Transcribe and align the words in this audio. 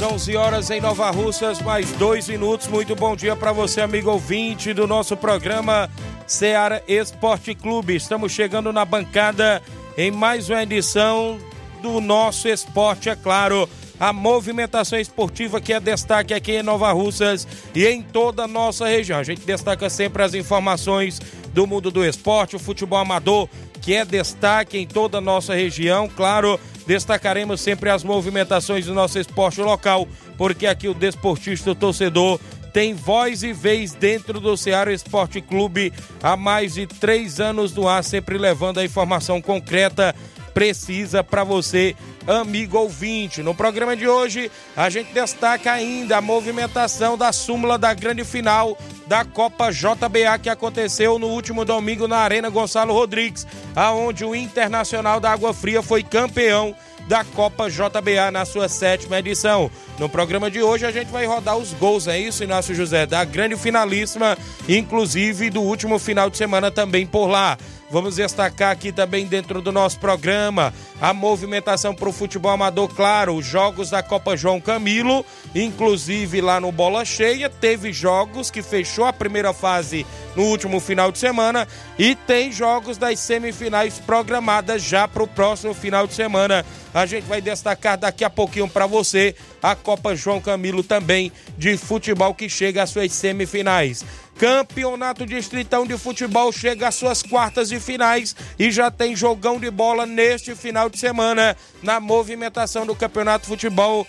11 0.00 0.02
horas, 0.02 0.12
11 0.12 0.36
horas 0.36 0.70
em 0.70 0.80
Nova 0.80 1.10
Russas, 1.10 1.60
mais 1.60 1.90
dois 1.92 2.28
minutos. 2.28 2.66
Muito 2.68 2.96
bom 2.96 3.14
dia 3.14 3.36
para 3.36 3.52
você, 3.52 3.82
amigo 3.82 4.10
ouvinte 4.10 4.72
do 4.72 4.86
nosso 4.86 5.14
programa 5.16 5.90
Seara 6.26 6.82
Esporte 6.88 7.54
Clube. 7.54 7.94
Estamos 7.94 8.32
chegando 8.32 8.72
na 8.72 8.84
bancada 8.84 9.62
em 9.98 10.10
mais 10.10 10.48
uma 10.48 10.62
edição 10.62 11.38
do 11.82 12.00
nosso 12.00 12.48
esporte, 12.48 13.10
é 13.10 13.16
claro. 13.16 13.68
A 13.98 14.14
movimentação 14.14 14.98
esportiva 14.98 15.60
que 15.60 15.74
é 15.74 15.80
destaque 15.80 16.32
aqui 16.32 16.52
em 16.52 16.62
Nova 16.62 16.90
Russas 16.92 17.46
e 17.74 17.86
em 17.86 18.00
toda 18.00 18.44
a 18.44 18.48
nossa 18.48 18.86
região. 18.88 19.18
A 19.18 19.24
gente 19.24 19.42
destaca 19.42 19.90
sempre 19.90 20.22
as 20.22 20.32
informações 20.32 21.20
do 21.52 21.66
mundo 21.66 21.90
do 21.90 22.02
esporte, 22.02 22.56
o 22.56 22.58
futebol 22.58 22.98
amador, 22.98 23.46
que 23.82 23.94
é 23.94 24.06
destaque 24.06 24.78
em 24.78 24.86
toda 24.86 25.18
a 25.18 25.20
nossa 25.20 25.54
região. 25.54 26.08
Claro, 26.08 26.58
destacaremos 26.86 27.60
sempre 27.60 27.90
as 27.90 28.04
movimentações 28.04 28.86
do 28.86 28.94
nosso 28.94 29.18
esporte 29.18 29.60
local, 29.60 30.08
porque 30.36 30.66
aqui 30.66 30.88
o 30.88 30.94
desportista 30.94 31.70
o 31.70 31.74
torcedor 31.74 32.40
tem 32.72 32.94
voz 32.94 33.42
e 33.42 33.52
vez 33.52 33.92
dentro 33.92 34.38
do 34.40 34.56
Ceará 34.56 34.92
Esporte 34.92 35.40
Clube 35.40 35.92
há 36.22 36.36
mais 36.36 36.74
de 36.74 36.86
três 36.86 37.40
anos 37.40 37.74
no 37.74 37.88
ar, 37.88 38.04
sempre 38.04 38.38
levando 38.38 38.78
a 38.78 38.84
informação 38.84 39.40
concreta, 39.40 40.14
precisa 40.54 41.22
para 41.22 41.44
você 41.44 41.96
amigo 42.26 42.78
ouvinte. 42.78 43.42
No 43.42 43.54
programa 43.54 43.96
de 43.96 44.06
hoje, 44.06 44.50
a 44.76 44.88
gente 44.90 45.12
destaca 45.12 45.72
ainda 45.72 46.18
a 46.18 46.20
movimentação 46.20 47.16
da 47.16 47.32
súmula 47.32 47.78
da 47.78 47.92
grande 47.94 48.24
final 48.24 48.78
da 49.10 49.24
Copa 49.24 49.72
JBA 49.72 50.38
que 50.40 50.48
aconteceu 50.48 51.18
no 51.18 51.26
último 51.26 51.64
domingo 51.64 52.06
na 52.06 52.18
Arena 52.18 52.48
Gonçalo 52.48 52.94
Rodrigues, 52.94 53.44
aonde 53.74 54.24
o 54.24 54.36
Internacional 54.36 55.18
da 55.18 55.32
Água 55.32 55.52
Fria 55.52 55.82
foi 55.82 56.04
campeão 56.04 56.76
da 57.08 57.24
Copa 57.24 57.68
JBA 57.68 58.30
na 58.30 58.44
sua 58.44 58.68
sétima 58.68 59.18
edição. 59.18 59.68
No 59.98 60.08
programa 60.08 60.48
de 60.48 60.62
hoje 60.62 60.86
a 60.86 60.92
gente 60.92 61.08
vai 61.08 61.26
rodar 61.26 61.56
os 61.56 61.72
gols, 61.72 62.06
é 62.06 62.20
isso, 62.20 62.44
Inácio 62.44 62.72
José, 62.72 63.04
da 63.04 63.24
grande 63.24 63.56
finalíssima, 63.56 64.38
inclusive 64.68 65.50
do 65.50 65.60
último 65.60 65.98
final 65.98 66.30
de 66.30 66.36
semana 66.36 66.70
também 66.70 67.04
por 67.04 67.26
lá. 67.26 67.58
Vamos 67.90 68.16
destacar 68.16 68.70
aqui 68.70 68.92
também 68.92 69.26
dentro 69.26 69.60
do 69.60 69.72
nosso 69.72 69.98
programa 69.98 70.72
a 71.00 71.12
movimentação 71.12 71.92
para 71.92 72.08
o 72.08 72.12
futebol 72.12 72.52
amador, 72.52 72.88
claro, 72.88 73.34
os 73.34 73.44
jogos 73.44 73.90
da 73.90 74.00
Copa 74.00 74.36
João 74.36 74.60
Camilo, 74.60 75.26
inclusive 75.54 76.40
lá 76.40 76.60
no 76.60 76.70
Bola 76.70 77.04
Cheia, 77.04 77.50
teve 77.50 77.92
jogos 77.92 78.48
que 78.48 78.62
fechou 78.62 79.06
a 79.06 79.12
primeira 79.12 79.52
fase 79.52 80.06
no 80.36 80.44
último 80.44 80.78
final 80.78 81.10
de 81.10 81.18
semana 81.18 81.66
e 81.98 82.14
tem 82.14 82.52
jogos 82.52 82.96
das 82.96 83.18
semifinais 83.18 83.98
programadas 83.98 84.82
já 84.82 85.08
para 85.08 85.24
o 85.24 85.28
próximo 85.28 85.74
final 85.74 86.06
de 86.06 86.14
semana. 86.14 86.64
A 86.94 87.06
gente 87.06 87.24
vai 87.24 87.40
destacar 87.40 87.98
daqui 87.98 88.24
a 88.24 88.30
pouquinho 88.30 88.68
para 88.68 88.86
você 88.86 89.34
a 89.62 89.74
Copa 89.74 90.14
João 90.14 90.40
Camilo 90.40 90.84
também 90.84 91.32
de 91.58 91.76
futebol 91.76 92.34
que 92.34 92.48
chega 92.48 92.82
às 92.82 92.90
suas 92.90 93.12
semifinais. 93.12 94.04
Campeonato 94.40 95.26
Distritão 95.26 95.86
de 95.86 95.98
Futebol 95.98 96.50
chega 96.50 96.88
às 96.88 96.94
suas 96.94 97.22
quartas 97.22 97.68
de 97.68 97.78
finais 97.78 98.34
e 98.58 98.70
já 98.70 98.90
tem 98.90 99.14
jogão 99.14 99.60
de 99.60 99.70
bola 99.70 100.06
neste 100.06 100.54
final 100.54 100.88
de 100.88 100.98
semana 100.98 101.54
na 101.82 102.00
movimentação 102.00 102.86
do 102.86 102.94
Campeonato 102.96 103.46
Futebol, 103.46 104.06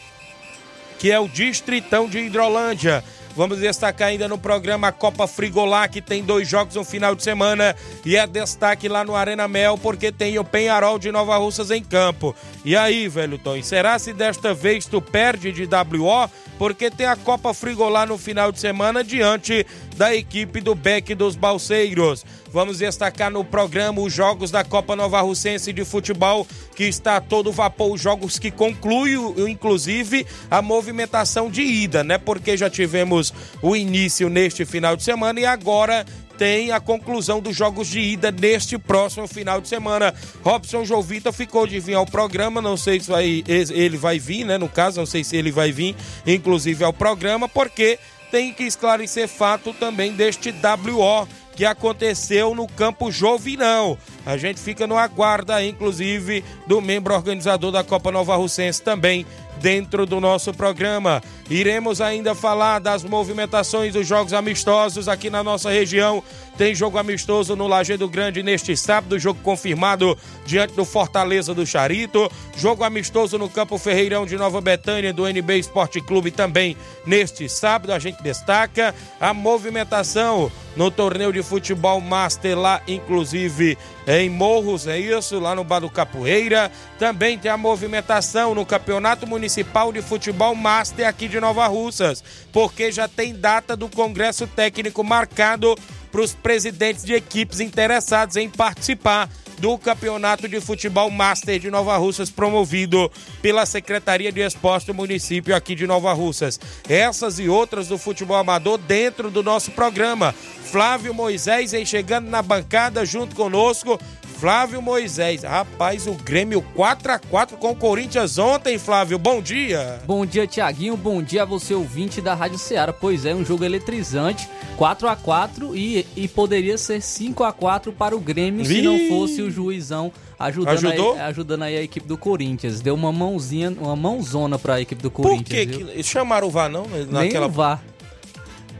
que 0.98 1.12
é 1.12 1.20
o 1.20 1.28
Distritão 1.28 2.08
de 2.08 2.20
Hidrolândia. 2.20 3.04
Vamos 3.36 3.60
destacar 3.60 4.10
ainda 4.10 4.28
no 4.28 4.38
programa 4.38 4.90
a 4.90 4.92
Copa 4.92 5.26
Frigolá, 5.26 5.88
que 5.88 6.02
tem 6.02 6.24
dois 6.24 6.48
jogos 6.48 6.76
no 6.76 6.84
final 6.84 7.16
de 7.16 7.24
semana. 7.24 7.76
E 8.06 8.18
é 8.18 8.28
destaque 8.28 8.90
lá 8.90 9.04
no 9.04 9.16
Arena 9.16 9.48
Mel, 9.48 9.78
porque 9.78 10.12
tem 10.12 10.38
o 10.38 10.44
Penharol 10.44 11.00
de 11.00 11.12
Nova 11.12 11.38
Russas 11.38 11.72
em 11.72 11.84
campo. 11.84 12.36
E 12.66 12.76
aí, 12.76 13.08
velho 13.08 13.38
Tom, 13.38 13.62
será 13.64 13.98
se 13.98 14.12
desta 14.12 14.54
vez 14.54 14.86
tu 14.86 15.02
perde 15.02 15.52
de 15.52 15.64
WO? 15.64 16.30
Porque 16.58 16.92
tem 16.92 17.08
a 17.08 17.16
Copa 17.16 17.54
Frigolá 17.54 18.06
no 18.06 18.18
final 18.18 18.52
de 18.52 18.60
semana 18.60 19.04
diante 19.04 19.66
da 20.02 20.16
equipe 20.16 20.62
do 20.62 20.74
Beck 20.74 21.14
dos 21.14 21.36
Balseiros. 21.36 22.26
Vamos 22.52 22.80
destacar 22.80 23.30
no 23.30 23.46
programa 23.46 24.02
os 24.02 24.12
jogos 24.12 24.50
da 24.50 24.64
Copa 24.64 24.96
Nova 24.96 25.22
Russense 25.22 25.72
de 25.72 25.86
Futebol, 25.86 26.48
que 26.76 26.86
está 26.86 27.18
a 27.18 27.22
todo 27.22 27.52
vapor, 27.52 27.94
os 27.94 28.02
jogos 28.02 28.40
que 28.40 28.50
concluem, 28.50 29.16
inclusive, 29.48 30.26
a 30.50 30.60
movimentação 30.60 31.52
de 31.52 31.62
ida, 31.62 32.04
né? 32.04 32.18
Porque 32.18 32.58
já 32.58 32.68
tivemos 32.68 33.32
o 33.62 33.76
início 33.76 34.28
neste 34.28 34.66
final 34.66 34.96
de 34.96 35.04
semana 35.04 35.40
e 35.40 35.46
agora 35.46 36.04
tem 36.36 36.72
a 36.72 36.80
conclusão 36.80 37.40
dos 37.40 37.56
jogos 37.56 37.88
de 37.88 38.00
ida 38.00 38.32
neste 38.32 38.80
próximo 38.80 39.28
final 39.28 39.62
de 39.62 39.68
semana. 39.68 40.12
Robson 40.44 40.84
Jovita 40.84 41.32
ficou 41.32 41.68
de 41.68 41.80
vir 41.80 41.94
ao 41.94 42.08
programa, 42.08 42.60
não 42.60 42.76
sei 42.76 43.00
se 43.00 43.08
vai, 43.08 43.44
ele 43.48 43.98
vai 43.98 44.18
vir, 44.18 44.46
né? 44.46 44.58
No 44.58 44.68
caso, 44.68 44.98
não 44.98 45.06
sei 45.06 45.24
se 45.24 45.38
ele 45.38 45.52
vai 45.52 45.72
vir, 45.72 45.96
inclusive, 46.26 46.84
ao 46.84 46.92
programa, 46.92 47.48
porque 47.48 48.00
tem 48.32 48.54
que 48.54 48.64
esclarecer 48.64 49.28
fato 49.28 49.74
também 49.74 50.14
deste 50.14 50.52
WO 50.52 51.28
que 51.56 51.66
aconteceu 51.66 52.56
no 52.56 52.66
campo 52.66 53.12
Jovinão. 53.12 53.98
A 54.26 54.38
gente 54.38 54.60
fica 54.60 54.88
no 54.88 54.98
aguardo, 54.98 55.52
inclusive, 55.60 56.44
do 56.66 56.82
membro 56.82 57.14
organizador 57.14 57.72
da 57.72 57.84
Copa 57.84 58.12
Nova 58.12 58.36
Russense 58.38 58.82
também 58.82 59.26
dentro 59.62 60.06
do 60.06 60.20
nosso 60.20 60.54
programa. 60.54 61.22
Iremos 61.50 62.02
ainda 62.02 62.34
falar 62.34 62.80
das 62.80 63.04
movimentações 63.04 63.94
dos 63.94 64.08
jogos 64.08 64.34
amistosos 64.34 65.08
aqui 65.08 65.30
na 65.30 65.44
nossa 65.44 65.70
região. 65.70 66.24
Tem 66.58 66.76
jogo 66.76 66.98
amistoso 66.98 67.56
no 67.56 67.68
Lajeado 67.68 68.08
Grande 68.08 68.44
neste 68.44 68.76
sábado, 68.76 69.18
jogo 69.18 69.40
confirmado 69.42 70.18
diante 70.46 70.74
do 70.74 70.86
Fortaleza 70.86 71.54
do 71.54 71.66
Charito. 71.66 72.30
Jogo 72.58 72.84
amistoso 72.84 73.38
no 73.38 73.50
Campo 73.50 73.78
Ferreirão 73.78 74.26
de 74.26 74.38
Nova 74.38 74.62
Betânia 74.62 75.14
do 75.14 75.28
NB 75.28 75.58
Esporte 75.58 76.02
Clube 76.02 76.32
também 76.32 76.76
neste 77.06 77.48
sábado. 77.50 77.94
A 77.94 78.00
gente 78.00 78.22
destaca 78.22 78.94
a 79.20 79.34
movimentação 79.34 80.52
no 80.76 80.90
torneio 80.90 81.34
de 81.34 81.44
futebol 81.44 82.00
Master 82.00 82.58
lá, 82.58 82.82
inclusive 82.88 83.78
em 84.20 84.30
Morros, 84.30 84.88
é 84.88 85.00
isso, 85.00 85.40
lá 85.40 85.56
no 85.56 85.64
Bar 85.64 85.80
do 85.80 85.90
Capoeira. 85.90 86.72
Também 87.00 87.38
tem 87.38 87.50
a 87.50 87.56
movimentação 87.56 88.54
no 88.54 88.66
Campeonato 88.66 89.26
Municipal 89.26 89.94
de 89.94 90.02
Futebol 90.02 90.54
Master 90.56 91.08
aqui 91.08 91.28
de 91.28 91.40
Nova 91.40 91.66
Russas, 91.68 92.24
porque 92.52 92.92
já 92.92 93.08
tem 93.08 93.34
data 93.34 93.76
do 93.76 93.88
Congresso 93.88 94.48
Técnico 94.48 95.04
marcado 95.04 95.76
para 96.12 96.22
os 96.22 96.34
presidentes 96.34 97.04
de 97.04 97.14
equipes 97.14 97.60
interessados 97.60 98.36
em 98.36 98.50
participar 98.50 99.30
do 99.62 99.78
Campeonato 99.78 100.48
de 100.48 100.60
Futebol 100.60 101.10
Master 101.12 101.60
de 101.60 101.70
Nova 101.70 101.96
Russas, 101.96 102.32
promovido 102.32 103.12
pela 103.44 103.64
Secretaria 103.64 104.32
de 104.32 104.42
Esporte 104.42 104.88
do 104.88 104.94
município 104.94 105.56
aqui 105.56 105.76
de 105.76 105.86
Nova 105.86 106.12
Russas. 106.14 106.60
Essas 106.90 107.38
e 107.38 107.48
outras 107.48 107.88
do 107.88 107.98
futebol 107.98 108.38
amador 108.38 108.80
dentro 108.80 109.30
do 109.30 109.44
nosso 109.44 109.70
programa. 109.72 110.34
Flávio 110.34 111.14
Moisés 111.14 111.72
vem 111.72 111.86
chegando 111.86 112.28
na 112.28 112.42
bancada 112.42 113.06
junto 113.06 113.36
conosco 113.36 114.00
Flávio 114.42 114.82
Moisés. 114.82 115.44
Rapaz, 115.44 116.08
o 116.08 116.14
Grêmio 116.14 116.64
4 116.74 117.12
a 117.12 117.20
4 117.20 117.58
com 117.58 117.70
o 117.70 117.76
Corinthians 117.76 118.40
ontem, 118.40 118.80
Flávio. 118.80 119.20
Bom 119.20 119.40
dia. 119.40 120.02
Bom 120.08 120.26
dia, 120.26 120.48
Tiaguinho. 120.48 120.98
Bom 120.98 121.22
dia 121.22 121.44
a 121.44 121.46
você, 121.46 121.76
ouvinte 121.76 122.20
da 122.20 122.34
Rádio 122.34 122.58
Ceará. 122.58 122.92
Pois 122.92 123.24
é, 123.24 123.36
um 123.36 123.46
jogo 123.46 123.64
eletrizante. 123.64 124.50
4 124.78 125.08
a 125.08 125.16
4 125.16 125.76
e, 125.76 126.08
e 126.16 126.28
poderia 126.28 126.76
ser 126.76 127.04
5 127.04 127.44
a 127.44 127.54
4 127.54 127.94
para 127.94 128.16
o 128.16 128.20
Grêmio 128.20 128.66
se 128.66 128.82
não 128.82 128.98
fosse 129.10 129.44
o 129.44 129.52
juizão 129.52 130.12
ajudando 130.40 130.88
aí, 130.88 131.20
ajudando 131.20 131.62
aí 131.62 131.78
a 131.78 131.84
equipe 131.84 132.08
do 132.08 132.18
Corinthians. 132.18 132.82
Deu 132.82 132.96
uma 132.96 133.12
mãozinha, 133.12 133.70
uma 133.80 133.96
mãozona 133.96 134.58
para 134.58 134.74
a 134.74 134.82
equipe 134.82 135.04
do 135.04 135.12
Corinthians. 135.12 135.68
Por 135.68 135.86
que, 135.86 135.94
que 135.98 136.04
chamaram 136.04 136.48
o 136.48 136.50
VAR 136.50 136.68
não? 136.68 136.88
Naquela... 136.88 137.22
Nem 137.22 137.38
o 137.42 137.50
VAR. 137.50 137.84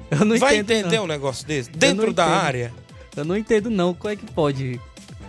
Eu 0.10 0.26
não 0.26 0.40
Vai 0.40 0.58
entendo, 0.58 0.80
entender 0.80 0.98
não. 0.98 1.04
um 1.04 1.08
negócio 1.08 1.46
desse? 1.46 1.70
Dentro 1.70 2.12
da 2.12 2.26
área? 2.26 2.74
Eu 3.16 3.24
não 3.24 3.38
entendo 3.38 3.70
não. 3.70 3.94
Como 3.94 4.12
é 4.12 4.16
que 4.16 4.26
pode? 4.26 4.80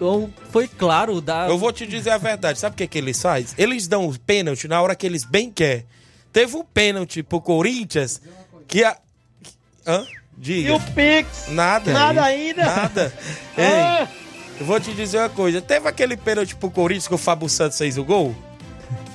Então, 0.02 0.34
foi 0.50 0.66
claro 0.66 1.20
da. 1.20 1.46
Eu 1.46 1.56
vou 1.56 1.72
te 1.72 1.86
dizer 1.86 2.10
a 2.10 2.18
verdade. 2.18 2.58
Sabe 2.58 2.74
o 2.74 2.76
que, 2.76 2.82
é 2.82 2.86
que 2.88 2.98
eles 2.98 3.22
fazem? 3.22 3.54
Eles 3.56 3.86
dão 3.86 4.08
o 4.08 4.18
pênalti 4.18 4.66
na 4.66 4.82
hora 4.82 4.96
que 4.96 5.06
eles 5.06 5.24
bem 5.24 5.48
querem. 5.48 5.86
Teve 6.32 6.56
um 6.56 6.64
pênalti 6.64 7.22
pro 7.22 7.40
Corinthians 7.40 8.20
que 8.66 8.82
a. 8.82 8.96
Hã? 9.86 10.04
Diga. 10.36 10.70
E 10.70 10.72
o 10.72 10.80
Pix? 10.80 11.48
Nada. 11.48 11.92
Nada 11.92 12.24
ainda? 12.24 12.64
Nada. 12.64 13.14
ah. 13.56 14.08
eu 14.58 14.66
vou 14.66 14.80
te 14.80 14.92
dizer 14.92 15.18
uma 15.18 15.28
coisa. 15.28 15.62
Teve 15.62 15.88
aquele 15.88 16.16
pênalti 16.16 16.56
pro 16.56 16.70
Corinthians 16.70 17.06
que 17.06 17.14
o 17.14 17.18
Fábio 17.18 17.48
Santos 17.48 17.78
fez 17.78 17.96
o 17.96 18.04
gol? 18.04 18.34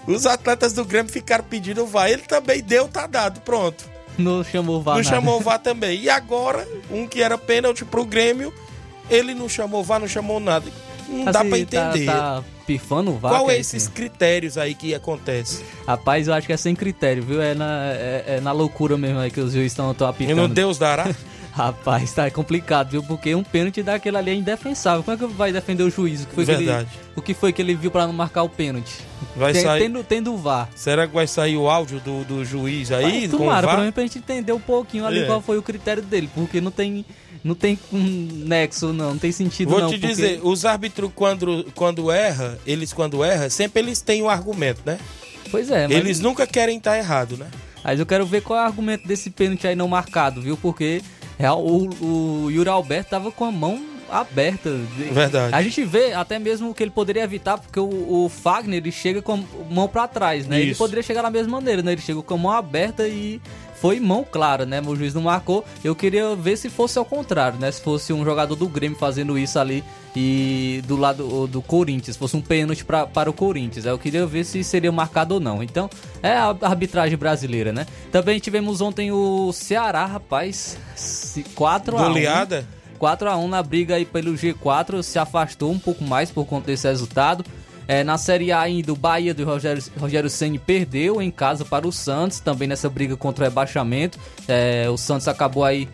Os 0.08 0.26
atletas 0.26 0.72
do 0.72 0.86
Grêmio 0.86 1.12
ficaram 1.12 1.44
pedindo 1.44 1.84
o 1.84 1.88
VAR. 1.88 2.10
Ele 2.10 2.22
também 2.22 2.64
deu, 2.64 2.88
tá 2.88 3.08
dado. 3.08 3.42
Pronto. 3.42 3.84
Não 4.18 4.42
chamou 4.42 4.78
o 4.78 4.82
VAR. 4.82 4.96
Não 4.96 5.04
nada. 5.04 5.16
chamou 5.16 5.38
o 5.38 5.42
VAR 5.42 5.60
também. 5.60 6.00
E 6.00 6.10
agora, 6.10 6.66
um 6.90 7.06
que 7.06 7.22
era 7.22 7.38
pênalti 7.38 7.84
pro 7.84 8.06
Grêmio, 8.06 8.54
ele 9.10 9.34
não 9.34 9.48
chamou 9.48 9.82
o 9.82 9.84
VAR, 9.84 10.00
não 10.00 10.08
chamou 10.08 10.40
nada. 10.40 10.66
Não 11.08 11.24
assim, 11.24 11.26
dá 11.26 11.40
pra 11.40 11.50
tá- 11.50 11.58
entender. 11.58 12.06
Tá, 12.06 12.14
tá 12.14 12.44
pifando 12.66 13.12
o 13.12 13.18
VAR. 13.18 13.32
Qual 13.32 13.50
é 13.50 13.58
esses 13.58 13.88
critérios 13.88 14.58
aí 14.58 14.76
que 14.76 14.94
acontece? 14.94 15.64
Rapaz, 15.86 16.28
eu 16.28 16.34
acho 16.34 16.48
que 16.48 16.54
é 16.54 16.58
sem 16.58 16.76
critério, 16.76 17.24
viu? 17.24 17.42
É 17.42 17.54
na, 17.54 17.92
é, 17.94 18.24
é 18.28 18.42
na 18.42 18.52
loucura 18.52 18.98
mesmo 18.98 19.20
aí 19.20 19.32
que 19.32 19.40
os 19.40 19.54
juízes 19.54 19.72
estão 19.72 19.90
apitando. 19.90 20.32
E 20.32 20.34
no 20.34 20.48
Deus 20.48 20.78
dará? 20.78 21.08
Rapaz, 21.58 22.14
tá 22.14 22.30
complicado, 22.30 22.92
viu? 22.92 23.02
Porque 23.02 23.34
um 23.34 23.44
pênalti 23.44 23.82
daquele 23.82 24.16
ali 24.16 24.30
é 24.30 24.36
indefensável. 24.36 25.02
Como 25.02 25.16
é 25.16 25.20
que 25.20 25.26
vai 25.34 25.52
defender 25.52 25.82
o 25.82 25.90
juiz? 25.90 26.22
O 26.24 26.28
que 26.28 26.36
foi 26.36 26.46
Verdade. 26.46 26.88
Que 26.88 26.96
ele, 26.96 27.10
o 27.16 27.22
que 27.22 27.34
foi 27.34 27.52
que 27.52 27.60
ele 27.60 27.74
viu 27.74 27.90
para 27.90 28.06
não 28.06 28.14
marcar 28.14 28.44
o 28.44 28.50
pênalti? 28.50 28.94
Vai 29.36 29.54
Tem, 29.54 29.64
sair... 29.64 29.82
tendo, 29.82 30.04
tendo 30.04 30.34
o 30.36 30.38
VAR. 30.38 30.70
Será 30.76 31.08
que 31.08 31.16
vai 31.16 31.26
sair 31.26 31.58
o 31.58 31.68
áudio 31.68 32.00
do, 32.00 32.24
do 32.26 32.46
juiz 32.46 32.92
aí? 32.92 33.22
Mas, 33.22 33.32
tomara, 33.32 33.68
pra 33.68 33.82
mim, 33.84 33.92
pra 33.92 34.04
gente 34.04 34.20
entender 34.20 34.52
um 34.52 34.60
pouquinho 34.60 35.04
ali 35.04 35.22
é. 35.22 35.26
qual 35.26 35.42
foi 35.42 35.58
o 35.58 35.64
critério 35.64 36.04
dele. 36.04 36.30
Porque 36.36 36.62
não 36.62 36.70
tem, 36.70 37.04
não 37.48 37.56
tem 37.56 37.80
um 37.92 38.44
nexo, 38.46 38.94
não. 38.94 39.12
Não 39.12 39.18
tem 39.18 39.32
sentido, 39.32 39.70
Vou 39.70 39.80
não. 39.80 39.90
te 39.90 39.98
porque... 39.98 40.08
dizer, 40.08 40.40
os 40.44 40.66
árbitros, 40.66 41.10
quando, 41.16 41.66
quando 41.74 42.12
erra, 42.12 42.60
eles 42.66 42.94
quando 42.94 43.24
erram, 43.24 43.50
sempre 43.50 43.82
eles 43.82 44.02
têm 44.02 44.22
um 44.22 44.30
argumento, 44.30 44.82
né? 44.86 45.00
Pois 45.50 45.72
é, 45.72 45.88
mas... 45.88 45.98
Eles 45.98 46.20
nunca 46.20 46.46
querem 46.46 46.78
estar 46.78 46.98
errado, 46.98 47.38
né? 47.38 47.48
Mas 47.84 48.00
eu 48.00 48.06
quero 48.06 48.26
ver 48.26 48.42
qual 48.42 48.60
é 48.60 48.64
o 48.64 48.66
argumento 48.66 49.08
desse 49.08 49.30
pênalti 49.30 49.66
aí 49.66 49.76
não 49.76 49.88
marcado, 49.88 50.42
viu? 50.42 50.58
Porque 50.58 51.02
o, 51.40 52.06
o 52.06 52.52
Yuri 52.52 52.70
Alberto 52.70 53.12
tava 53.12 53.32
com 53.32 53.46
a 53.46 53.52
mão 53.52 53.82
aberta. 54.10 54.70
Verdade. 55.12 55.54
A 55.54 55.62
gente 55.62 55.84
vê 55.84 56.14
até 56.14 56.40
mesmo 56.40 56.74
que 56.74 56.84
ele 56.84 56.92
poderia 56.92 57.24
evitar, 57.24 57.58
porque 57.58 57.80
o, 57.80 58.26
o 58.26 58.30
Fagner 58.30 58.78
ele 58.78 58.92
chega 58.92 59.22
com 59.22 59.34
a 59.34 59.38
mão 59.70 59.88
para 59.88 60.08
trás, 60.08 60.48
né? 60.48 60.60
Isso. 60.60 60.68
Ele 60.68 60.76
poderia 60.76 61.04
chegar 61.04 61.22
da 61.22 61.30
mesma 61.30 61.52
maneira, 61.52 61.82
né? 61.82 61.94
Ele 61.94 62.02
chegou 62.02 62.24
com 62.24 62.34
a 62.34 62.38
mão 62.38 62.52
aberta 62.52 63.08
e 63.08 63.42
foi 63.80 64.00
mão 64.00 64.26
clara, 64.30 64.66
né? 64.66 64.82
O 64.86 64.96
juiz 64.96 65.14
não 65.14 65.24
marcou. 65.24 65.64
Eu 65.84 65.96
queria 65.96 66.36
ver 66.36 66.58
se 66.58 66.70
fosse 66.70 66.98
ao 66.98 67.06
contrário, 67.06 67.60
né? 67.60 67.72
Se 67.72 67.82
fosse 67.82 68.12
um 68.12 68.24
jogador 68.24 68.56
do 68.56 68.68
Grêmio 68.68 68.98
fazendo 68.98 69.38
isso 69.38 69.60
ali 69.60 69.84
e 70.16 70.82
do 70.88 70.96
lado 70.96 71.48
do 71.48 71.62
Corinthians, 71.62 72.18
fosse 72.18 72.36
um 72.36 72.42
pênalti 72.42 72.84
pra, 72.84 73.06
para 73.06 73.30
o 73.30 73.34
Corinthians. 73.34 73.86
Eu 73.86 74.00
queria 74.00 74.26
ver 74.26 74.44
se 74.44 74.64
seria 74.64 74.92
marcado 74.92 75.36
ou 75.36 75.40
não. 75.40 75.62
Então, 75.62 75.90
é 76.24 76.34
a 76.34 76.56
arbitragem 76.62 77.18
brasileira, 77.18 77.72
né? 77.72 77.86
Também 78.12 78.40
tivemos 78.40 78.82
ontem 78.82 79.12
o 79.12 79.52
Ceará, 79.54 80.06
rapaz, 80.06 80.78
4 81.54 81.98
a 81.98 82.02
1. 82.02 82.04
Goleada? 82.04 82.68
4 82.98 83.30
a 83.30 83.38
1 83.38 83.48
na 83.48 83.62
briga 83.62 83.96
aí 83.96 84.06
pelo 84.06 84.34
G4, 84.34 85.04
se 85.04 85.20
afastou 85.20 85.72
um 85.72 85.78
pouco 85.78 86.04
mais 86.04 86.32
por 86.32 86.46
conta 86.46 86.68
desse 86.68 86.88
resultado. 86.88 87.46
É, 87.88 88.04
na 88.04 88.18
Série 88.18 88.52
A 88.52 88.60
ainda, 88.60 88.92
o 88.92 88.96
Bahia 88.96 89.34
do 89.34 89.46
Rogério, 89.46 89.82
Rogério 89.98 90.30
Senni 90.30 90.60
perdeu 90.60 91.22
em 91.22 91.32
casa 91.32 91.64
para 91.64 91.88
o 91.88 91.92
Santos, 91.92 92.40
também 92.40 92.68
nessa 92.68 92.90
briga 92.90 93.16
contra 93.16 93.46
o 93.46 93.48
rebaixamento. 93.48 94.20
É, 94.48 94.90
o 94.90 94.98
Santos 94.98 95.28
acabou 95.28 95.64
aí 95.64 95.88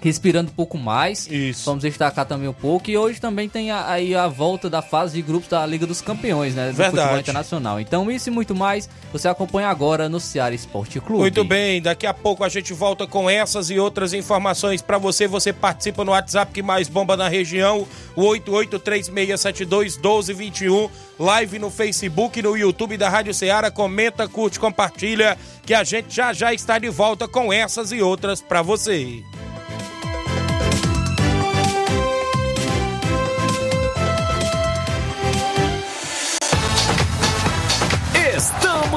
respirando 0.00 0.50
um 0.50 0.54
pouco 0.54 0.78
mais. 0.78 1.26
Isso. 1.30 1.64
Vamos 1.64 1.82
destacar 1.82 2.26
também 2.26 2.48
um 2.48 2.52
pouco. 2.52 2.90
E 2.90 2.96
hoje 2.96 3.20
também 3.20 3.48
tem 3.48 3.70
a, 3.70 3.90
aí 3.90 4.14
a 4.14 4.28
volta 4.28 4.70
da 4.70 4.80
fase 4.82 5.14
de 5.14 5.22
grupos 5.22 5.48
da 5.48 5.64
Liga 5.66 5.86
dos 5.86 6.00
Campeões, 6.00 6.54
né? 6.54 6.70
Do 6.70 6.76
Verdade. 6.76 6.96
futebol 6.96 7.18
internacional. 7.18 7.80
Então, 7.80 8.08
isso 8.10 8.28
e 8.28 8.32
muito 8.32 8.54
mais, 8.54 8.88
você 9.12 9.28
acompanha 9.28 9.68
agora 9.68 10.08
no 10.08 10.20
Ceará 10.20 10.54
Esporte 10.54 11.00
Clube. 11.00 11.22
Muito 11.22 11.42
bem, 11.44 11.82
daqui 11.82 12.06
a 12.06 12.14
pouco 12.14 12.44
a 12.44 12.48
gente 12.48 12.72
volta 12.72 13.04
com 13.06 13.28
essas 13.28 13.68
e 13.70 13.78
outras 13.78 14.12
informações 14.12 14.82
para 14.82 14.98
você. 14.98 15.26
Você 15.26 15.52
participa 15.52 16.04
no 16.04 16.12
WhatsApp 16.12 16.52
que 16.52 16.62
mais 16.62 16.88
bomba 16.88 17.16
na 17.16 17.28
região, 17.28 17.88
o 18.14 18.22
8836721221. 18.22 20.88
Live 21.18 21.58
no 21.58 21.68
Facebook, 21.68 22.40
no 22.40 22.56
YouTube 22.56 22.96
da 22.96 23.08
Rádio 23.08 23.34
Ceará. 23.34 23.72
Comenta, 23.72 24.28
curte, 24.28 24.60
compartilha, 24.60 25.36
que 25.66 25.74
a 25.74 25.82
gente 25.82 26.14
já 26.14 26.32
já 26.32 26.54
está 26.54 26.78
de 26.78 26.88
volta 26.88 27.26
com 27.26 27.52
essas 27.52 27.90
e 27.90 28.00
outras 28.00 28.40
para 28.40 28.62
você. 28.62 29.24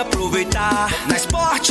aproveitar. 0.00 0.88
Na 1.06 1.18
Sport 1.18 1.70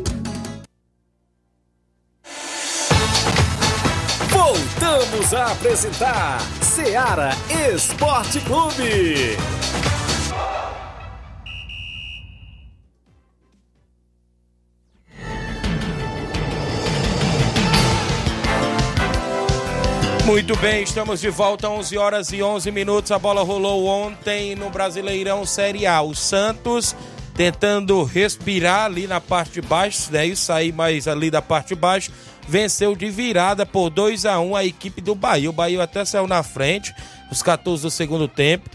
Voltamos 4.91 5.33
a 5.33 5.45
apresentar 5.53 6.41
Seara 6.61 7.29
Esporte 7.73 8.41
Clube. 8.41 9.37
Muito 20.25 20.57
bem, 20.57 20.83
estamos 20.83 21.21
de 21.21 21.29
volta, 21.29 21.69
11 21.69 21.97
horas 21.97 22.33
e 22.33 22.43
11 22.43 22.69
minutos. 22.71 23.13
A 23.13 23.17
bola 23.17 23.43
rolou 23.43 23.85
ontem 23.85 24.55
no 24.55 24.69
Brasileirão 24.69 25.45
Série 25.45 25.87
A. 25.87 26.01
O 26.01 26.13
Santos 26.13 26.93
tentando 27.33 28.03
respirar 28.03 28.85
ali 28.85 29.07
na 29.07 29.21
parte 29.21 29.53
de 29.53 29.61
baixo, 29.61 30.11
né? 30.11 30.27
E 30.27 30.35
sair 30.35 30.73
mais 30.73 31.07
ali 31.07 31.31
da 31.31 31.41
parte 31.41 31.69
de 31.69 31.75
baixo. 31.75 32.11
Venceu 32.47 32.95
de 32.95 33.09
virada 33.09 33.65
por 33.65 33.89
2 33.89 34.25
a 34.25 34.39
1 34.39 34.55
a 34.55 34.65
equipe 34.65 35.01
do 35.01 35.15
Bahia. 35.15 35.49
O 35.49 35.53
Bahia 35.53 35.81
até 35.83 36.03
saiu 36.03 36.27
na 36.27 36.43
frente, 36.43 36.93
os 37.31 37.41
14 37.41 37.83
do 37.83 37.91
segundo 37.91 38.27
tempo. 38.27 38.69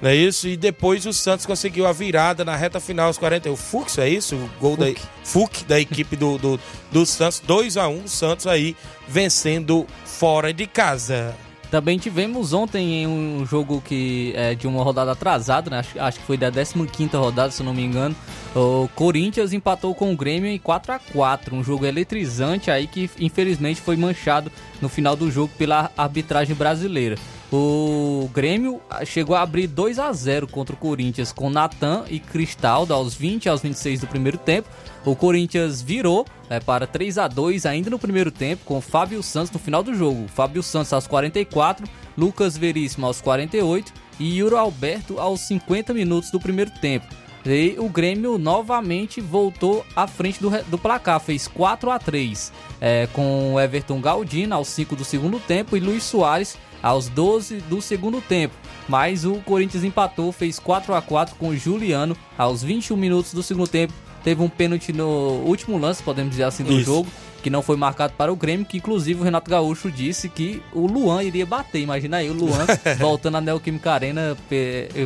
Não 0.00 0.10
é 0.10 0.14
isso? 0.14 0.46
E 0.46 0.56
depois 0.56 1.04
o 1.06 1.12
Santos 1.12 1.44
conseguiu 1.44 1.86
a 1.86 1.92
virada 1.92 2.44
na 2.44 2.54
reta 2.54 2.78
final, 2.78 3.08
aos 3.08 3.18
40. 3.18 3.50
O 3.50 3.56
Fux, 3.56 3.98
é 3.98 4.08
isso? 4.08 4.36
O 4.36 4.50
gol 4.60 4.76
Fuc. 4.76 4.94
da 4.94 5.08
Fux 5.24 5.62
da 5.64 5.80
equipe 5.80 6.14
do, 6.14 6.38
do, 6.38 6.60
do 6.92 7.04
Santos. 7.04 7.40
2 7.40 7.76
a 7.76 7.88
1 7.88 8.04
o 8.04 8.08
Santos 8.08 8.46
aí 8.46 8.76
vencendo 9.08 9.86
fora 10.04 10.52
de 10.52 10.66
casa. 10.66 11.34
Também 11.70 11.98
tivemos 11.98 12.54
ontem 12.54 13.06
um 13.06 13.44
jogo 13.44 13.82
que 13.82 14.32
é 14.34 14.54
de 14.54 14.66
uma 14.66 14.82
rodada 14.82 15.12
atrasada, 15.12 15.68
né? 15.68 15.80
acho, 15.80 16.00
acho 16.00 16.18
que 16.18 16.24
foi 16.24 16.38
da 16.38 16.50
15 16.50 16.84
rodada, 17.14 17.50
se 17.50 17.62
não 17.62 17.74
me 17.74 17.84
engano. 17.84 18.16
O 18.56 18.88
Corinthians 18.94 19.52
empatou 19.52 19.94
com 19.94 20.12
o 20.12 20.16
Grêmio 20.16 20.50
em 20.50 20.58
4 20.58 20.92
a 20.92 20.98
4 20.98 21.54
um 21.54 21.62
jogo 21.62 21.84
eletrizante 21.84 22.70
aí 22.70 22.86
que 22.86 23.10
infelizmente 23.20 23.80
foi 23.80 23.96
manchado 23.96 24.50
no 24.80 24.88
final 24.88 25.14
do 25.14 25.30
jogo 25.30 25.52
pela 25.58 25.90
arbitragem 25.96 26.56
brasileira. 26.56 27.16
O 27.50 28.28
Grêmio 28.34 28.80
chegou 29.06 29.34
a 29.34 29.40
abrir 29.40 29.66
2 29.66 29.98
a 29.98 30.12
0 30.12 30.46
contra 30.46 30.74
o 30.74 30.78
Corinthians 30.78 31.32
com 31.32 31.48
Natan 31.48 32.04
e 32.10 32.20
Cristaldo 32.20 32.92
aos 32.92 33.14
20 33.14 33.48
aos 33.48 33.62
26 33.62 34.00
do 34.00 34.06
primeiro 34.06 34.36
tempo. 34.36 34.68
O 35.02 35.16
Corinthians 35.16 35.80
virou 35.80 36.26
é, 36.50 36.60
para 36.60 36.86
3 36.86 37.16
a 37.16 37.26
2 37.26 37.64
ainda 37.64 37.88
no 37.88 37.98
primeiro 37.98 38.30
tempo 38.30 38.66
com 38.66 38.82
Fábio 38.82 39.22
Santos 39.22 39.50
no 39.50 39.58
final 39.58 39.82
do 39.82 39.94
jogo. 39.94 40.28
Fábio 40.28 40.62
Santos 40.62 40.92
aos 40.92 41.06
44, 41.06 41.88
Lucas 42.18 42.54
Veríssimo 42.54 43.06
aos 43.06 43.22
48 43.22 43.94
e 44.20 44.36
Yuro 44.38 44.58
Alberto 44.58 45.18
aos 45.18 45.40
50 45.40 45.94
minutos 45.94 46.30
do 46.30 46.38
primeiro 46.38 46.70
tempo. 46.82 47.06
E 47.46 47.76
o 47.78 47.88
Grêmio 47.88 48.36
novamente 48.36 49.22
voltou 49.22 49.86
à 49.96 50.06
frente 50.06 50.38
do, 50.38 50.50
do 50.64 50.76
placar, 50.76 51.18
fez 51.18 51.48
4 51.48 51.90
a 51.90 51.98
3 51.98 52.52
é, 52.78 53.08
com 53.14 53.58
Everton 53.58 54.02
Galdino 54.02 54.54
aos 54.54 54.68
5 54.68 54.94
do 54.94 55.04
segundo 55.04 55.40
tempo 55.40 55.74
e 55.74 55.80
Luiz 55.80 56.02
Soares 56.02 56.58
aos 56.82 57.08
12 57.08 57.56
do 57.62 57.80
segundo 57.80 58.20
tempo. 58.20 58.54
Mas 58.88 59.24
o 59.24 59.34
Corinthians 59.36 59.84
empatou, 59.84 60.32
fez 60.32 60.58
4 60.58 60.94
a 60.94 61.02
4 61.02 61.36
com 61.36 61.54
Juliano 61.54 62.16
aos 62.36 62.62
21 62.62 62.96
minutos 62.96 63.34
do 63.34 63.42
segundo 63.42 63.68
tempo. 63.68 63.92
Teve 64.24 64.42
um 64.42 64.48
pênalti 64.48 64.92
no 64.92 65.42
último 65.44 65.78
lance, 65.78 66.02
podemos 66.02 66.30
dizer 66.30 66.44
assim, 66.44 66.64
do 66.64 66.72
Isso. 66.72 66.84
jogo, 66.84 67.08
que 67.42 67.50
não 67.50 67.62
foi 67.62 67.76
marcado 67.76 68.14
para 68.14 68.32
o 68.32 68.36
Grêmio, 68.36 68.66
que 68.66 68.78
inclusive 68.78 69.20
o 69.20 69.22
Renato 69.22 69.50
Gaúcho 69.50 69.90
disse 69.90 70.28
que 70.28 70.62
o 70.72 70.86
Luan 70.86 71.22
iria 71.22 71.46
bater. 71.46 71.80
Imagina 71.80 72.18
aí 72.18 72.28
o 72.28 72.34
Luan 72.34 72.66
voltando 72.98 73.36
à 73.36 73.40
Neoquímica 73.40 73.92
Arena, 73.92 74.36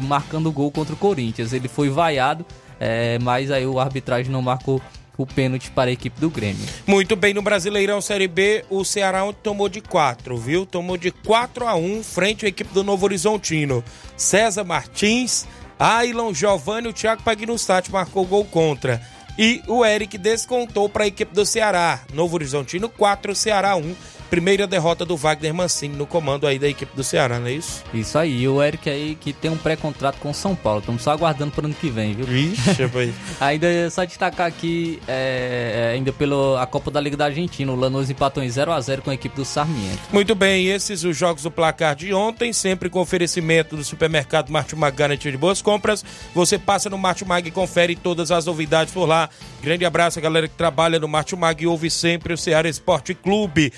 marcando 0.02 0.48
o 0.48 0.52
gol 0.52 0.70
contra 0.70 0.94
o 0.94 0.96
Corinthians. 0.96 1.52
Ele 1.52 1.68
foi 1.68 1.90
vaiado, 1.90 2.46
é, 2.80 3.18
mas 3.18 3.50
aí 3.50 3.66
o 3.66 3.78
arbitragem 3.78 4.32
não 4.32 4.42
marcou 4.42 4.80
o 5.16 5.26
pênalti 5.26 5.70
para 5.70 5.90
a 5.90 5.92
equipe 5.92 6.20
do 6.20 6.30
Grêmio. 6.30 6.66
Muito 6.86 7.14
bem, 7.16 7.34
no 7.34 7.42
Brasileirão 7.42 8.00
Série 8.00 8.28
B, 8.28 8.64
o 8.70 8.84
Ceará 8.84 9.20
tomou 9.42 9.68
de 9.68 9.80
4, 9.80 10.36
viu? 10.36 10.64
Tomou 10.64 10.96
de 10.96 11.10
4 11.10 11.66
a 11.66 11.74
1 11.74 12.02
frente 12.02 12.46
à 12.46 12.48
equipe 12.48 12.72
do 12.72 12.82
Novo 12.82 13.04
Horizontino. 13.06 13.84
César 14.16 14.64
Martins, 14.64 15.46
Ailon 15.78 16.32
Giovanni, 16.32 16.88
o 16.88 16.92
Thiago 16.92 17.22
Pagnussati 17.22 17.90
marcou 17.90 18.24
gol 18.24 18.44
contra. 18.44 19.00
E 19.38 19.62
o 19.66 19.84
Eric 19.84 20.18
descontou 20.18 20.88
para 20.88 21.04
a 21.04 21.06
equipe 21.06 21.34
do 21.34 21.46
Ceará. 21.46 22.00
Novo 22.12 22.36
Horizontino 22.36 22.88
4, 22.88 23.34
Ceará 23.34 23.76
1 23.76 23.94
primeira 24.32 24.66
derrota 24.66 25.04
do 25.04 25.14
Wagner 25.14 25.52
Mancini 25.52 25.94
no 25.94 26.06
comando 26.06 26.46
aí 26.46 26.58
da 26.58 26.66
equipe 26.66 26.96
do 26.96 27.04
Ceará, 27.04 27.38
não 27.38 27.48
é 27.48 27.52
isso? 27.52 27.84
Isso 27.92 28.16
aí, 28.16 28.40
e 28.40 28.48
o 28.48 28.62
Eric 28.62 28.88
aí 28.88 29.14
que 29.14 29.30
tem 29.30 29.50
um 29.50 29.58
pré-contrato 29.58 30.18
com 30.20 30.30
o 30.30 30.34
São 30.34 30.56
Paulo, 30.56 30.78
estamos 30.78 31.02
só 31.02 31.10
aguardando 31.10 31.50
para 31.50 31.66
ano 31.66 31.74
que 31.74 31.90
vem, 31.90 32.14
viu? 32.14 32.24
Ixi, 32.34 32.88
pai. 32.88 33.12
ainda 33.38 33.66
é 33.66 33.90
só 33.90 34.06
destacar 34.06 34.46
aqui, 34.46 34.98
é, 35.06 35.90
é 35.90 35.94
ainda 35.94 36.14
pela 36.14 36.66
Copa 36.66 36.90
da 36.90 36.98
Liga 36.98 37.14
da 37.14 37.26
Argentina, 37.26 37.70
o 37.70 37.76
Lanús 37.76 38.08
empatou 38.08 38.42
em 38.42 38.48
0 38.48 38.72
a 38.72 38.80
0 38.80 39.02
com 39.02 39.10
a 39.10 39.14
equipe 39.14 39.36
do 39.36 39.44
Sarmiento. 39.44 40.00
Muito 40.10 40.34
bem, 40.34 40.66
esses 40.66 41.04
os 41.04 41.14
jogos 41.14 41.42
do 41.42 41.50
placar 41.50 41.94
de 41.94 42.14
ontem, 42.14 42.54
sempre 42.54 42.88
com 42.88 43.00
oferecimento 43.00 43.76
do 43.76 43.84
supermercado 43.84 44.48
Martimag 44.48 44.96
Garantia 44.96 45.30
de 45.30 45.36
Boas 45.36 45.60
Compras. 45.60 46.02
Você 46.34 46.58
passa 46.58 46.88
no 46.88 46.96
Martimag 46.96 47.46
e 47.46 47.50
confere 47.50 47.94
todas 47.94 48.30
as 48.30 48.46
novidades 48.46 48.94
por 48.94 49.04
lá. 49.04 49.28
Grande 49.62 49.84
abraço 49.84 50.18
a 50.18 50.22
galera 50.22 50.48
que 50.48 50.56
trabalha 50.56 50.98
no 50.98 51.06
Martimag 51.06 51.62
e 51.62 51.66
ouve 51.66 51.90
sempre 51.90 52.32
o 52.32 52.38
Ceará 52.38 52.66
Esporte 52.66 53.12
Clube. 53.12 53.70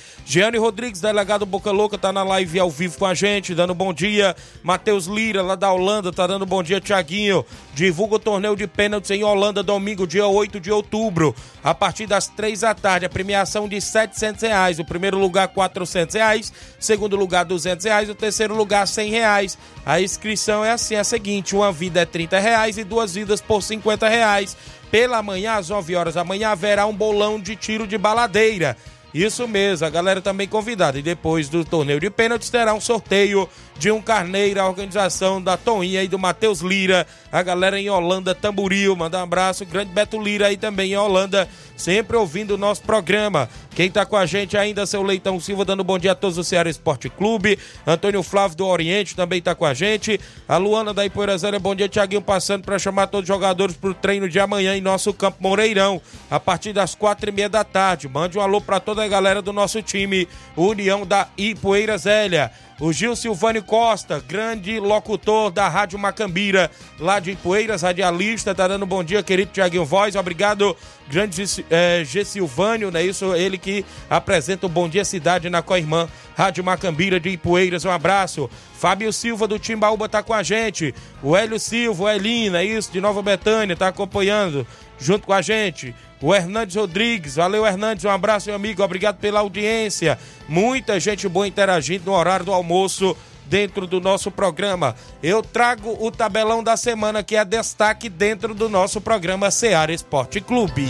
Gianni 0.44 0.58
Rodrigues, 0.58 1.00
delegado 1.00 1.46
Boca 1.46 1.70
Louca, 1.70 1.96
tá 1.96 2.12
na 2.12 2.22
live 2.22 2.60
ao 2.60 2.70
vivo 2.70 2.98
com 2.98 3.06
a 3.06 3.14
gente, 3.14 3.54
dando 3.54 3.74
bom 3.74 3.94
dia. 3.94 4.36
Matheus 4.62 5.06
Lira, 5.06 5.40
lá 5.40 5.54
da 5.54 5.72
Holanda, 5.72 6.12
tá 6.12 6.26
dando 6.26 6.44
bom 6.44 6.62
dia, 6.62 6.82
Tiaguinho. 6.82 7.46
Divulga 7.72 8.16
o 8.16 8.18
torneio 8.18 8.54
de 8.54 8.66
pênaltis 8.66 9.10
em 9.10 9.24
Holanda, 9.24 9.62
domingo, 9.62 10.06
dia 10.06 10.26
8 10.26 10.60
de 10.60 10.70
outubro, 10.70 11.34
a 11.62 11.74
partir 11.74 12.06
das 12.06 12.28
3 12.28 12.60
da 12.60 12.74
tarde. 12.74 13.06
A 13.06 13.08
premiação 13.08 13.66
de 13.66 13.80
700 13.80 14.42
reais. 14.42 14.78
O 14.78 14.84
primeiro 14.84 15.18
lugar, 15.18 15.48
400 15.48 16.14
reais. 16.14 16.52
Segundo 16.78 17.16
lugar, 17.16 17.46
200 17.46 17.82
reais. 17.86 18.10
O 18.10 18.14
terceiro 18.14 18.54
lugar, 18.54 18.86
100 18.86 19.10
reais. 19.10 19.56
A 19.86 19.98
inscrição 20.02 20.62
é 20.62 20.72
assim, 20.72 20.94
é 20.94 21.00
a 21.00 21.04
seguinte: 21.04 21.56
uma 21.56 21.72
vida 21.72 22.02
é 22.02 22.04
30 22.04 22.38
reais 22.38 22.76
e 22.76 22.84
duas 22.84 23.14
vidas 23.14 23.40
por 23.40 23.62
50 23.62 24.06
reais. 24.10 24.54
Pela 24.90 25.22
manhã, 25.22 25.54
às 25.54 25.70
9 25.70 25.96
horas 25.96 26.14
da 26.14 26.22
manhã, 26.22 26.50
haverá 26.50 26.84
um 26.86 26.94
bolão 26.94 27.40
de 27.40 27.56
tiro 27.56 27.86
de 27.86 27.96
baladeira. 27.96 28.76
Isso 29.14 29.46
mesmo, 29.46 29.86
a 29.86 29.90
galera 29.90 30.20
também 30.20 30.48
convidada. 30.48 30.98
E 30.98 31.02
depois 31.02 31.48
do 31.48 31.64
torneio 31.64 32.00
de 32.00 32.10
pênaltis 32.10 32.50
terá 32.50 32.74
um 32.74 32.80
sorteio 32.80 33.48
de 33.78 33.88
um 33.90 34.02
carneiro, 34.02 34.60
a 34.60 34.68
organização 34.68 35.40
da 35.40 35.56
Toninha 35.56 36.02
e 36.02 36.08
do 36.08 36.18
Matheus 36.18 36.60
Lira, 36.60 37.06
a 37.30 37.40
galera 37.40 37.78
em 37.78 37.88
Holanda, 37.88 38.34
Tamburil, 38.34 38.96
manda 38.96 39.18
um 39.18 39.22
abraço, 39.22 39.64
grande 39.64 39.92
Beto 39.92 40.20
Lira 40.20 40.48
aí 40.48 40.56
também 40.56 40.92
em 40.92 40.96
Holanda, 40.96 41.48
sempre 41.76 42.16
ouvindo 42.16 42.52
o 42.52 42.58
nosso 42.58 42.82
programa. 42.82 43.48
Quem 43.74 43.90
tá 43.90 44.06
com 44.06 44.16
a 44.16 44.24
gente 44.24 44.56
ainda, 44.56 44.86
seu 44.86 45.02
Leitão 45.02 45.40
Silva, 45.40 45.64
dando 45.64 45.82
bom 45.82 45.98
dia 45.98 46.12
a 46.12 46.14
todos 46.14 46.36
do 46.36 46.44
Ceará 46.44 46.70
Esporte 46.70 47.08
Clube, 47.08 47.58
Antônio 47.86 48.22
Flávio 48.22 48.56
do 48.56 48.66
Oriente 48.66 49.16
também 49.16 49.42
tá 49.42 49.54
com 49.54 49.64
a 49.64 49.74
gente, 49.74 50.20
a 50.48 50.56
Luana 50.56 50.94
da 50.94 51.04
Ipoeirazélia, 51.04 51.58
bom 51.58 51.74
dia, 51.74 51.88
Tiaguinho, 51.88 52.22
passando 52.22 52.64
para 52.64 52.78
chamar 52.78 53.08
todos 53.08 53.28
os 53.28 53.34
jogadores 53.34 53.76
pro 53.76 53.92
treino 53.94 54.28
de 54.28 54.38
amanhã 54.38 54.76
em 54.76 54.80
nosso 54.80 55.12
Campo 55.12 55.38
Moreirão, 55.40 56.00
a 56.30 56.38
partir 56.38 56.72
das 56.72 56.94
quatro 56.94 57.28
e 57.28 57.32
meia 57.32 57.48
da 57.48 57.64
tarde. 57.64 58.08
Mande 58.08 58.38
um 58.38 58.40
alô 58.40 58.60
para 58.60 58.78
toda 58.78 59.02
a 59.04 59.08
galera 59.08 59.42
do 59.42 59.52
nosso 59.52 59.82
time, 59.82 60.28
União 60.56 61.04
da 61.04 61.28
Ipoeira 61.36 61.98
Zélia. 61.98 62.50
O 62.80 62.92
Gil 62.92 63.14
Silvânio 63.14 63.62
Costa, 63.62 64.22
grande 64.26 64.80
locutor 64.80 65.52
da 65.52 65.68
Rádio 65.68 65.96
Macambira, 65.96 66.68
lá 66.98 67.20
de 67.20 67.36
Poeiras, 67.36 67.82
radialista, 67.82 68.52
tá 68.52 68.66
dando 68.66 68.84
bom 68.84 69.04
dia, 69.04 69.22
querido 69.22 69.52
Tiaguinho 69.52 69.84
Voz. 69.84 70.16
Obrigado, 70.16 70.76
grande 71.08 71.44
é, 71.70 72.02
G. 72.04 72.24
Silvânio, 72.24 72.90
né? 72.90 73.00
Isso, 73.00 73.32
ele 73.32 73.58
que 73.58 73.84
apresenta 74.10 74.66
o 74.66 74.68
Bom 74.68 74.88
Dia 74.88 75.04
Cidade 75.04 75.48
na 75.48 75.62
Coirmã, 75.62 76.08
Rádio 76.36 76.64
Macambira 76.64 77.20
de 77.20 77.28
Ipueiras. 77.28 77.84
Um 77.84 77.90
abraço. 77.90 78.50
Fábio 78.76 79.12
Silva 79.12 79.46
do 79.46 79.56
Timbaúba 79.56 80.08
tá 80.08 80.20
com 80.20 80.34
a 80.34 80.42
gente. 80.42 80.92
O 81.22 81.36
Hélio 81.36 81.60
Silva, 81.60 82.04
o 82.04 82.08
Elina, 82.08 82.60
é 82.60 82.64
isso, 82.64 82.90
de 82.90 83.00
Nova 83.00 83.22
Betânia, 83.22 83.76
tá 83.76 83.86
acompanhando 83.86 84.66
junto 84.98 85.26
com 85.26 85.32
a 85.32 85.40
gente. 85.40 85.94
O 86.24 86.34
Hernandes 86.34 86.74
Rodrigues, 86.74 87.36
valeu 87.36 87.66
Hernandes, 87.66 88.02
um 88.06 88.08
abraço 88.08 88.46
meu 88.46 88.56
amigo, 88.56 88.82
obrigado 88.82 89.18
pela 89.18 89.40
audiência. 89.40 90.18
Muita 90.48 90.98
gente 90.98 91.28
boa 91.28 91.46
interagindo 91.46 92.06
no 92.06 92.16
horário 92.16 92.46
do 92.46 92.52
almoço 92.54 93.14
dentro 93.44 93.86
do 93.86 94.00
nosso 94.00 94.30
programa. 94.30 94.96
Eu 95.22 95.42
trago 95.42 95.94
o 96.00 96.10
tabelão 96.10 96.64
da 96.64 96.78
semana 96.78 97.22
que 97.22 97.36
é 97.36 97.44
destaque 97.44 98.08
dentro 98.08 98.54
do 98.54 98.70
nosso 98.70 99.02
programa 99.02 99.50
Seara 99.50 99.92
Esporte 99.92 100.40
Clube. 100.40 100.88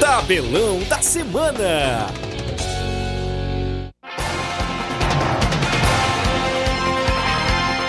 Tabelão 0.00 0.80
da 0.88 1.00
semana. 1.00 2.29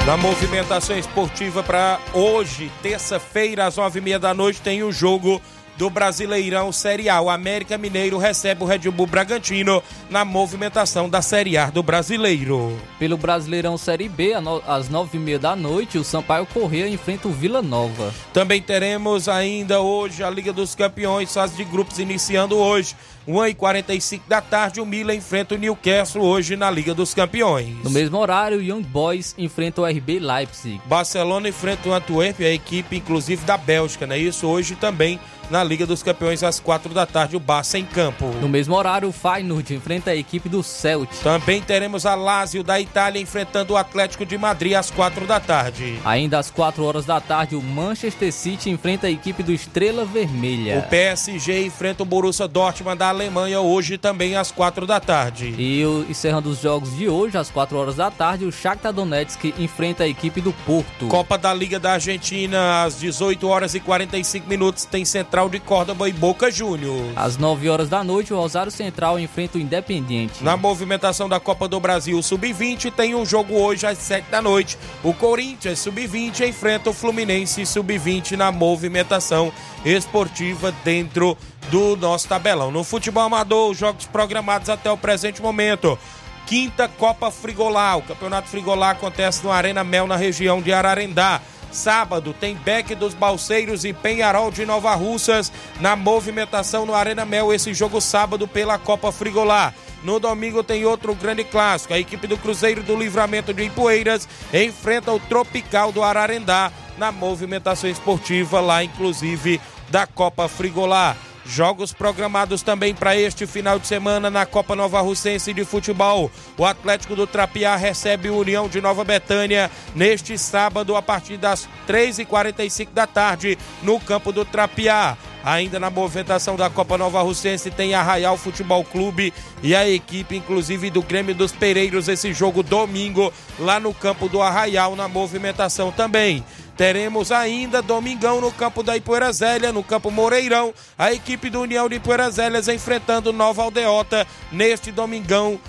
Na 0.06 0.18
movimentação 0.18 0.98
esportiva 0.98 1.62
para 1.62 2.00
hoje, 2.12 2.72
terça-feira, 2.82 3.68
às 3.68 3.78
nove 3.78 4.00
e 4.00 4.02
meia 4.02 4.18
da 4.18 4.34
noite, 4.34 4.60
tem 4.60 4.82
o 4.82 4.92
jogo 4.92 5.40
do 5.78 5.92
Brasileirão 5.92 6.72
Série 6.72 7.08
A. 7.08 7.22
O 7.22 7.30
América 7.30 7.78
Mineiro 7.78 8.18
recebe 8.18 8.64
o 8.64 8.66
Red 8.66 8.80
Bull 8.90 9.06
Bragantino 9.06 9.82
na 10.10 10.26
movimentação 10.26 11.08
da 11.08 11.22
Série 11.22 11.56
A 11.56 11.70
do 11.70 11.84
Brasileiro. 11.84 12.76
Pelo 12.98 13.16
Brasileirão 13.16 13.78
Série 13.78 14.10
B, 14.10 14.34
às 14.68 14.90
nove 14.90 15.18
e 15.18 15.22
meia 15.22 15.40
da 15.40 15.56
noite, 15.56 16.00
o 16.00 16.04
Sampaio 16.04 16.48
Corrêa 16.48 16.90
enfrenta 16.90 17.28
o 17.28 17.32
Vila 17.32 17.62
Nova. 17.62 18.12
Também 18.34 18.60
teremos 18.60 19.30
ainda 19.30 19.82
hoje 19.82 20.24
a 20.24 20.30
Liga 20.32 20.52
dos 20.52 20.74
Campeões, 20.74 21.32
fase 21.32 21.56
de 21.56 21.64
grupos 21.64 22.00
iniciando 22.00 22.58
hoje. 22.58 22.96
1h45 23.28 24.22
da 24.28 24.42
tarde, 24.42 24.82
o 24.82 24.86
Milan 24.86 25.16
enfrenta 25.16 25.56
o 25.56 25.58
Newcastle 25.58 26.24
hoje 26.24 26.56
na 26.56 26.70
Liga 26.72 26.94
dos 26.94 27.14
Campeões. 27.14 27.76
No 27.84 27.90
mesmo 27.90 28.18
horário, 28.18 28.58
o 28.58 28.62
Young 28.62 28.82
Boys 28.82 29.36
enfrenta 29.38 29.82
o 29.82 29.86
RB 29.86 30.20
Leipzig. 30.20 30.82
Barcelona 30.86 31.50
enfrenta 31.50 31.90
o 31.90 31.94
Antwerp, 31.94 32.42
a 32.42 32.50
equipe 32.50 32.98
inclusive 32.98 33.46
da 33.46 33.58
Bélgica, 33.58 34.08
né? 34.08 34.18
Isso 34.18 34.48
hoje 34.48 34.76
também 34.76 35.20
na 35.52 35.64
Liga 35.64 35.86
dos 35.86 36.02
Campeões 36.02 36.44
às 36.44 36.62
quatro 36.62 36.94
da 36.94 37.06
tarde, 37.06 37.36
o 37.36 37.40
Barça 37.40 37.78
em 37.78 37.84
campo. 37.84 38.26
No 38.40 38.48
mesmo 38.48 38.74
horário, 38.74 39.10
o 39.10 39.12
Feyenoord 39.12 39.76
enfrenta 39.76 40.12
a 40.12 40.16
equipe 40.16 40.48
do 40.48 40.64
Celtic. 40.64 41.22
Também 41.22 41.62
teremos 41.62 42.06
a 42.06 42.16
Lazio 42.16 42.64
da 42.64 42.80
Itália 42.80 43.22
enfrentando 43.22 43.74
o 43.74 43.78
Atlético 43.78 44.26
de 44.26 44.38
Madrid 44.38 44.74
às 44.74 44.90
quatro 44.90 45.28
da 45.28 45.42
tarde. 45.42 46.00
Ainda 46.06 46.40
às 46.40 46.50
quatro 46.50 46.86
horas 46.86 47.06
da 47.06 47.20
tarde, 47.20 47.56
o 47.56 47.62
Manchester 47.62 48.32
City 48.32 48.70
enfrenta 48.70 49.08
a 49.08 49.12
equipe 49.12 49.44
do 49.44 49.52
Estrela 49.52 50.06
Vermelha. 50.06 50.80
O 50.80 50.90
PSG 50.90 51.66
enfrenta 51.66 52.04
o 52.04 52.06
Borussia 52.06 52.48
Dortmund 52.48 52.98
da 52.98 53.11
Alemanha 53.12 53.60
hoje 53.60 53.98
também 53.98 54.36
às 54.36 54.52
quatro 54.52 54.88
da 54.88 55.00
tarde. 55.00 55.54
E 55.58 55.84
encerrando 56.10 56.50
os 56.50 56.62
jogos 56.62 56.96
de 56.96 57.08
hoje, 57.08 57.38
às 57.38 57.50
quatro 57.50 57.78
horas 57.78 57.98
da 57.98 58.10
tarde, 58.10 58.46
o 58.46 58.52
Shakhtar 58.52 58.94
Donetsk 58.94 59.54
enfrenta 59.60 60.04
a 60.04 60.08
equipe 60.08 60.42
do 60.42 60.52
Porto. 60.66 61.08
Copa 61.08 61.38
da 61.38 61.54
Liga 61.54 61.80
da 61.80 61.94
Argentina 61.94 62.84
às 62.84 63.00
18 63.00 63.48
horas 63.48 63.76
e 63.76 63.80
45 63.80 64.48
minutos 64.48 64.86
tem 64.86 65.06
Central 65.06 65.50
de 65.50 65.60
Córdoba 65.60 66.08
e 66.08 66.14
Boca 66.14 66.50
Juniors. 66.50 67.12
Às 67.16 67.38
9 67.38 67.70
horas 67.70 67.90
da 67.90 68.04
noite, 68.04 68.34
o 68.34 68.38
Rosário 68.38 68.72
Central 68.72 69.20
enfrenta 69.20 69.58
o 69.58 69.62
Independiente. 69.62 70.44
Na 70.44 70.56
movimentação 70.56 71.28
da 71.28 71.40
Copa 71.40 71.68
do 71.68 71.80
Brasil 71.80 72.22
Sub-20, 72.22 72.92
tem 72.92 73.14
um 73.14 73.26
jogo 73.26 73.56
hoje 73.56 73.86
às 73.86 73.98
7 73.98 74.32
da 74.32 74.42
noite. 74.42 74.78
O 75.04 75.14
Corinthians 75.14 75.80
Sub-20 75.80 76.48
enfrenta 76.48 76.90
o 76.90 76.94
Fluminense 76.94 77.66
Sub-20 77.66 78.38
na 78.38 78.52
movimentação 78.52 79.52
esportiva 79.84 80.74
dentro 80.84 81.12
do 81.12 81.51
nosso 82.00 82.28
tabelão. 82.28 82.72
No 82.72 82.84
futebol 82.84 83.24
amador, 83.24 83.72
os 83.72 83.78
jogos 83.78 84.06
programados 84.06 84.70
até 84.70 84.92
o 84.92 84.98
presente 84.98 85.42
momento 85.42 85.98
quinta 86.46 86.88
Copa 86.88 87.32
Frigolá. 87.32 87.96
O 87.96 88.02
Campeonato 88.02 88.50
Frigolá 88.50 88.92
acontece 88.92 89.44
no 89.44 89.52
Arena 89.52 89.84
Mel, 89.84 90.06
na 90.06 90.18
região 90.18 90.62
de 90.62 90.74
Ararendá. 90.74 91.40
Sábado 91.72 92.36
tem 92.38 92.56
Beck 92.56 92.94
dos 92.96 93.14
Balseiros 93.14 93.86
e 93.86 93.94
Penharol 93.94 94.52
de 94.52 94.66
Nova 94.66 94.94
Russas 94.94 95.50
na 95.80 95.96
movimentação 95.96 96.86
no 96.86 96.94
Arena 96.94 97.24
Mel. 97.24 97.54
Esse 97.54 97.74
jogo 97.74 98.02
sábado 98.02 98.48
pela 98.48 98.78
Copa 98.78 99.12
Frigolá. 99.14 99.74
No 100.04 100.20
domingo 100.20 100.64
tem 100.64 100.84
outro 100.84 101.16
grande 101.16 101.46
clássico. 101.46 101.94
A 101.94 102.00
equipe 102.00 102.28
do 102.28 102.38
Cruzeiro 102.38 102.84
do 102.84 102.98
Livramento 102.98 103.54
de 103.54 103.64
Ipueiras 103.64 104.28
enfrenta 104.54 105.14
o 105.14 105.20
Tropical 105.20 105.94
do 105.94 106.04
Ararendá 106.04 106.72
na 106.98 107.12
movimentação 107.12 107.90
esportiva 107.90 108.60
lá, 108.60 108.84
inclusive 108.84 109.62
da 109.90 110.06
Copa 110.06 110.50
Frigolá. 110.50 111.16
Jogos 111.52 111.92
programados 111.92 112.62
também 112.62 112.96
para 112.96 113.14
este 113.14 113.46
final 113.46 113.78
de 113.78 113.86
semana 113.86 114.30
na 114.30 114.46
Copa 114.46 114.74
Nova 114.74 115.02
Russense 115.02 115.54
de 115.54 115.66
Futebol. 115.66 116.32
O 116.58 116.64
Atlético 116.64 117.14
do 117.14 117.28
Trapiá 117.28 117.76
recebe 117.76 118.30
o 118.30 118.38
União 118.38 118.70
de 118.70 118.80
Nova 118.80 119.04
Betânia 119.04 119.70
neste 119.94 120.38
sábado 120.38 120.96
a 120.96 121.02
partir 121.02 121.36
das 121.36 121.68
3h45 121.86 122.94
da 122.94 123.06
tarde 123.06 123.58
no 123.84 124.00
campo 124.00 124.32
do 124.32 124.46
Trapiá. 124.46 125.18
Ainda 125.44 125.78
na 125.78 125.90
movimentação 125.90 126.56
da 126.56 126.70
Copa 126.70 126.98
Nova 126.98 127.22
Russense 127.22 127.70
tem 127.70 127.96
Arraial 127.96 128.38
Futebol 128.38 128.86
Clube 128.86 129.34
e 129.62 129.76
a 129.76 129.90
equipe, 129.90 130.38
inclusive, 130.38 130.90
do 130.90 131.02
Grêmio 131.02 131.36
dos 131.36 131.52
Pereiros, 131.52 132.08
esse 132.08 132.32
jogo 132.32 132.64
domingo 132.64 133.34
lá 133.60 133.78
no 133.78 133.94
campo 133.94 134.30
do 134.30 134.42
Arraial, 134.42 134.96
na 134.96 135.10
movimentação 135.10 135.92
também. 135.92 136.46
Teremos 136.82 137.32
ainda 137.32 137.80
domingão 137.80 138.42
no 138.42 138.52
campo 138.52 138.82
da 138.82 138.98
Ipoeira 138.98 139.30
no 139.72 139.84
campo 139.84 140.10
Moreirão, 140.10 140.74
a 140.98 141.14
equipe 141.14 141.48
do 141.48 141.62
União 141.62 141.88
de 141.88 141.98
Ipoeira 141.98 142.28
enfrentando 142.74 143.32
Nova 143.32 143.62
Aldeota 143.62 144.26
neste 144.52 144.92
domingão, 144.92 145.60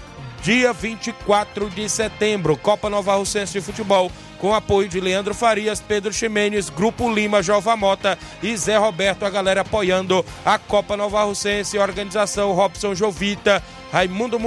dia 0.42 0.72
24 0.72 1.68
de 1.68 1.86
setembro. 1.86 2.56
Copa 2.56 2.88
Nova 2.88 3.14
Russense 3.14 3.52
de 3.52 3.60
Futebol 3.60 4.10
com 4.42 4.52
apoio 4.52 4.88
de 4.88 4.98
Leandro 4.98 5.32
Farias, 5.32 5.80
Pedro 5.80 6.12
Ximenes, 6.12 6.68
Grupo 6.68 7.08
Lima, 7.08 7.40
Jova 7.40 7.76
Mota 7.76 8.18
e 8.42 8.56
Zé 8.56 8.76
Roberto, 8.76 9.24
a 9.24 9.30
galera 9.30 9.60
apoiando 9.60 10.26
a 10.44 10.58
Copa 10.58 10.96
Nova 10.96 11.22
Russense, 11.22 11.78
organização 11.78 12.50
Robson 12.50 12.92
Jovita, 12.92 13.62
Raimundo, 13.92 14.38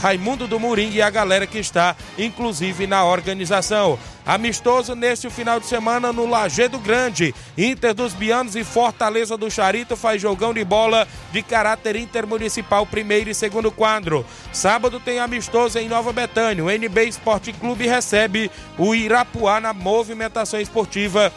Raimundo 0.00 0.48
do 0.48 0.58
Murim 0.58 0.90
e 0.90 1.00
a 1.00 1.10
galera 1.10 1.46
que 1.46 1.58
está, 1.58 1.94
inclusive, 2.18 2.86
na 2.86 3.04
organização. 3.04 3.96
Amistoso 4.26 4.94
neste 4.94 5.28
final 5.28 5.60
de 5.60 5.66
semana 5.66 6.10
no 6.10 6.26
Lajeado 6.26 6.78
Grande. 6.78 7.34
Inter 7.58 7.92
dos 7.92 8.14
Bianos 8.14 8.56
e 8.56 8.64
Fortaleza 8.64 9.36
do 9.36 9.50
Charito 9.50 9.94
faz 9.94 10.22
jogão 10.22 10.54
de 10.54 10.64
bola 10.64 11.06
de 11.30 11.42
caráter 11.42 11.94
intermunicipal, 11.96 12.86
primeiro 12.86 13.28
e 13.28 13.34
segundo 13.34 13.70
quadro. 13.70 14.24
Sábado 14.50 14.98
tem 14.98 15.18
amistoso 15.18 15.78
em 15.78 15.86
Nova 15.86 16.10
Betânia. 16.10 16.64
O 16.64 16.70
NB 16.70 17.04
Esporte 17.04 17.52
Clube 17.52 17.86
recebe 17.86 18.50
o 18.78 18.94
Irapuá 18.94 19.43
na 19.60 19.72
movimentação 19.72 20.60
esportiva 20.60 21.32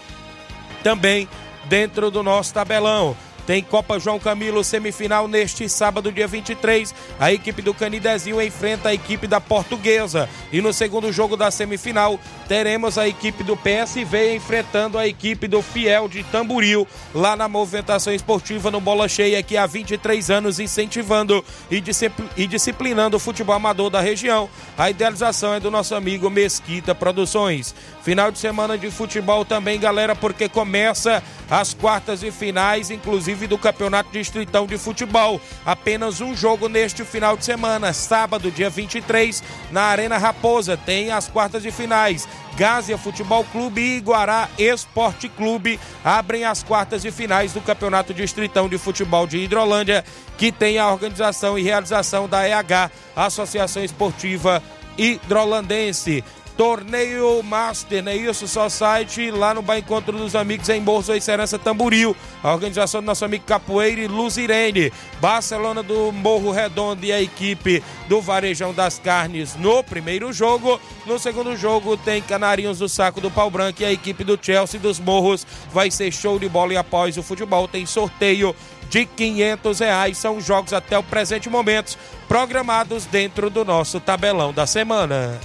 também 0.83 1.27
dentro 1.65 2.09
do 2.09 2.23
nosso 2.23 2.53
tabelão. 2.53 3.15
Tem 3.47 3.63
Copa 3.63 3.97
João 3.97 4.19
Camilo 4.19 4.61
semifinal 4.61 5.25
neste 5.25 5.69
sábado, 5.69 6.11
dia 6.11 6.27
23. 6.27 6.93
A 7.17 7.31
equipe 7.31 7.61
do 7.61 7.73
Canidezinho 7.73 8.41
enfrenta 8.41 8.89
a 8.89 8.93
equipe 8.93 9.25
da 9.25 9.39
Portuguesa. 9.39 10.27
E 10.51 10.61
no 10.61 10.73
segundo 10.73 11.13
jogo 11.13 11.37
da 11.37 11.49
semifinal, 11.49 12.19
teremos 12.49 12.97
a 12.97 13.07
equipe 13.07 13.45
do 13.45 13.55
PSV 13.55 14.35
enfrentando 14.35 14.97
a 14.97 15.07
equipe 15.07 15.47
do 15.47 15.61
Fiel 15.61 16.09
de 16.09 16.25
Tamburil 16.25 16.85
lá 17.15 17.37
na 17.37 17.47
movimentação 17.47 18.13
esportiva 18.13 18.69
no 18.69 18.81
Bola 18.81 19.07
Cheia, 19.07 19.41
que 19.41 19.55
há 19.55 19.65
23 19.65 20.29
anos 20.29 20.59
incentivando 20.59 21.41
e 21.71 22.47
disciplinando 22.47 23.15
o 23.15 23.19
futebol 23.19 23.55
amador 23.55 23.89
da 23.89 24.01
região. 24.01 24.49
A 24.77 24.89
idealização 24.89 25.53
é 25.53 25.59
do 25.61 25.71
nosso 25.71 25.95
amigo 25.95 26.29
Mesquita 26.29 26.93
Produções. 26.93 27.73
Final 28.03 28.29
de 28.29 28.39
semana 28.39 28.77
de 28.77 28.91
futebol 28.91 29.45
também, 29.45 29.79
galera, 29.79 30.13
porque 30.13 30.49
começa 30.49 31.23
as 31.49 31.73
quartas 31.73 32.23
e 32.23 32.31
finais, 32.31 32.91
inclusive 32.91 33.36
do 33.45 33.57
Campeonato 33.57 34.09
Distritão 34.09 34.65
de 34.65 34.77
Futebol. 34.77 35.39
Apenas 35.65 36.21
um 36.21 36.35
jogo 36.35 36.67
neste 36.67 37.03
final 37.03 37.37
de 37.37 37.45
semana, 37.45 37.93
sábado, 37.93 38.49
dia 38.49 38.69
23, 38.69 39.43
na 39.69 39.83
Arena 39.83 40.17
Raposa, 40.17 40.77
tem 40.77 41.11
as 41.11 41.27
quartas 41.27 41.61
de 41.61 41.71
finais. 41.71 42.27
Gásia 42.55 42.97
Futebol 42.97 43.43
Clube 43.51 43.81
e 43.81 43.99
Guará 43.99 44.49
Esporte 44.57 45.29
Clube 45.29 45.79
abrem 46.03 46.43
as 46.43 46.63
quartas 46.63 47.03
de 47.03 47.11
finais 47.11 47.53
do 47.53 47.61
Campeonato 47.61 48.13
Distritão 48.13 48.67
de 48.67 48.79
Futebol 48.79 49.27
de 49.27 49.37
Hidrolândia, 49.37 50.03
que 50.37 50.51
tem 50.51 50.79
a 50.79 50.89
organização 50.89 51.59
e 51.59 51.61
realização 51.61 52.27
da 52.27 52.47
EH, 52.47 52.89
Associação 53.15 53.83
Esportiva 53.83 54.63
Hidrolandense. 54.97 56.23
Torneio 56.57 57.43
Master, 57.43 58.01
né? 58.01 58.15
Isso, 58.15 58.47
só 58.47 58.67
site 58.67 59.29
lá 59.29 59.53
no 59.53 59.61
Bar 59.61 59.77
Encontro 59.77 60.17
dos 60.17 60.35
Amigos 60.35 60.67
em 60.69 60.81
Bolsa 60.81 61.15
e 61.15 61.21
Serança 61.21 61.59
Tamburil. 61.59 62.17
A 62.43 62.51
organização 62.51 62.99
do 62.99 63.05
nosso 63.05 63.23
amigo 63.23 63.45
Capoeira 63.45 64.01
e 64.01 64.07
Luzirene. 64.07 64.91
Barcelona 65.21 65.83
do 65.83 66.11
Morro 66.11 66.51
Redondo 66.51 67.05
e 67.05 67.13
a 67.13 67.21
equipe 67.21 67.83
do 68.09 68.19
Varejão 68.19 68.73
das 68.73 68.97
Carnes 68.97 69.55
no 69.55 69.83
primeiro 69.83 70.33
jogo. 70.33 70.81
No 71.05 71.19
segundo 71.19 71.55
jogo 71.55 71.95
tem 71.95 72.23
Canarinhos 72.23 72.79
do 72.79 72.89
Saco 72.89 73.21
do 73.21 73.29
Pau 73.29 73.51
Branco 73.51 73.83
e 73.83 73.85
a 73.85 73.91
equipe 73.91 74.23
do 74.23 74.39
Chelsea 74.41 74.79
dos 74.79 74.99
Morros. 74.99 75.45
Vai 75.71 75.91
ser 75.91 76.11
show 76.11 76.39
de 76.39 76.49
bola 76.49 76.73
e 76.73 76.77
após 76.77 77.17
o 77.17 77.23
futebol 77.23 77.67
tem 77.67 77.85
sorteio 77.85 78.55
de 78.89 79.05
500 79.05 79.79
reais. 79.79 80.17
São 80.17 80.41
jogos 80.41 80.73
até 80.73 80.97
o 80.97 81.03
presente 81.03 81.49
momento 81.49 81.95
programados 82.27 83.05
dentro 83.05 83.51
do 83.51 83.63
nosso 83.63 83.99
tabelão 83.99 84.51
da 84.51 84.65
semana. 84.65 85.39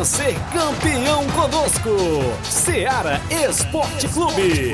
Venha 0.00 0.04
ser 0.04 0.34
campeão 0.50 1.26
conosco, 1.28 1.90
Seara 2.42 3.20
Esporte 3.30 4.08
Clube. 4.08 4.72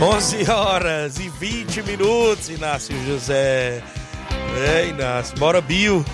11 0.00 0.50
horas 0.50 1.18
e 1.18 1.28
20 1.28 1.82
minutos, 1.82 2.48
Inácio 2.48 2.94
José. 3.04 3.82
É, 4.68 4.86
Inácio, 4.86 5.36
bora 5.36 5.60
Bill. 5.60 6.04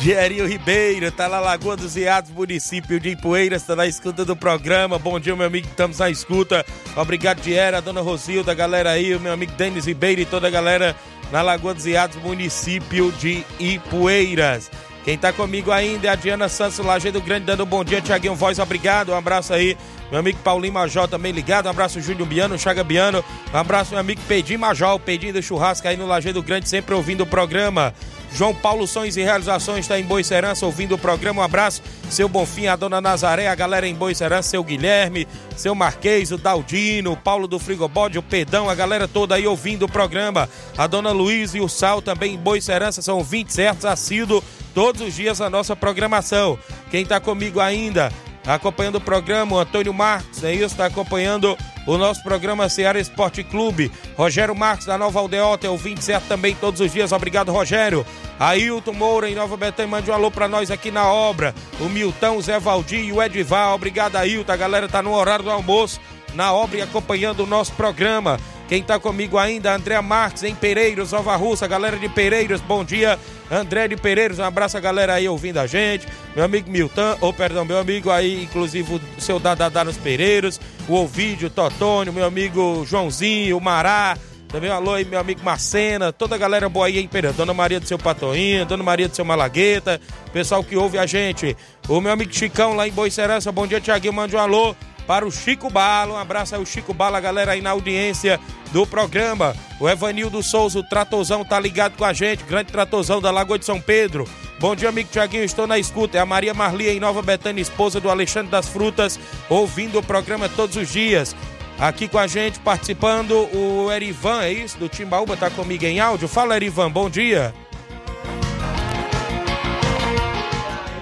Dierinho 0.00 0.46
Ribeiro, 0.46 1.12
tá 1.12 1.28
na 1.28 1.38
Lagoa 1.38 1.76
dos 1.76 1.94
Iados, 1.94 2.30
município 2.30 2.98
de 2.98 3.10
Ipueiras, 3.10 3.64
tá 3.64 3.76
na 3.76 3.86
escuta 3.86 4.24
do 4.24 4.34
programa. 4.34 4.98
Bom 4.98 5.20
dia, 5.20 5.36
meu 5.36 5.46
amigo, 5.46 5.68
estamos 5.68 5.98
na 5.98 6.08
escuta. 6.08 6.64
Obrigado, 6.96 7.42
Diera, 7.42 7.82
dona 7.82 8.00
Rosilda, 8.00 8.54
galera 8.54 8.92
aí, 8.92 9.14
o 9.14 9.20
meu 9.20 9.30
amigo 9.30 9.52
Denis 9.58 9.84
Ribeiro 9.84 10.22
e 10.22 10.24
toda 10.24 10.48
a 10.48 10.50
galera 10.50 10.96
na 11.30 11.42
Lagoa 11.42 11.74
dos 11.74 11.84
Iados, 11.84 12.16
município 12.16 13.12
de 13.12 13.44
Ipueiras. 13.58 14.70
Quem 15.04 15.18
tá 15.18 15.34
comigo 15.34 15.70
ainda 15.70 16.08
é 16.08 16.10
a 16.10 16.14
Diana 16.14 16.48
Santos, 16.48 16.78
Lajeado 16.78 17.20
Grande, 17.20 17.44
dando 17.44 17.64
um 17.64 17.66
bom 17.66 17.84
dia. 17.84 18.00
Tiaguinho 18.00 18.34
Voz, 18.34 18.58
obrigado. 18.58 19.12
Um 19.12 19.16
abraço 19.16 19.52
aí. 19.52 19.76
Meu 20.10 20.20
amigo 20.20 20.38
Paulinho 20.42 20.72
Major 20.72 21.08
também 21.08 21.32
ligado. 21.32 21.66
Um 21.66 21.70
abraço, 21.70 22.00
Júnior 22.00 22.26
Biano, 22.26 22.58
Chaga 22.58 22.82
Biano. 22.82 23.22
Um 23.52 23.56
abraço, 23.56 23.90
meu 23.90 24.00
amigo 24.00 24.20
Pedinho 24.26 24.60
Major, 24.60 24.94
o 24.94 25.00
Pedinho 25.00 25.34
do 25.34 25.42
Churrasco 25.42 25.86
aí 25.86 25.96
no 25.96 26.06
Lajeado 26.06 26.42
Grande, 26.42 26.68
sempre 26.68 26.94
ouvindo 26.94 27.22
o 27.22 27.26
programa. 27.26 27.94
João 28.32 28.54
Paulo 28.54 28.86
Sonhos 28.86 29.16
e 29.16 29.22
Realizações 29.22 29.80
está 29.80 29.98
em 29.98 30.04
Boicerança 30.04 30.64
ouvindo 30.64 30.94
o 30.94 30.98
programa. 30.98 31.42
Um 31.42 31.44
abraço, 31.44 31.82
seu 32.08 32.28
Bonfim, 32.28 32.66
a 32.66 32.76
dona 32.76 33.00
Nazaré, 33.00 33.48
a 33.48 33.54
galera 33.54 33.86
em 33.86 33.94
Boicerança, 33.94 34.50
seu 34.50 34.62
Guilherme, 34.62 35.26
seu 35.56 35.74
Marquês, 35.74 36.30
o 36.30 36.38
Daldino, 36.38 37.12
o 37.12 37.16
Paulo 37.16 37.48
do 37.48 37.58
Frigobode, 37.58 38.18
o 38.18 38.22
Pedão, 38.22 38.68
a 38.68 38.74
galera 38.74 39.08
toda 39.08 39.34
aí 39.34 39.46
ouvindo 39.46 39.84
o 39.84 39.90
programa. 39.90 40.48
A 40.78 40.86
dona 40.86 41.10
Luiz 41.10 41.54
e 41.54 41.60
o 41.60 41.68
Sal 41.68 42.00
também 42.00 42.34
em 42.34 42.38
Boicerança, 42.38 43.02
são 43.02 43.22
20 43.22 43.52
certos 43.52 43.84
assíduos 43.84 44.42
todos 44.74 45.00
os 45.00 45.14
dias 45.14 45.40
a 45.40 45.50
nossa 45.50 45.74
programação. 45.74 46.58
Quem 46.90 47.02
está 47.02 47.18
comigo 47.20 47.60
ainda, 47.60 48.12
acompanhando 48.46 48.96
o 48.96 49.00
programa, 49.00 49.56
o 49.56 49.58
Antônio 49.58 49.92
Marques, 49.92 50.42
é 50.42 50.52
isso, 50.52 50.66
está 50.66 50.86
acompanhando 50.86 51.56
o 51.86 51.98
nosso 51.98 52.22
programa 52.22 52.68
Ceará 52.68 52.98
Esporte 52.98 53.42
Clube. 53.42 53.90
Rogério 54.16 54.54
Marques, 54.54 54.86
da 54.86 54.98
Nova 54.98 55.18
Aldeota, 55.18 55.66
é 55.66 55.70
o 55.70 55.76
27 55.76 56.26
também 56.26 56.54
todos 56.54 56.80
os 56.80 56.92
dias. 56.92 57.12
Obrigado, 57.12 57.52
Rogério. 57.52 58.04
Ailton 58.38 58.92
Moura, 58.92 59.28
em 59.28 59.34
Nova 59.34 59.56
Betânia, 59.56 59.90
mande 59.90 60.10
um 60.10 60.14
alô 60.14 60.30
para 60.30 60.48
nós 60.48 60.70
aqui 60.70 60.90
na 60.90 61.10
obra. 61.10 61.54
O 61.80 61.84
Milton, 61.84 62.36
o 62.36 62.42
Zé 62.42 62.58
Valdir 62.58 63.04
e 63.04 63.12
o 63.12 63.22
Edival. 63.22 63.74
Obrigado, 63.74 64.16
Ailton. 64.16 64.52
A 64.52 64.56
galera 64.56 64.88
tá 64.88 65.02
no 65.02 65.12
horário 65.12 65.44
do 65.44 65.50
almoço, 65.50 66.00
na 66.34 66.52
obra 66.52 66.78
e 66.78 66.82
acompanhando 66.82 67.40
o 67.40 67.46
nosso 67.46 67.72
programa. 67.72 68.38
Quem 68.70 68.84
tá 68.84 69.00
comigo 69.00 69.36
ainda, 69.36 69.74
André 69.74 70.00
Marques, 70.00 70.44
em 70.44 70.54
Pereiros, 70.54 71.10
Nova 71.10 71.34
Russa. 71.34 71.66
Galera 71.66 71.98
de 71.98 72.08
Pereiros, 72.08 72.60
bom 72.60 72.84
dia. 72.84 73.18
André 73.50 73.88
de 73.88 73.96
Pereiros, 73.96 74.38
um 74.38 74.44
abraço 74.44 74.76
a 74.76 74.80
galera 74.80 75.14
aí 75.14 75.28
ouvindo 75.28 75.58
a 75.58 75.66
gente. 75.66 76.06
Meu 76.36 76.44
amigo 76.44 76.70
Milton, 76.70 77.16
ou 77.20 77.30
oh, 77.30 77.32
perdão, 77.32 77.64
meu 77.64 77.80
amigo 77.80 78.12
aí, 78.12 78.44
inclusive 78.44 78.94
o 78.94 79.00
seu 79.20 79.40
Dadadá 79.40 79.82
nos 79.82 79.96
Pereiros, 79.96 80.60
o 80.88 80.94
Ovídio, 80.94 81.48
o 81.48 81.50
Totônio, 81.50 82.12
meu 82.12 82.24
amigo 82.24 82.84
Joãozinho, 82.86 83.58
o 83.58 83.60
Mará. 83.60 84.16
Também 84.46 84.70
um 84.70 84.74
alô 84.74 84.94
aí, 84.94 85.04
meu 85.04 85.18
amigo 85.18 85.40
Marcena, 85.42 86.12
toda 86.12 86.36
a 86.36 86.38
galera 86.38 86.68
boa 86.68 86.86
aí 86.86 87.00
em 87.00 87.08
Pereira. 87.08 87.36
Dona 87.36 87.52
Maria 87.52 87.80
do 87.80 87.88
seu 87.88 87.98
Patoinho, 87.98 88.64
Dona 88.66 88.84
Maria 88.84 89.08
do 89.08 89.16
seu 89.16 89.24
Malagueta, 89.24 90.00
pessoal 90.32 90.62
que 90.62 90.76
ouve 90.76 90.96
a 90.96 91.06
gente. 91.06 91.56
O 91.88 92.00
meu 92.00 92.12
amigo 92.12 92.32
Chicão 92.32 92.74
lá 92.74 92.86
em 92.86 92.92
Boicerança, 92.92 93.50
bom 93.50 93.66
dia, 93.66 93.80
Tiaguinho, 93.80 94.12
mande 94.12 94.36
um 94.36 94.38
alô 94.38 94.76
para 95.10 95.26
o 95.26 95.32
Chico 95.32 95.68
Bala. 95.68 96.12
Um 96.12 96.16
abraço 96.16 96.54
aí, 96.54 96.62
o 96.62 96.64
Chico 96.64 96.94
Bala, 96.94 97.18
galera 97.18 97.50
aí 97.50 97.60
na 97.60 97.70
audiência 97.70 98.38
do 98.70 98.86
programa. 98.86 99.56
O 99.80 99.88
Evanildo 99.88 100.40
Souza, 100.40 100.78
o 100.78 100.84
Tratozão, 100.84 101.44
tá 101.44 101.58
ligado 101.58 101.96
com 101.96 102.04
a 102.04 102.12
gente. 102.12 102.44
Grande 102.44 102.70
Tratozão 102.70 103.20
da 103.20 103.28
Lagoa 103.32 103.58
de 103.58 103.64
São 103.64 103.80
Pedro. 103.80 104.24
Bom 104.60 104.76
dia, 104.76 104.88
amigo 104.88 105.08
Tiaguinho. 105.10 105.42
Estou 105.42 105.66
na 105.66 105.80
escuta. 105.80 106.16
É 106.16 106.20
a 106.20 106.24
Maria 106.24 106.54
Marli 106.54 106.88
em 106.88 107.00
Nova 107.00 107.22
Betânia, 107.22 107.60
esposa 107.60 107.98
do 108.00 108.08
Alexandre 108.08 108.52
das 108.52 108.68
Frutas, 108.68 109.18
ouvindo 109.48 109.98
o 109.98 110.02
programa 110.02 110.48
todos 110.48 110.76
os 110.76 110.88
dias. 110.92 111.34
Aqui 111.76 112.06
com 112.06 112.18
a 112.18 112.28
gente, 112.28 112.60
participando, 112.60 113.32
o 113.52 113.90
Erivan, 113.90 114.42
é 114.42 114.52
isso? 114.52 114.78
Do 114.78 114.88
Timbaúba, 114.88 115.36
tá 115.36 115.50
comigo 115.50 115.84
em 115.84 115.98
áudio. 115.98 116.28
Fala, 116.28 116.54
Erivan, 116.54 116.88
bom 116.88 117.10
dia. 117.10 117.52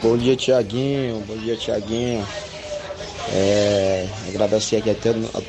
Bom 0.03 0.17
dia, 0.17 0.35
Tiaguinho. 0.35 1.23
Bom 1.29 1.37
dia, 1.37 1.57
Tiaguinho. 1.57 2.27
É, 3.33 4.07
agradecer 4.29 4.77
aqui 4.77 4.91
a, 4.91 4.95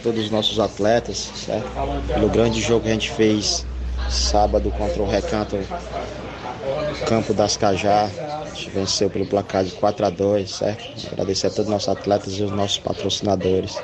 todos 0.04 0.26
os 0.26 0.32
nossos 0.32 0.60
atletas, 0.60 1.32
certo? 1.36 1.70
Pelo 2.08 2.30
grande 2.30 2.62
jogo 2.62 2.84
que 2.84 2.90
a 2.90 2.94
gente 2.94 3.12
fez 3.12 3.66
sábado 4.10 4.72
contra 4.72 5.02
o 5.02 5.10
Recanto 5.10 5.58
Campo 7.08 7.34
das 7.34 7.56
Cajá. 7.56 8.10
A 8.42 8.46
gente 8.54 8.70
venceu 8.72 9.10
pelo 9.10 9.26
placar 9.26 9.64
de 9.64 9.72
4 9.72 10.06
a 10.06 10.10
2 10.10 10.50
certo? 10.50 10.84
Agradecer 11.12 11.48
a 11.48 11.50
todos 11.50 11.66
os 11.66 11.72
nossos 11.72 11.90
atletas 11.90 12.34
e 12.34 12.44
os 12.44 12.52
nossos 12.52 12.80
patrocinadores. 12.80 13.78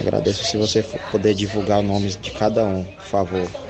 Agradeço 0.00 0.44
se 0.44 0.56
você 0.56 0.82
puder 1.10 1.34
divulgar 1.34 1.80
o 1.80 1.82
nome 1.82 2.08
de 2.08 2.30
cada 2.30 2.64
um, 2.64 2.84
por 2.84 3.04
favor. 3.04 3.69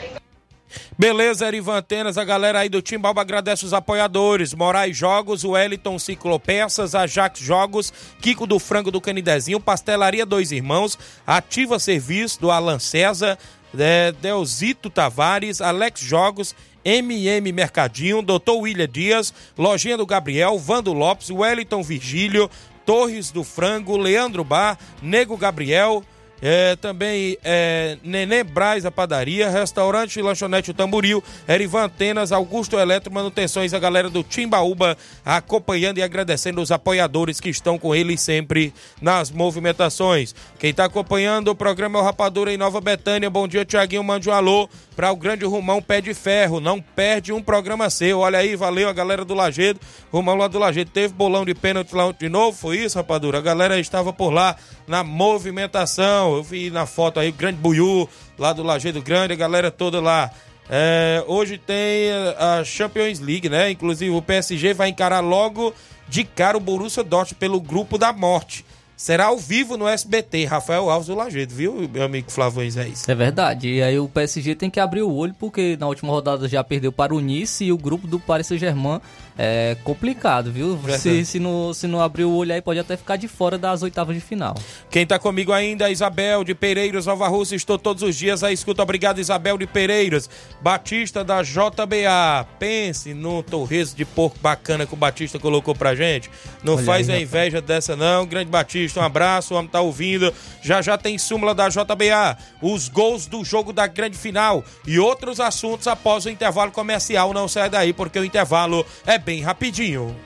Beleza, 0.99 1.47
Erivan 1.47 1.79
Antenas, 1.79 2.19
a 2.19 2.25
galera 2.25 2.61
aí 2.61 2.69
do 2.69 2.83
Timbalba 2.83 3.21
agradece 3.21 3.65
os 3.65 3.73
apoiadores. 3.73 4.55
Moraes 4.55 4.97
Jogos, 4.97 5.45
Wellington 5.45 5.99
Ciclopeças, 5.99 6.95
a 6.95 7.07
Jax 7.07 7.41
Jogos, 7.41 7.93
Kiko 8.21 8.47
do 8.47 8.59
Frango 8.59 8.91
do 8.91 9.01
Canidezinho, 9.01 9.61
Pastelaria 9.61 10.27
Dois 10.27 10.53
Irmãos, 10.53 10.99
Ativa 11.27 11.79
Serviço 11.79 12.41
do 12.41 12.51
Alan 12.51 12.79
César, 12.79 13.39
é, 13.79 14.13
Delzito 14.13 14.91
Tavares, 14.91 15.61
Alex 15.61 16.01
Jogos, 16.01 16.55
MM 16.85 17.53
Mercadinho, 17.53 18.23
Dr. 18.23 18.53
William 18.53 18.89
Dias, 18.89 19.33
Lojinha 19.57 19.97
do 19.97 20.07
Gabriel, 20.07 20.59
Vando 20.59 20.93
Lopes, 20.93 21.31
Wellington 21.31 21.83
Virgílio, 21.83 22.51
Torres 22.87 23.31
do 23.31 23.45
Frango, 23.45 23.97
Leandro 23.97 24.43
Bar, 24.43 24.79
Nego 25.03 25.37
Gabriel, 25.37 26.03
é, 26.43 26.77
também 26.77 27.37
é, 27.45 27.99
Nenê 28.03 28.43
Braz, 28.43 28.85
a 28.85 28.91
padaria, 28.91 29.49
restaurante 29.49 30.19
e 30.19 30.23
lanchonete 30.23 30.71
o 30.71 30.75
Tamboril, 30.75 31.23
Erivan 31.49 31.85
Antenas, 31.85 32.33
Augusto 32.33 32.79
Eletro, 32.79 33.13
manutenções, 33.13 33.75
a 33.75 33.79
galera 33.79 34.09
do 34.09 34.23
Timbaúba 34.23 34.97
acompanhando 35.25 35.99
e 35.99 36.03
agradecendo 36.03 36.61
os 36.61 36.71
apoiadores 36.71 37.41
que 37.41 37.49
estão 37.49 37.79
com 37.79 37.95
ele 37.95 38.17
sempre 38.17 38.73
nas 39.01 39.31
movimentações. 39.31 40.35
Quem 40.59 40.71
está 40.71 40.85
acompanhando 40.85 41.49
o 41.49 41.55
programa 41.55 41.99
é 41.99 42.03
o 42.03 42.05
Rapadura 42.05 42.53
em 42.53 42.57
Nova 42.57 42.81
Betânia. 42.81 43.31
Bom 43.31 43.47
dia, 43.47 43.65
Tiaguinho, 43.65 44.05
mande 44.05 44.29
um 44.29 44.33
alô 44.33 44.69
para 44.97 45.11
o 45.11 45.17
grande 45.17 45.45
Rumão 45.45 45.81
Pé 45.81 46.01
de 46.01 46.13
Ferro. 46.13 46.61
Não 46.61 46.81
perde 46.81 47.33
um 47.33 47.43
programa 47.43 47.89
seu. 47.89 48.19
Olha 48.21 48.39
aí, 48.39 48.57
valeu 48.57 48.89
a 48.89 48.93
galera 48.93 49.25
do 49.25 49.35
Lagedo. 49.35 49.81
Rumão 50.13 50.37
lá 50.37 50.49
do 50.49 50.59
Lagedo 50.59 50.91
teve 50.91 51.15
bolão 51.15 51.45
de 51.45 51.55
pênalti 51.55 51.95
lá 51.95 52.13
de 52.13 52.29
novo, 52.29 52.57
foi 52.57 52.79
isso, 52.79 52.97
Rapadura? 52.99 53.39
A 53.39 53.41
galera 53.41 53.79
estava 53.79 54.13
por 54.13 54.31
lá 54.31 54.57
na 54.91 55.05
movimentação. 55.05 56.35
Eu 56.35 56.43
vi 56.43 56.69
na 56.69 56.85
foto 56.85 57.21
aí 57.21 57.31
o 57.31 57.33
grande 57.33 57.59
Buiú 57.59 58.09
lá 58.37 58.53
do 58.53 58.65
Lajeado 58.65 59.01
Grande, 59.01 59.33
a 59.33 59.37
galera 59.37 59.71
toda 59.71 60.01
lá. 60.01 60.33
É, 60.69 61.23
hoje 61.29 61.59
tem 61.59 62.11
a 62.37 62.65
Champions 62.65 63.21
League, 63.21 63.49
né? 63.49 63.71
Inclusive 63.71 64.11
o 64.11 64.21
PSG 64.21 64.75
vai 64.75 64.89
encarar 64.89 65.21
logo 65.21 65.73
de 66.09 66.25
cara 66.25 66.57
o 66.57 66.61
Borussia 66.61 67.05
Dortmund 67.05 67.37
pelo 67.37 67.61
grupo 67.61 67.97
da 67.97 68.13
morte. 68.13 68.65
Será 68.97 69.27
ao 69.27 69.39
vivo 69.39 69.79
no 69.79 69.89
SBT, 69.89 70.45
Rafael 70.45 70.91
Alves 70.91 71.07
do 71.07 71.15
Lajeado, 71.15 71.55
viu, 71.55 71.89
meu 71.89 72.03
amigo 72.03 72.31
Flávio 72.31 72.63
isso. 72.63 73.11
É 73.11 73.15
verdade. 73.15 73.67
E 73.67 73.83
aí 73.83 73.99
o 73.99 74.07
PSG 74.07 74.55
tem 74.55 74.69
que 74.69 74.79
abrir 74.79 75.01
o 75.01 75.11
olho, 75.11 75.35
porque 75.39 75.75
na 75.81 75.87
última 75.87 76.13
rodada 76.13 76.47
já 76.47 76.63
perdeu 76.63 76.93
para 76.93 77.15
o 77.15 77.21
Nice 77.21 77.65
e 77.65 77.73
o 77.73 77.79
grupo 77.79 78.07
do 78.07 78.21
Paris 78.21 78.47
Saint-Germain 78.49 79.01
é 79.43 79.75
complicado, 79.83 80.53
viu? 80.53 80.79
Se, 80.99 81.25
se, 81.25 81.39
não, 81.39 81.73
se 81.73 81.87
não 81.87 82.03
abrir 82.03 82.25
o 82.25 82.31
olho 82.31 82.53
aí, 82.53 82.61
pode 82.61 82.79
até 82.79 82.95
ficar 82.95 83.17
de 83.17 83.27
fora 83.27 83.57
das 83.57 83.83
oitavas 83.83 84.15
de 84.15 84.21
final. 84.21 84.55
Quem 84.91 85.07
tá 85.07 85.19
comigo 85.19 85.51
ainda 85.51 85.89
é 85.89 85.93
Isabel 85.93 86.45
de 86.45 86.55
Pereiros, 86.55 87.07
Nova 87.07 87.27
Rússia. 87.27 87.57
Estou 87.57 87.79
todos 87.79 88.03
os 88.03 88.15
dias 88.15 88.45
à 88.45 88.53
escuta. 88.53 88.83
Obrigado, 88.83 89.19
Isabel 89.19 89.57
de 89.57 89.67
Pereiros. 89.67 90.29
Batista 90.61 91.25
da 91.25 91.43
JBA. 91.43 92.47
Pense 92.59 93.15
no 93.15 93.43
torresmo 93.43 93.97
de 93.97 94.05
porco 94.05 94.37
bacana 94.43 94.85
que 94.85 94.93
o 94.93 94.97
Batista 94.97 95.39
colocou 95.39 95.75
pra 95.75 95.95
gente. 95.95 96.31
Não 96.63 96.75
Olha 96.75 96.85
faz 96.85 97.09
aí, 97.09 97.17
a 97.17 97.21
inveja 97.23 97.61
rapaz. 97.61 97.65
dessa, 97.65 97.97
não. 97.97 98.27
Grande 98.27 98.51
Batista, 98.51 99.01
um 99.01 99.05
abraço. 99.05 99.55
O 99.55 99.57
homem 99.57 99.71
tá 99.71 99.81
ouvindo. 99.81 100.35
Já 100.61 100.83
já 100.83 100.99
tem 100.99 101.17
súmula 101.17 101.55
da 101.55 101.71
JBA. 101.71 102.37
Os 102.61 102.91
gols 102.91 103.25
do 103.25 103.43
jogo 103.43 103.73
da 103.73 103.87
grande 103.87 104.19
final 104.19 104.63
e 104.87 104.99
outros 104.99 105.41
assuntos 105.41 105.89
após 105.89 106.27
o 106.27 106.29
intervalo 106.29 106.71
comercial. 106.71 107.33
Não 107.33 107.49
sai 107.49 107.71
daí, 107.71 107.95
porque 107.95 108.19
o 108.19 108.25
intervalo 108.25 108.85
é 109.07 109.17
bem 109.17 109.30
bem 109.31 109.43
rapidinho. 109.43 110.17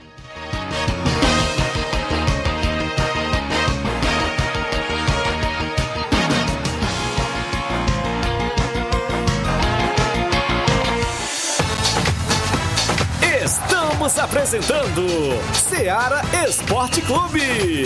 Estamos 13.44 14.18
apresentando 14.18 15.06
Seara 15.68 16.22
Esporte 16.48 17.02
Clube. 17.02 17.84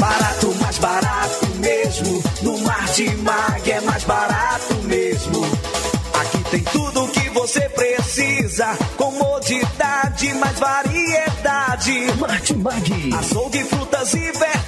Barato, 0.00 0.54
mais 0.60 0.78
barato 0.78 1.46
mesmo. 1.60 2.22
No 2.42 2.58
Mar 2.58 2.86
de 2.86 3.08
Mag 3.18 3.70
é 3.70 3.80
mais 3.82 4.02
barato 4.02 4.74
mesmo. 4.82 5.37
Comodidade, 8.96 10.32
mais 10.34 10.58
variedade. 10.58 12.14
Martimag. 12.18 13.14
Açougue, 13.18 13.64
fruta 13.64 13.98
frutas 13.98 14.14
e 14.14 14.32
verduras 14.32 14.67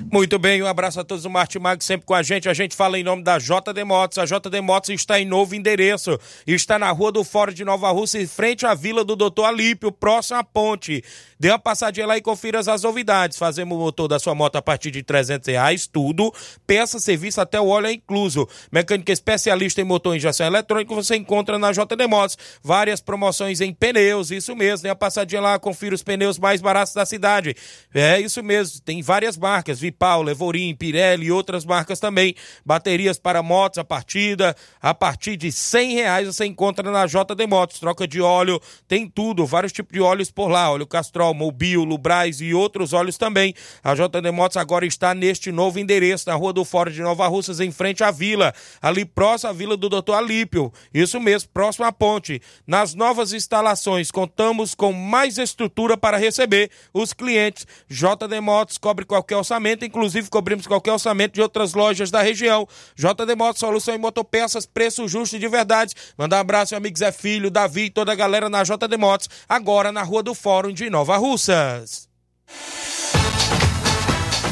Muito 0.11 0.37
bem, 0.37 0.61
um 0.61 0.67
abraço 0.67 0.99
a 0.99 1.05
todos 1.05 1.23
do 1.23 1.29
Martimag, 1.29 1.81
sempre 1.81 2.05
com 2.05 2.13
a 2.13 2.21
gente. 2.21 2.49
A 2.49 2.53
gente 2.53 2.75
fala 2.75 2.99
em 2.99 3.03
nome 3.03 3.23
da 3.23 3.37
JD 3.37 3.85
Motos. 3.85 4.17
A 4.17 4.25
JD 4.25 4.59
Motos 4.59 4.89
está 4.89 5.17
em 5.17 5.23
novo 5.23 5.55
endereço. 5.55 6.19
Está 6.45 6.77
na 6.77 6.91
rua 6.91 7.13
do 7.13 7.23
Fórum 7.23 7.53
de 7.53 7.63
Nova 7.63 7.89
Rússia, 7.91 8.21
em 8.21 8.27
frente 8.27 8.65
à 8.65 8.73
Vila 8.73 9.05
do 9.05 9.15
Doutor 9.15 9.45
Alípio, 9.45 9.89
próximo 9.89 10.37
à 10.37 10.43
ponte. 10.43 11.01
Dê 11.39 11.49
uma 11.49 11.57
passadinha 11.57 12.05
lá 12.05 12.17
e 12.17 12.21
confira 12.21 12.59
as 12.59 12.83
novidades. 12.83 13.37
Fazemos 13.37 13.77
o 13.77 13.79
motor 13.79 14.09
da 14.09 14.19
sua 14.19 14.35
moto 14.35 14.57
a 14.57 14.61
partir 14.61 14.91
de 14.91 15.01
300 15.01 15.47
reais, 15.47 15.87
tudo. 15.87 16.33
Peça, 16.67 16.99
serviço, 16.99 17.39
até 17.39 17.57
o 17.61 17.67
óleo 17.67 17.87
é 17.87 17.93
incluso. 17.93 18.45
Mecânica 18.69 19.13
especialista 19.13 19.79
em 19.79 19.85
motor 19.85 20.13
e 20.13 20.17
injeção 20.17 20.45
eletrônica 20.45 20.93
você 20.93 21.15
encontra 21.15 21.57
na 21.57 21.71
JD 21.71 22.05
Motos. 22.09 22.37
Várias 22.61 22.99
promoções 22.99 23.61
em 23.61 23.73
pneus, 23.73 24.29
isso 24.29 24.57
mesmo. 24.57 24.83
Dê 24.83 24.89
uma 24.89 24.95
passadinha 24.95 25.39
lá, 25.39 25.57
confira 25.57 25.95
os 25.95 26.03
pneus 26.03 26.37
mais 26.37 26.59
baratos 26.59 26.93
da 26.93 27.05
cidade. 27.05 27.55
É 27.93 28.19
isso 28.19 28.43
mesmo, 28.43 28.81
tem 28.81 29.01
várias 29.01 29.37
marcas. 29.37 29.79
Vipau, 30.01 30.23
Levorim, 30.23 30.73
Pirelli 30.73 31.27
e 31.27 31.31
outras 31.31 31.63
marcas 31.63 31.99
também. 31.99 32.33
Baterias 32.65 33.19
para 33.19 33.43
motos 33.43 33.77
a 33.77 33.83
partida, 33.83 34.55
a 34.81 34.95
partir 34.95 35.37
de 35.37 35.51
cem 35.51 35.93
reais 35.93 36.25
você 36.25 36.43
encontra 36.43 36.89
na 36.89 37.05
JD 37.05 37.45
Motos. 37.47 37.79
Troca 37.79 38.07
de 38.07 38.19
óleo, 38.19 38.59
tem 38.87 39.07
tudo, 39.07 39.45
vários 39.45 39.71
tipos 39.71 39.93
de 39.93 40.01
óleos 40.01 40.31
por 40.31 40.47
lá. 40.47 40.71
Óleo 40.71 40.87
Castrol, 40.87 41.35
Mobil, 41.35 41.83
Lubrais 41.83 42.41
e 42.41 42.51
outros 42.51 42.93
óleos 42.93 43.15
também. 43.15 43.53
A 43.83 43.93
JD 43.93 44.31
Motos 44.31 44.57
agora 44.57 44.87
está 44.87 45.13
neste 45.13 45.51
novo 45.51 45.77
endereço, 45.77 46.27
na 46.27 46.33
Rua 46.33 46.51
do 46.51 46.65
Fórum 46.65 46.91
de 46.91 47.01
Nova 47.01 47.27
Russas, 47.27 47.59
em 47.59 47.71
frente 47.71 48.03
à 48.03 48.09
vila, 48.09 48.53
ali 48.81 49.05
próximo 49.05 49.51
à 49.51 49.53
vila 49.53 49.77
do 49.77 49.87
Doutor 49.87 50.15
Alípio. 50.15 50.73
Isso 50.91 51.19
mesmo, 51.19 51.49
próximo 51.53 51.85
à 51.85 51.91
ponte. 51.91 52.41
Nas 52.65 52.95
novas 52.95 53.33
instalações, 53.33 54.09
contamos 54.09 54.73
com 54.73 54.91
mais 54.91 55.37
estrutura 55.37 55.95
para 55.95 56.17
receber 56.17 56.71
os 56.91 57.13
clientes. 57.13 57.67
JD 57.87 58.41
Motos 58.41 58.79
cobre 58.79 59.05
qualquer 59.05 59.37
orçamento, 59.37 59.85
inclusive 59.91 60.29
cobrimos 60.29 60.65
qualquer 60.65 60.93
orçamento 60.93 61.33
de 61.33 61.41
outras 61.41 61.73
lojas 61.73 62.09
da 62.09 62.21
região. 62.21 62.67
JD 62.95 63.35
Motos, 63.35 63.59
solução 63.59 63.93
em 63.93 63.97
motopeças, 63.97 64.65
preço 64.65 65.07
justo 65.07 65.37
de 65.37 65.47
verdade. 65.47 65.93
Mandar 66.17 66.37
um 66.37 66.39
abraço 66.39 66.73
ao 66.73 66.79
amigo 66.79 66.97
Zé 66.97 67.11
Filho, 67.11 67.51
Davi 67.51 67.85
e 67.85 67.89
toda 67.89 68.11
a 68.11 68.15
galera 68.15 68.49
na 68.49 68.63
JD 68.63 68.97
Motos, 68.97 69.29
agora 69.47 69.91
na 69.91 70.01
Rua 70.01 70.23
do 70.23 70.33
Fórum 70.33 70.71
de 70.71 70.89
Nova 70.89 71.17
Russas. 71.17 72.09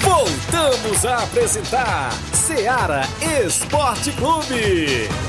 Voltamos 0.01 1.05
a 1.05 1.23
apresentar 1.23 2.11
Seara 2.33 3.01
Esporte 3.45 4.11
Clube. 4.13 5.28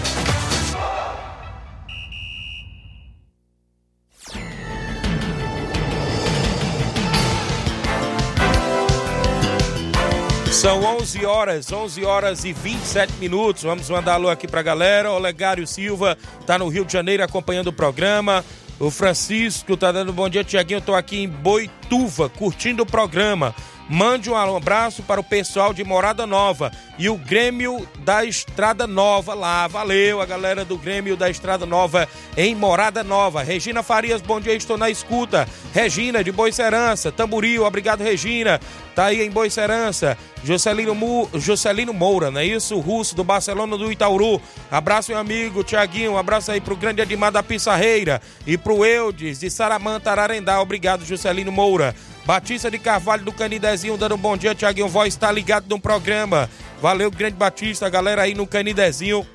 São 10.61 10.83
11 10.83 11.25
horas, 11.25 11.73
11 11.73 12.05
horas 12.05 12.45
e 12.45 12.53
27 12.53 13.15
minutos. 13.15 13.63
Vamos 13.63 13.89
mandar 13.89 14.13
alô 14.13 14.29
aqui 14.29 14.47
pra 14.47 14.61
galera. 14.61 15.11
O 15.11 15.15
Olegário 15.15 15.67
Silva 15.67 16.19
tá 16.45 16.59
no 16.59 16.69
Rio 16.69 16.85
de 16.85 16.93
Janeiro 16.93 17.25
acompanhando 17.25 17.69
o 17.69 17.73
programa. 17.73 18.45
O 18.79 18.91
Francisco 18.91 19.75
tá 19.75 19.91
dando 19.91 20.13
bom 20.13 20.29
dia, 20.29 20.45
Tiaguinho. 20.45 20.77
Eu 20.77 20.83
tô 20.83 20.95
aqui 20.95 21.17
em 21.17 21.27
Boituva, 21.27 22.29
curtindo 22.29 22.83
o 22.83 22.87
programa. 22.87 23.55
Mande 23.93 24.31
um 24.31 24.37
abraço 24.37 25.03
para 25.03 25.21
o 25.21 25.25
pessoal 25.25 25.75
de 25.75 25.83
Morada 25.83 26.25
Nova 26.25 26.71
e 26.97 27.09
o 27.09 27.17
Grêmio 27.17 27.89
da 27.99 28.25
Estrada 28.25 28.87
Nova 28.87 29.35
lá. 29.35 29.67
Valeu, 29.67 30.21
a 30.21 30.27
galera 30.27 30.65
do 30.65 30.79
Grêmio 30.79 31.17
da 31.17 31.29
Estrada 31.29 31.67
Nova 31.67 32.09
em 32.37 32.55
Morada 32.55 33.03
Nova. 33.03 33.43
Regina 33.43 33.83
Farias, 33.83 34.23
bom 34.23 34.41
dia, 34.41 34.55
estou 34.55 34.79
na 34.79 34.89
escuta. 34.89 35.49
Regina 35.75 36.23
de 36.23 36.31
Boicerança, 36.31 37.11
Tamboril, 37.11 37.65
obrigado, 37.65 38.05
Regina. 38.05 38.61
Tá 38.95 39.07
aí 39.07 39.23
em 39.23 39.31
Boicerança. 39.31 40.17
Juscelino, 40.45 40.95
Mu, 40.95 41.29
Juscelino 41.35 41.93
Moura, 41.93 42.31
não 42.31 42.41
é 42.41 42.47
isso? 42.47 42.79
Russo 42.79 43.17
do 43.17 43.25
Barcelona 43.25 43.77
do 43.77 43.91
Itauru. 43.91 44.41
Abraço, 44.71 45.11
meu 45.11 45.21
amigo 45.21 45.65
Tiaguinho. 45.65 46.13
Um 46.13 46.19
abraço 46.19 46.53
aí 46.53 46.61
pro 46.61 46.77
grande 46.77 47.03
Admar 47.03 47.33
da 47.33 47.43
Pissarreira 47.43 48.23
e 48.47 48.57
pro 48.57 48.85
Eudes 48.85 49.41
de 49.41 49.51
Saramanta, 49.51 50.11
Ararendá. 50.11 50.61
Obrigado, 50.63 51.05
Juscelino 51.05 51.51
Moura. 51.51 51.95
Batista 52.25 52.71
de 52.71 52.79
Carvalho 52.79 53.25
do 53.25 53.33
Canidezinho, 53.33 53.97
dando 53.97 54.15
um 54.15 54.19
bom 54.19 54.37
dia, 54.37 54.55
Tiaguinho 54.55 54.89
Voz, 54.89 55.15
está 55.15 55.33
ligado 55.33 55.69
no 55.69 55.81
programa. 55.81 56.49
Valeu, 56.81 57.11
grande 57.11 57.37
Batista, 57.37 57.89
galera 57.89 58.23
aí 58.23 58.35
no 58.35 58.47
Canidezinho, 58.47 59.27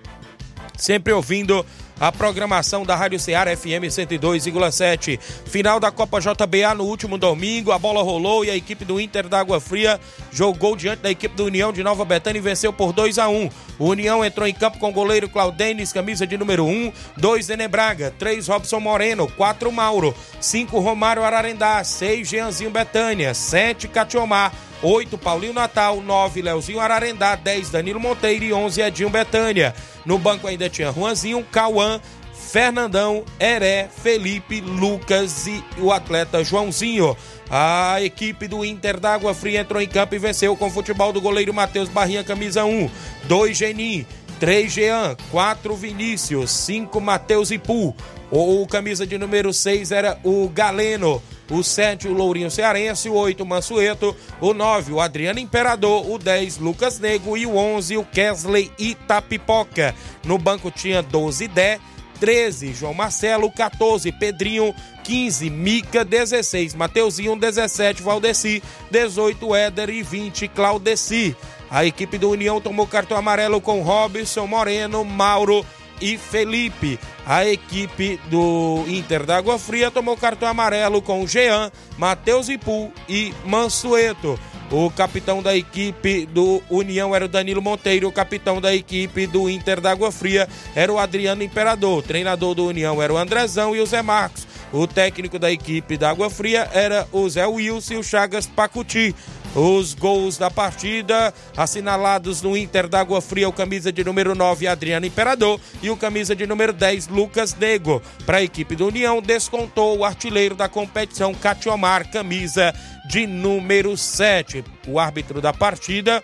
sempre 0.77 1.11
ouvindo 1.11 1.65
a 1.99 2.11
programação 2.11 2.83
da 2.85 2.95
Rádio 2.95 3.19
Ceará 3.19 3.55
FM 3.55 3.87
102,7. 3.87 5.19
Final 5.45 5.79
da 5.79 5.91
Copa 5.91 6.19
JBA 6.19 6.73
no 6.75 6.83
último 6.83 7.17
domingo, 7.17 7.71
a 7.71 7.79
bola 7.79 8.03
rolou 8.03 8.43
e 8.43 8.49
a 8.49 8.55
equipe 8.55 8.83
do 8.83 8.99
Inter 8.99 9.27
da 9.27 9.39
Água 9.39 9.59
Fria 9.59 9.99
jogou 10.31 10.75
diante 10.75 11.01
da 11.01 11.11
equipe 11.11 11.35
do 11.35 11.45
União 11.45 11.71
de 11.71 11.83
Nova 11.83 12.03
Betânia 12.03 12.39
e 12.39 12.41
venceu 12.41 12.73
por 12.73 12.91
2 12.91 13.17
a 13.17 13.29
1. 13.29 13.49
O 13.79 13.85
União 13.89 14.23
entrou 14.23 14.47
em 14.47 14.53
campo 14.53 14.77
com 14.77 14.89
o 14.89 14.93
goleiro 14.93 15.29
Claudenis, 15.29 15.93
camisa 15.93 16.27
de 16.27 16.37
número 16.37 16.65
1, 16.65 16.91
2 17.17 17.49
Enebraga, 17.49 18.13
3 18.17 18.47
Robson 18.47 18.79
Moreno, 18.79 19.27
4 19.35 19.71
Mauro, 19.71 20.15
5 20.39 20.79
Romário 20.79 21.23
Ararendá, 21.23 21.83
6 21.83 22.27
Jeanzinho 22.27 22.71
Betânia, 22.71 23.33
7 23.33 23.87
Catiomar, 23.87 24.53
8 24.81 25.17
Paulinho 25.17 25.53
Natal, 25.53 26.01
9 26.01 26.41
Leozinho 26.41 26.79
Ararendá, 26.79 27.35
10 27.35 27.69
Danilo 27.69 27.99
Monteiro 27.99 28.45
e 28.45 28.53
11 28.53 28.81
Edinho 28.81 29.09
Betânia. 29.09 29.73
No 30.05 30.17
banco 30.17 30.47
ainda 30.47 30.69
tinha 30.69 30.91
Juanzinho, 30.91 31.43
Cauã, 31.51 31.99
Fernandão, 32.33 33.25
Heré, 33.39 33.89
Felipe, 33.89 34.61
Lucas 34.61 35.47
e 35.47 35.63
o 35.79 35.91
atleta 35.91 36.43
Joãozinho. 36.43 37.17
A 37.49 38.01
equipe 38.01 38.47
do 38.47 38.63
Inter 38.63 38.99
da 38.99 39.13
Água 39.13 39.33
Fria 39.33 39.61
entrou 39.61 39.81
em 39.81 39.87
campo 39.87 40.15
e 40.15 40.19
venceu 40.19 40.55
com 40.55 40.67
o 40.67 40.71
futebol 40.71 41.11
do 41.11 41.19
goleiro 41.19 41.53
Matheus 41.53 41.89
Barrinha, 41.89 42.23
camisa 42.23 42.63
1, 42.63 42.89
2 43.23 43.57
Genin, 43.57 44.05
3 44.39 44.71
Jean, 44.71 45.17
4 45.31 45.75
Vinícius, 45.75 46.51
5 46.51 47.01
Matheus 47.01 47.51
Ipu. 47.51 47.95
O 48.31 48.65
camisa 48.67 49.05
de 49.05 49.17
número 49.17 49.53
6 49.53 49.91
era 49.91 50.19
o 50.23 50.49
Galeno. 50.49 51.21
O 51.49 51.63
7, 51.63 52.07
o 52.07 52.13
Lourinho 52.13 52.49
Cearense. 52.49 53.09
O 53.09 53.13
8, 53.13 53.43
o 53.43 53.45
Mansueto. 53.45 54.15
O 54.41 54.53
9, 54.53 54.93
o 54.93 54.99
Adriano 54.99 55.39
Imperador. 55.39 56.09
O 56.09 56.17
10, 56.17 56.57
Lucas 56.57 56.99
Nego. 56.99 57.37
E 57.37 57.45
o 57.45 57.55
11, 57.55 57.97
o 57.97 58.03
Kesley 58.03 58.71
Itapipoca. 58.77 59.93
No 60.25 60.37
banco 60.37 60.71
tinha 60.71 61.01
12 61.01 61.47
Dé. 61.47 61.79
13, 62.19 62.73
João 62.73 62.93
Marcelo, 62.93 63.51
14, 63.51 64.09
Pedrinho, 64.13 64.73
15, 65.03 65.49
Mica, 65.49 66.05
16, 66.05 66.73
Mateuzinho, 66.73 67.35
17, 67.35 68.01
Valdeci, 68.01 68.63
18, 68.89 69.53
Éder 69.53 69.89
e 69.89 70.01
20, 70.01 70.47
Claudeci. 70.47 71.35
A 71.69 71.85
equipe 71.85 72.17
do 72.17 72.29
União 72.29 72.61
tomou 72.61 72.87
cartão 72.87 73.17
amarelo 73.17 73.59
com 73.59 73.81
Robson, 73.81 74.47
Moreno, 74.47 75.03
Mauro 75.03 75.65
e 76.01 76.17
Felipe. 76.17 76.99
A 77.25 77.45
equipe 77.45 78.19
do 78.29 78.83
Inter 78.87 79.25
da 79.25 79.37
Água 79.37 79.57
Fria 79.57 79.89
tomou 79.89 80.15
cartão 80.15 80.47
amarelo 80.47 81.01
com 81.01 81.25
Jean, 81.25 81.71
Matheus 81.97 82.49
Ipu 82.49 82.91
e 83.09 83.33
Mansueto. 83.45 84.39
O 84.71 84.89
capitão 84.89 85.43
da 85.43 85.55
equipe 85.55 86.25
do 86.25 86.61
União 86.69 87.15
era 87.15 87.25
o 87.25 87.29
Danilo 87.29 87.61
Monteiro, 87.61 88.07
o 88.07 88.11
capitão 88.11 88.59
da 88.59 88.73
equipe 88.73 89.27
do 89.27 89.47
Inter 89.47 89.79
da 89.79 89.91
Água 89.91 90.11
Fria 90.11 90.49
era 90.75 90.91
o 90.91 90.97
Adriano 90.97 91.43
Imperador, 91.43 91.99
o 91.99 92.01
treinador 92.01 92.55
do 92.55 92.65
União 92.65 93.01
era 93.01 93.13
o 93.13 93.17
Andrezão 93.17 93.75
e 93.75 93.79
o 93.79 93.85
Zé 93.85 94.01
Marcos. 94.01 94.47
O 94.73 94.87
técnico 94.87 95.37
da 95.37 95.51
equipe 95.51 95.97
da 95.97 96.09
Água 96.09 96.29
Fria 96.29 96.69
era 96.73 97.07
o 97.11 97.29
Zé 97.29 97.45
Wilson 97.45 97.93
e 97.93 97.97
o 97.97 98.03
Chagas 98.03 98.47
Pacuti. 98.47 99.15
Os 99.55 99.93
gols 99.93 100.37
da 100.37 100.51
partida 100.51 101.33
assinalados 101.55 102.41
no 102.41 102.57
Inter 102.57 102.89
da 102.89 102.99
Água 102.99 103.21
Fria, 103.21 103.47
o 103.47 103.53
camisa 103.53 103.89
de 103.89 104.03
número 104.03 104.35
9, 104.35 104.67
Adriano 104.67 105.05
Imperador, 105.05 105.61
e 105.81 105.89
o 105.89 105.95
camisa 105.95 106.35
de 106.35 106.45
número 106.45 106.73
10, 106.73 107.07
Lucas 107.07 107.55
Nego. 107.55 108.01
Para 108.25 108.39
a 108.39 108.43
equipe 108.43 108.75
do 108.75 108.87
União, 108.87 109.21
descontou 109.21 109.97
o 109.97 110.03
artilheiro 110.03 110.55
da 110.55 110.67
competição, 110.67 111.33
Catiomar, 111.33 112.11
camisa 112.11 112.73
de 113.07 113.25
número 113.25 113.95
7. 113.95 114.61
O 114.87 114.99
árbitro 114.99 115.39
da 115.39 115.53
partida 115.53 116.21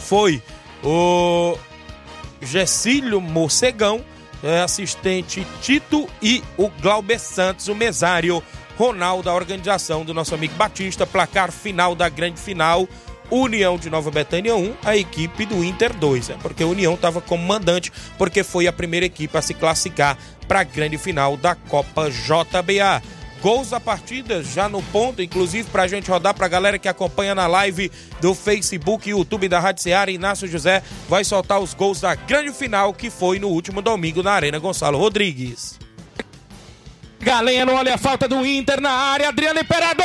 foi 0.00 0.42
o 0.82 1.58
Gessílio 2.40 3.20
Morcegão, 3.20 4.02
assistente 4.64 5.46
Tito 5.60 6.08
e 6.22 6.42
o 6.56 6.70
Glauber 6.70 7.18
Santos, 7.18 7.68
o 7.68 7.74
mesário 7.74 8.42
Ronaldo, 8.80 9.24
da 9.24 9.34
organização 9.34 10.06
do 10.06 10.14
nosso 10.14 10.34
amigo 10.34 10.54
Batista, 10.54 11.06
placar 11.06 11.52
final 11.52 11.94
da 11.94 12.08
grande 12.08 12.40
final. 12.40 12.88
União 13.30 13.76
de 13.76 13.90
Nova 13.90 14.10
Betânia 14.10 14.56
1, 14.56 14.74
a 14.82 14.96
equipe 14.96 15.44
do 15.44 15.62
Inter 15.62 15.94
2, 15.94 16.30
né? 16.30 16.38
porque 16.40 16.62
a 16.62 16.66
União 16.66 16.94
estava 16.94 17.20
como 17.20 17.46
mandante, 17.46 17.92
porque 18.16 18.42
foi 18.42 18.66
a 18.66 18.72
primeira 18.72 19.04
equipe 19.04 19.36
a 19.36 19.42
se 19.42 19.52
classificar 19.52 20.16
para 20.48 20.60
a 20.60 20.64
grande 20.64 20.96
final 20.96 21.36
da 21.36 21.54
Copa 21.54 22.08
JBA. 22.10 23.02
Gols 23.42 23.68
da 23.68 23.78
partida 23.78 24.42
já 24.42 24.66
no 24.66 24.82
ponto, 24.84 25.20
inclusive 25.20 25.68
para 25.68 25.82
a 25.82 25.86
gente 25.86 26.10
rodar 26.10 26.34
para 26.34 26.46
a 26.46 26.48
galera 26.48 26.78
que 26.78 26.88
acompanha 26.88 27.34
na 27.34 27.46
live 27.46 27.92
do 28.18 28.34
Facebook 28.34 29.06
e 29.06 29.12
YouTube 29.12 29.46
da 29.46 29.60
Rádio 29.60 29.82
Seara. 29.82 30.10
Inácio 30.10 30.48
José 30.48 30.82
vai 31.06 31.22
soltar 31.22 31.60
os 31.60 31.74
gols 31.74 32.00
da 32.00 32.14
grande 32.14 32.52
final 32.54 32.94
que 32.94 33.10
foi 33.10 33.38
no 33.38 33.48
último 33.48 33.82
domingo 33.82 34.22
na 34.22 34.32
Arena 34.32 34.58
Gonçalo 34.58 34.98
Rodrigues. 34.98 35.78
Galeno, 37.22 37.74
olha 37.74 37.94
a 37.96 37.98
falta 37.98 38.26
do 38.26 38.46
Inter 38.46 38.80
na 38.80 38.90
área. 38.90 39.28
Adriano 39.28 39.60
Imperador. 39.60 40.04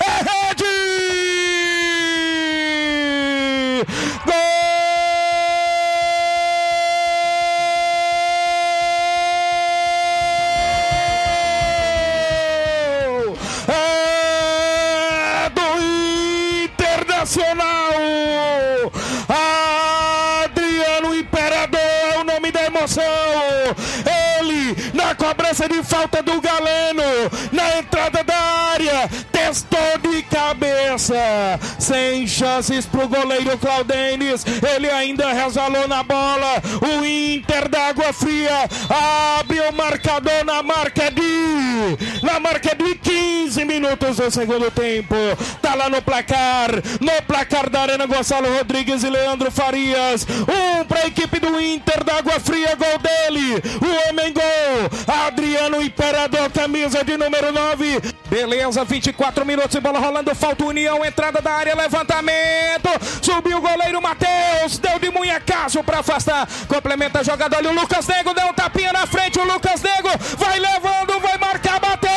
É 0.00 0.22
rede! 0.48 0.64
Gol! 4.24 4.34
É 13.68 15.50
do 15.50 15.68
Internacional! 16.64 17.92
Adriano 20.42 21.14
Imperador 21.14 21.80
é 22.14 22.18
o 22.18 22.24
nome 22.24 22.50
da 22.50 22.64
emoção! 22.64 23.04
Ele 24.06 24.74
na 24.94 25.14
cobrança 25.56 25.68
de 25.68 25.82
falta 25.82 26.22
do 26.22 26.40
Galeno, 26.40 27.02
na 27.50 27.78
entrada 27.78 28.22
da 28.22 28.36
área, 28.36 29.08
testou 29.32 29.98
cabeça, 30.96 31.60
sem 31.78 32.26
chances 32.26 32.86
pro 32.86 33.06
goleiro 33.06 33.56
Claudenis, 33.58 34.44
ele 34.74 34.90
ainda 34.90 35.32
resvalou 35.32 35.86
na 35.86 36.02
bola, 36.02 36.62
o 36.80 37.04
Inter 37.04 37.68
da 37.68 37.88
Água 37.88 38.12
Fria 38.12 38.68
abre 39.38 39.60
o 39.60 39.72
marcador 39.72 40.44
na 40.44 40.62
marca 40.62 41.10
de, 41.10 42.22
na 42.24 42.40
marca 42.40 42.74
de 42.74 42.94
15 42.94 43.64
minutos 43.64 44.16
do 44.16 44.30
segundo 44.30 44.70
tempo, 44.70 45.14
tá 45.60 45.74
lá 45.74 45.88
no 45.88 46.00
placar, 46.00 46.70
no 47.00 47.22
placar 47.26 47.68
da 47.68 47.82
Arena 47.82 48.06
Gonçalo 48.06 48.56
Rodrigues 48.56 49.04
e 49.04 49.10
Leandro 49.10 49.50
Farias, 49.50 50.26
um 50.48 50.84
pra 50.84 51.06
equipe 51.06 51.38
do 51.38 51.60
Inter 51.60 52.02
da 52.04 52.16
Água 52.16 52.40
Fria, 52.40 52.74
gol 52.74 52.98
dele, 52.98 53.62
o 53.82 54.08
homem 54.08 54.32
gol, 54.32 55.26
Adriano 55.26 55.82
Imperador, 55.82 56.50
camisa 56.50 57.04
de 57.04 57.16
número 57.16 57.52
9. 57.52 58.00
Beleza, 58.28 58.84
24 58.84 59.46
minutos 59.46 59.74
e 59.74 59.80
bola 59.80 59.98
rolando. 59.98 60.34
Falta 60.34 60.64
União, 60.64 60.85
entrada 61.04 61.40
da 61.40 61.52
área, 61.52 61.74
levantamento. 61.74 62.88
Subiu 63.22 63.58
o 63.58 63.60
goleiro 63.60 64.00
Matheus, 64.00 64.78
deu 64.78 64.98
de 64.98 65.10
munhecaço 65.10 65.82
para 65.82 66.00
afastar. 66.00 66.46
Complementa 66.68 67.20
a 67.20 67.22
jogada. 67.22 67.56
Olha 67.56 67.70
o 67.70 67.74
Lucas 67.74 68.06
Nego, 68.06 68.34
deu 68.34 68.46
um 68.46 68.52
tapinha 68.52 68.92
na 68.92 69.06
frente. 69.06 69.38
O 69.38 69.44
Lucas 69.44 69.82
Nego 69.82 70.08
vai 70.36 70.58
levando, 70.58 71.20
vai 71.20 71.38
marcar, 71.38 71.80
bateu. 71.80 72.10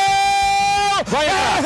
Vai 1.06 1.28
a 1.28 1.60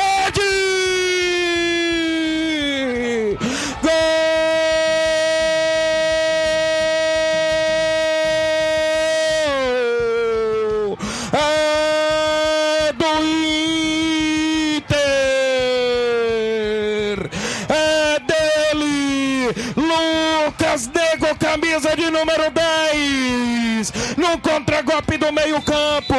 número 22.25 22.51
10! 22.51 23.93
No 24.17 24.39
contragolpe 24.39 25.19
do 25.19 25.31
meio-campo, 25.31 26.15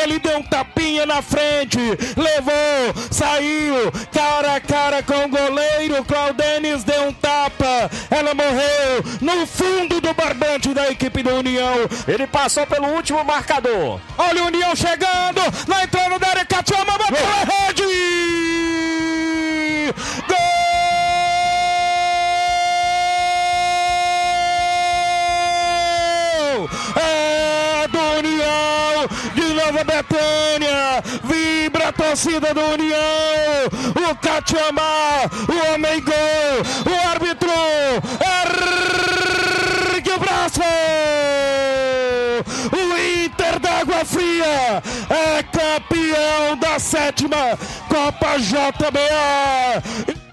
ele 0.00 0.18
deu 0.18 0.36
um 0.38 0.42
tapinha 0.42 1.06
na 1.06 1.22
frente, 1.22 1.78
levou, 2.14 2.94
saiu, 3.10 3.90
cara 4.12 4.56
a 4.56 4.60
cara 4.60 5.02
com 5.02 5.24
o 5.24 5.28
goleiro. 5.28 6.04
Claudenis 6.04 6.84
deu 6.84 7.08
um 7.08 7.12
tapa, 7.12 7.90
ela 8.10 8.34
morreu 8.34 9.02
no 9.22 9.46
fundo 9.46 9.98
do 10.00 10.12
barbante 10.12 10.74
da 10.74 10.90
equipe 10.90 11.22
do 11.22 11.36
União. 11.36 11.88
Ele 12.06 12.26
passou 12.26 12.66
pelo 12.66 12.88
último 12.88 13.24
marcador. 13.24 13.98
Olha 14.18 14.42
o 14.42 14.46
União 14.48 14.76
chegando, 14.76 15.40
na 15.66 15.84
entrada 15.84 16.18
da 16.18 16.28
área, 16.28 16.44
Catiama 16.44 16.98
bateu 16.98 17.26
a 17.26 17.44
rede! 17.66 17.86
Torcida 32.06 32.54
do 32.54 32.60
União. 32.60 33.66
O 34.10 34.14
Catiamar, 34.16 35.28
o 35.48 35.74
homem 35.74 36.00
gol. 36.02 36.14
O 36.86 37.08
árbitro 37.08 37.50
ergue 38.44 40.10
o 40.10 40.18
braço. 40.18 40.60
O 42.72 43.24
Inter 43.24 43.58
da 43.58 43.80
Água 43.80 44.04
Fria 44.04 44.82
é 45.10 45.42
campeão 45.42 46.56
da 46.58 46.78
sétima 46.78 47.58
Copa 47.88 48.38
JBA. 48.38 50.25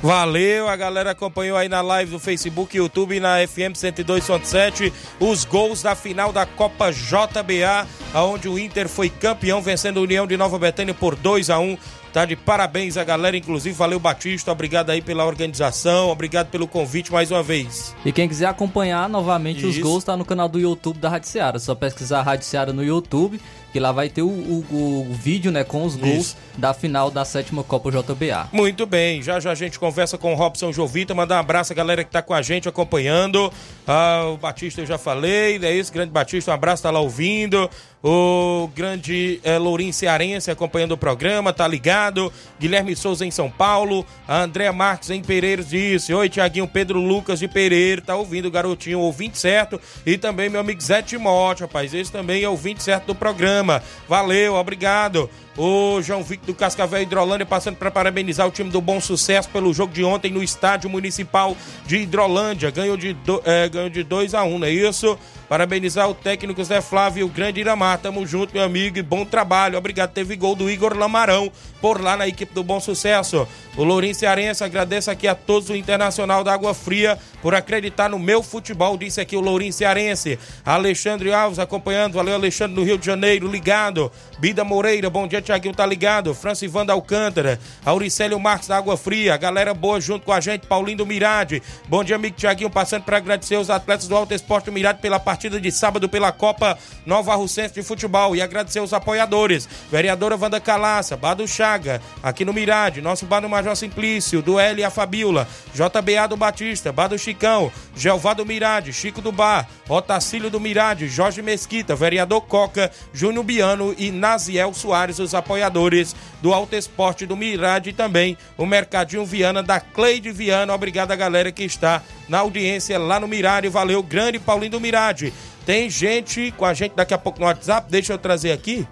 Valeu, 0.00 0.68
a 0.68 0.76
galera 0.76 1.10
acompanhou 1.10 1.56
aí 1.56 1.68
na 1.68 1.80
live 1.80 2.12
do 2.12 2.20
Facebook, 2.20 2.76
YouTube 2.76 3.16
e 3.16 3.20
na 3.20 3.36
FM 3.46 3.74
102.7 3.74 4.92
os 5.18 5.44
gols 5.44 5.82
da 5.82 5.96
final 5.96 6.32
da 6.32 6.46
Copa 6.46 6.92
JBA, 6.92 7.86
onde 8.14 8.48
o 8.48 8.56
Inter 8.56 8.88
foi 8.88 9.10
campeão, 9.10 9.60
vencendo 9.60 9.98
a 9.98 10.02
União 10.02 10.24
de 10.24 10.36
Nova 10.36 10.56
Betânia 10.56 10.94
por 10.94 11.16
2 11.16 11.50
a 11.50 11.58
1 11.58 11.76
Tá 12.18 12.24
de 12.24 12.34
parabéns 12.34 12.96
a 12.96 13.04
galera, 13.04 13.36
inclusive 13.36 13.76
valeu 13.76 14.00
Batista, 14.00 14.50
obrigado 14.50 14.90
aí 14.90 15.00
pela 15.00 15.24
organização, 15.24 16.08
obrigado 16.08 16.48
pelo 16.48 16.66
convite 16.66 17.12
mais 17.12 17.30
uma 17.30 17.44
vez. 17.44 17.94
E 18.04 18.10
quem 18.10 18.28
quiser 18.28 18.46
acompanhar 18.46 19.08
novamente 19.08 19.64
os 19.64 19.76
Isso. 19.76 19.82
gols, 19.84 20.02
tá 20.02 20.16
no 20.16 20.24
canal 20.24 20.48
do 20.48 20.58
YouTube 20.58 20.98
da 20.98 21.08
Rádio 21.08 21.28
Seara. 21.28 21.58
É 21.58 21.60
só 21.60 21.76
pesquisar 21.76 22.22
Rádio 22.22 22.44
Seara 22.44 22.72
no 22.72 22.82
YouTube, 22.82 23.40
que 23.72 23.78
lá 23.78 23.92
vai 23.92 24.08
ter 24.08 24.22
o, 24.22 24.26
o- 24.28 25.06
o 25.10 25.14
vídeo, 25.14 25.52
né, 25.52 25.62
com 25.62 25.84
os 25.84 25.94
gols 25.94 26.16
Isso. 26.30 26.36
da 26.56 26.74
final 26.74 27.08
da 27.08 27.24
sétima 27.24 27.62
Copa 27.62 27.88
JBA. 27.92 28.48
Muito 28.50 28.84
bem, 28.84 29.22
já 29.22 29.38
já 29.38 29.52
a 29.52 29.54
gente 29.54 29.78
conversa 29.78 30.18
com 30.18 30.32
o 30.32 30.36
Robson 30.36 30.72
Jovita, 30.72 31.14
mandar 31.14 31.36
um 31.36 31.38
abraço 31.40 31.72
à 31.72 31.76
galera 31.76 32.02
que 32.02 32.10
tá 32.10 32.20
com 32.20 32.34
a 32.34 32.42
gente 32.42 32.68
acompanhando. 32.68 33.48
Ah, 33.86 34.24
o 34.34 34.36
Batista 34.36 34.80
eu 34.80 34.86
já 34.86 34.98
falei, 34.98 35.56
é 35.62 35.72
isso, 35.72 35.92
grande 35.92 36.10
Batista, 36.10 36.50
um 36.50 36.54
abraço, 36.54 36.82
tá 36.82 36.90
lá 36.90 36.98
ouvindo. 36.98 37.70
O 38.02 38.70
grande 38.76 39.40
é, 39.42 39.58
Lourinho 39.58 39.92
Cearense 39.92 40.50
acompanhando 40.50 40.92
o 40.92 40.96
programa, 40.96 41.52
tá 41.52 41.66
ligado. 41.66 42.32
Guilherme 42.58 42.94
Souza 42.94 43.26
em 43.26 43.30
São 43.30 43.50
Paulo. 43.50 44.06
A 44.26 44.42
Andréa 44.42 44.72
Marques 44.72 45.10
em 45.10 45.20
Pereiros 45.20 45.70
disse: 45.70 46.14
Oi, 46.14 46.28
Tiaguinho 46.28 46.68
Pedro 46.68 47.00
Lucas 47.00 47.40
de 47.40 47.48
Pereira, 47.48 48.00
tá 48.00 48.14
ouvindo 48.14 48.50
garotinho, 48.50 49.00
ouvinte 49.00 49.36
certo. 49.36 49.80
E 50.06 50.16
também 50.16 50.48
meu 50.48 50.60
amigo 50.60 50.80
Zé 50.80 51.02
Timóteo, 51.02 51.66
rapaz, 51.66 51.92
esse 51.92 52.12
também 52.12 52.44
é 52.44 52.48
ouvinte 52.48 52.82
certo 52.84 53.06
do 53.06 53.14
programa. 53.16 53.82
Valeu, 54.08 54.54
obrigado. 54.54 55.28
O 55.56 56.00
João 56.00 56.22
Victor 56.22 56.46
do 56.46 56.54
Cascavel 56.54 57.02
Hidrolândia 57.02 57.44
passando 57.44 57.74
para 57.74 57.90
parabenizar 57.90 58.46
o 58.46 58.50
time 58.52 58.70
do 58.70 58.80
Bom 58.80 59.00
Sucesso 59.00 59.48
pelo 59.48 59.74
jogo 59.74 59.92
de 59.92 60.04
ontem 60.04 60.30
no 60.30 60.40
Estádio 60.40 60.88
Municipal 60.88 61.56
de 61.84 61.96
Hidrolândia. 61.96 62.70
Ganhou 62.70 62.96
de 62.96 63.12
2 63.12 63.42
ganhou 63.72 63.90
de 63.90 64.04
dois 64.04 64.34
a 64.34 64.44
1 64.44 64.54
um, 64.54 64.58
não 64.60 64.68
é 64.68 64.70
isso? 64.70 65.18
Parabenizar 65.48 66.08
o 66.08 66.14
técnico 66.14 66.62
Zé 66.62 66.80
Flávio 66.80 67.26
grande 67.26 67.60
Iramar. 67.60 67.87
Tamo 67.96 68.26
junto, 68.26 68.52
meu 68.52 68.64
amigo, 68.64 68.98
e 68.98 69.02
bom 69.02 69.24
trabalho. 69.24 69.78
Obrigado. 69.78 70.12
Teve 70.12 70.36
gol 70.36 70.54
do 70.54 70.68
Igor 70.68 70.96
Lamarão 70.96 71.50
por 71.80 72.00
lá 72.00 72.16
na 72.16 72.26
equipe 72.26 72.54
do 72.54 72.62
Bom 72.62 72.80
Sucesso. 72.80 73.46
O 73.76 73.84
Lourinho 73.84 74.14
Cearense 74.14 74.64
agradece 74.64 75.10
aqui 75.10 75.28
a 75.28 75.34
todos 75.34 75.70
o 75.70 75.76
Internacional 75.76 76.42
da 76.42 76.52
Água 76.52 76.74
Fria 76.74 77.18
por 77.40 77.54
acreditar 77.54 78.10
no 78.10 78.18
meu 78.18 78.42
futebol, 78.42 78.96
disse 78.96 79.20
aqui 79.20 79.36
o 79.36 79.40
Lourinho 79.40 79.72
Cearense. 79.72 80.38
Alexandre 80.64 81.32
Alves 81.32 81.58
acompanhando. 81.58 82.14
Valeu, 82.14 82.34
Alexandre 82.34 82.74
do 82.74 82.82
Rio 82.82 82.98
de 82.98 83.06
Janeiro, 83.06 83.46
ligado. 83.48 84.10
Bida 84.38 84.64
Moreira, 84.64 85.08
bom 85.08 85.26
dia, 85.26 85.40
Tiaguinho, 85.40 85.74
tá 85.74 85.86
ligado. 85.86 86.34
Francivanda 86.34 86.92
Alcântara, 86.92 87.58
Auricélio 87.84 88.38
Marques 88.40 88.68
da 88.68 88.76
Água 88.76 88.96
Fria, 88.96 89.36
galera 89.36 89.72
boa 89.74 90.00
junto 90.00 90.24
com 90.24 90.32
a 90.32 90.40
gente, 90.40 90.66
Paulinho 90.66 90.98
do 90.98 91.06
Mirade. 91.06 91.62
Bom 91.88 92.02
dia, 92.02 92.16
amigo 92.16 92.36
Tiaguinho, 92.36 92.70
passando 92.70 93.04
para 93.04 93.16
agradecer 93.16 93.56
os 93.56 93.70
atletas 93.70 94.08
do 94.08 94.16
Alto 94.16 94.34
Esporte 94.34 94.70
Mirade 94.70 95.00
pela 95.00 95.20
partida 95.20 95.60
de 95.60 95.70
sábado 95.70 96.08
pela 96.08 96.32
Copa 96.32 96.78
Nova 97.06 97.34
Russense 97.34 97.74
de 97.74 97.82
Futebol 97.82 98.34
e 98.34 98.42
agradecer 98.42 98.80
os 98.80 98.92
apoiadores. 98.92 99.68
Vereadora 99.90 100.36
Wanda 100.36 100.60
Calaça, 100.60 101.16
Bado 101.16 101.46
Chaga, 101.68 102.02
aqui 102.22 102.44
no 102.44 102.52
Mirade, 102.52 103.00
nosso 103.00 103.26
Bar 103.26 103.40
do 103.40 103.48
Major 103.48 103.76
Simplício, 103.76 104.42
do 104.42 104.58
L 104.58 104.82
a 104.82 104.90
Fabiola, 104.90 105.46
JBA 105.74 106.26
do 106.28 106.36
Batista, 106.36 106.90
Bar 106.90 107.08
do 107.08 107.18
Chicão, 107.18 107.70
Jeová 107.94 108.32
do 108.34 108.44
Mirade, 108.44 108.92
Chico 108.92 109.20
do 109.20 109.30
Bar, 109.30 109.68
Otacílio 109.88 110.50
do 110.50 110.58
Mirade, 110.58 111.08
Jorge 111.08 111.42
Mesquita, 111.42 111.94
vereador 111.94 112.40
Coca, 112.40 112.90
Júnior 113.12 113.44
Biano 113.44 113.94
e 113.98 114.10
Naziel 114.10 114.72
Soares, 114.72 115.18
os 115.18 115.28
os 115.28 115.34
apoiadores 115.34 116.16
do 116.42 116.52
Alto 116.52 116.74
Esporte 116.74 117.26
do 117.26 117.36
Mirade 117.36 117.90
e 117.90 117.92
também 117.92 118.36
o 118.56 118.66
Mercadinho 118.66 119.24
Viana 119.24 119.62
da 119.62 119.78
Cleide 119.78 120.32
Viana. 120.32 120.74
Obrigado 120.74 121.12
a 121.12 121.16
galera 121.16 121.52
que 121.52 121.62
está 121.62 122.02
na 122.28 122.38
audiência 122.38 122.98
lá 122.98 123.20
no 123.20 123.28
Mirade. 123.28 123.68
Valeu, 123.68 124.02
grande 124.02 124.38
Paulinho 124.38 124.72
do 124.72 124.80
Mirade. 124.80 125.32
Tem 125.64 125.88
gente 125.90 126.52
com 126.56 126.64
a 126.64 126.72
gente 126.72 126.94
daqui 126.94 127.12
a 127.12 127.18
pouco 127.18 127.38
no 127.38 127.46
WhatsApp, 127.46 127.90
deixa 127.90 128.14
eu 128.14 128.18
trazer 128.18 128.52
aqui, 128.52 128.88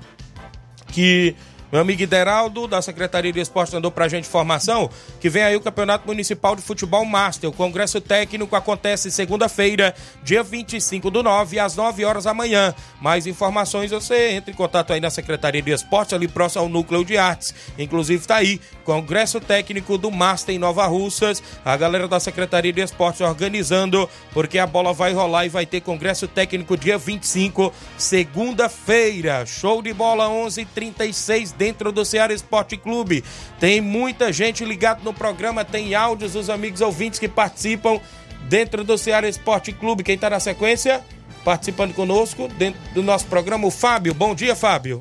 que 0.92 1.34
meu 1.76 1.82
amigo 1.82 2.00
Ideraldo, 2.00 2.66
da 2.66 2.80
Secretaria 2.80 3.30
de 3.30 3.38
Esporte, 3.38 3.74
mandou 3.74 3.90
pra 3.90 4.08
gente 4.08 4.26
informação 4.26 4.88
que 5.20 5.28
vem 5.28 5.42
aí 5.42 5.56
o 5.56 5.60
Campeonato 5.60 6.06
Municipal 6.06 6.56
de 6.56 6.62
Futebol 6.62 7.04
Master. 7.04 7.50
O 7.50 7.52
Congresso 7.52 8.00
Técnico 8.00 8.56
acontece 8.56 9.10
segunda-feira, 9.10 9.94
dia 10.22 10.42
25 10.42 11.10
do 11.10 11.22
9, 11.22 11.58
às 11.58 11.76
9 11.76 12.02
horas 12.02 12.24
da 12.24 12.32
manhã. 12.32 12.74
Mais 12.98 13.26
informações 13.26 13.90
você 13.90 14.30
entra 14.30 14.50
em 14.50 14.54
contato 14.54 14.94
aí 14.94 15.00
na 15.00 15.10
Secretaria 15.10 15.60
de 15.60 15.70
Esporte, 15.70 16.14
ali 16.14 16.26
próximo 16.26 16.62
ao 16.62 16.68
Núcleo 16.70 17.04
de 17.04 17.18
Artes. 17.18 17.54
Inclusive 17.78 18.26
tá 18.26 18.36
aí, 18.36 18.58
Congresso 18.82 19.38
Técnico 19.38 19.98
do 19.98 20.10
Master 20.10 20.54
em 20.54 20.58
Nova 20.58 20.86
Russas. 20.86 21.42
A 21.62 21.76
galera 21.76 22.08
da 22.08 22.18
Secretaria 22.18 22.72
de 22.72 22.80
Esporte 22.80 23.22
organizando, 23.22 24.08
porque 24.32 24.58
a 24.58 24.66
bola 24.66 24.94
vai 24.94 25.12
rolar 25.12 25.44
e 25.44 25.50
vai 25.50 25.66
ter 25.66 25.82
Congresso 25.82 26.26
Técnico 26.26 26.74
dia 26.74 26.96
25, 26.96 27.70
segunda-feira. 27.98 29.44
Show 29.44 29.82
de 29.82 29.92
bola 29.92 30.26
11:36 30.30 31.52
dentro 31.66 31.90
do 31.90 32.04
Ceará 32.04 32.32
Esporte 32.32 32.76
Clube. 32.76 33.24
Tem 33.58 33.80
muita 33.80 34.32
gente 34.32 34.64
ligada 34.64 35.00
no 35.02 35.12
programa, 35.12 35.64
tem 35.64 35.96
áudios 35.96 36.34
dos 36.34 36.48
amigos 36.48 36.80
ouvintes 36.80 37.18
que 37.18 37.26
participam 37.26 38.00
dentro 38.48 38.84
do 38.84 38.96
Ceará 38.96 39.28
Esporte 39.28 39.72
Clube. 39.72 40.04
Quem 40.04 40.14
está 40.14 40.30
na 40.30 40.38
sequência? 40.38 41.02
Participando 41.44 41.92
conosco 41.92 42.46
dentro 42.46 42.80
do 42.94 43.02
nosso 43.02 43.26
programa, 43.26 43.66
o 43.66 43.70
Fábio. 43.70 44.14
Bom 44.14 44.32
dia, 44.32 44.54
Fábio. 44.54 45.00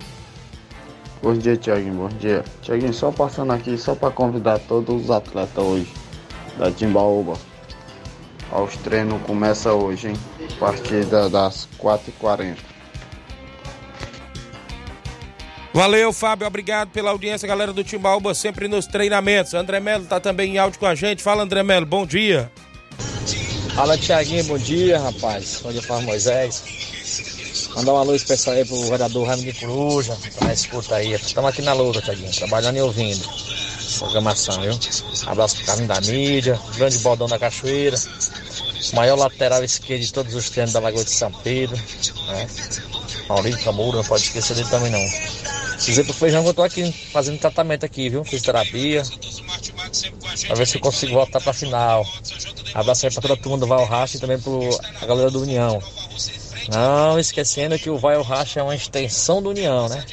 Bom 1.22 1.36
dia, 1.36 1.56
Tiaguinho. 1.56 1.94
Bom 1.94 2.10
dia. 2.10 2.44
Tiaguinho, 2.64 2.94
só 2.94 3.12
passando 3.12 3.54
aqui 3.54 3.78
só 3.78 3.94
para 3.94 4.10
convidar 4.10 4.58
todos 4.60 5.04
os 5.04 5.12
atletas 5.12 5.64
hoje 5.64 5.94
da 6.58 6.72
Timbaúba. 6.72 7.34
Os 8.52 8.76
treinos 8.78 9.22
começam 9.24 9.78
hoje, 9.78 10.10
hein? 10.10 10.16
A 10.56 10.60
partir 10.60 11.06
das 11.06 11.68
4h40. 11.80 12.75
Valeu, 15.76 16.14
Fábio. 16.14 16.48
Obrigado 16.48 16.92
pela 16.92 17.12
audiência, 17.12 17.46
galera 17.46 17.74
do 17.74 17.84
Timbaúba, 17.84 18.34
sempre 18.34 18.66
nos 18.70 18.88
treinamentos. 18.88 19.54
André 19.54 19.82
Melo 19.82 20.06
tá 20.06 20.22
também 20.22 20.54
em 20.54 20.58
áudio 20.58 20.80
com 20.80 20.86
a 20.86 20.96
gente. 20.96 21.22
Fala, 21.22 21.44
André 21.44 21.64
Melo. 21.64 21.86
Bom 21.86 22.06
dia. 22.06 22.50
Fala, 23.76 23.98
Tiaguinho. 23.98 24.46
Bom 24.46 24.58
dia, 24.58 24.98
rapaz. 24.98 25.60
Bom 25.62 25.74
dia, 25.74 25.82
Fábio 25.82 26.06
Moisés. 26.06 26.64
Mandar 27.76 27.92
uma 27.92 28.04
luz 28.04 28.22
especial 28.22 28.56
aí 28.56 28.64
pro 28.64 28.82
vereador 28.86 29.28
Raimundo 29.28 29.52
de 29.52 29.60
Coruja. 29.60 30.18
Tá 30.40 30.46
na 30.46 30.54
escuta 30.54 30.96
aí. 30.96 31.12
Estamos 31.12 31.50
aqui 31.50 31.62
na 31.62 31.74
luta, 31.74 32.02
Tiaguinho. 32.02 32.32
Trabalhando 32.32 32.78
e 32.78 32.82
ouvindo. 32.82 33.28
Programação, 34.00 34.62
viu? 34.62 34.80
Abraço 35.28 35.58
pro 35.58 35.66
Carlinho 35.66 35.90
da 35.90 36.00
Mídia. 36.00 36.58
Grande 36.78 37.00
bordão 37.00 37.28
da 37.28 37.38
Cachoeira. 37.38 37.98
Maior 38.94 39.18
lateral 39.18 39.62
esquerdo 39.62 40.04
de 40.04 40.14
todos 40.14 40.36
os 40.36 40.50
treinos 40.50 40.72
da 40.72 40.80
Lagoa 40.80 41.04
de 41.04 41.12
São 41.12 41.34
Pedro. 41.34 41.76
Né? 41.76 42.48
Maurício 43.28 43.62
Camuro, 43.62 43.98
não 43.98 44.06
pode 44.06 44.24
esquecer 44.24 44.56
dele 44.56 44.70
também 44.70 44.90
não. 44.90 45.55
Dizer 45.78 46.04
pro 46.04 46.14
feijão 46.14 46.44
que 46.44 46.50
eu 46.50 46.54
tô 46.54 46.64
aqui 46.64 46.92
fazendo 47.12 47.40
tratamento 47.40 47.86
aqui, 47.86 48.10
viu? 48.10 48.24
Fiz 48.24 48.42
terapia. 48.42 49.04
Pra 50.48 50.56
ver 50.56 50.68
se 50.68 50.78
eu 50.78 50.82
consigo 50.82 51.14
voltar 51.14 51.42
pra 51.42 51.54
final. 51.54 52.06
Abraço 52.74 53.06
aí 53.06 53.12
pra 53.12 53.22
toda 53.22 53.34
a 53.34 53.38
turma 53.38 53.58
do 53.58 53.68
Val 53.68 53.88
e 54.14 54.20
também 54.20 54.40
pro 54.40 54.62
galera 55.06 55.32
do 55.32 55.42
União. 55.42 55.82
Não 56.70 57.20
esquecendo 57.20 57.78
que 57.78 57.90
o 57.90 57.98
Val 57.98 58.22
Racha 58.22 58.60
é 58.60 58.64
uma 58.64 58.76
extensão 58.76 59.42
do 59.42 59.50
União, 59.50 59.88
né? 59.88 60.04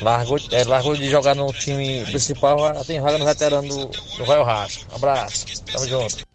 Largou, 0.00 0.38
é, 0.50 0.64
largou 0.64 0.96
de 0.96 1.08
jogar 1.08 1.34
no 1.34 1.52
time 1.52 2.04
principal, 2.06 2.84
tem 2.84 3.00
vaga 3.00 3.18
no 3.18 3.24
veterano 3.24 3.68
do, 3.68 3.86
do 3.86 4.24
Val 4.24 4.44
Racha. 4.44 4.80
Abraço, 4.94 5.46
tamo 5.64 5.86
junto. 5.86 6.31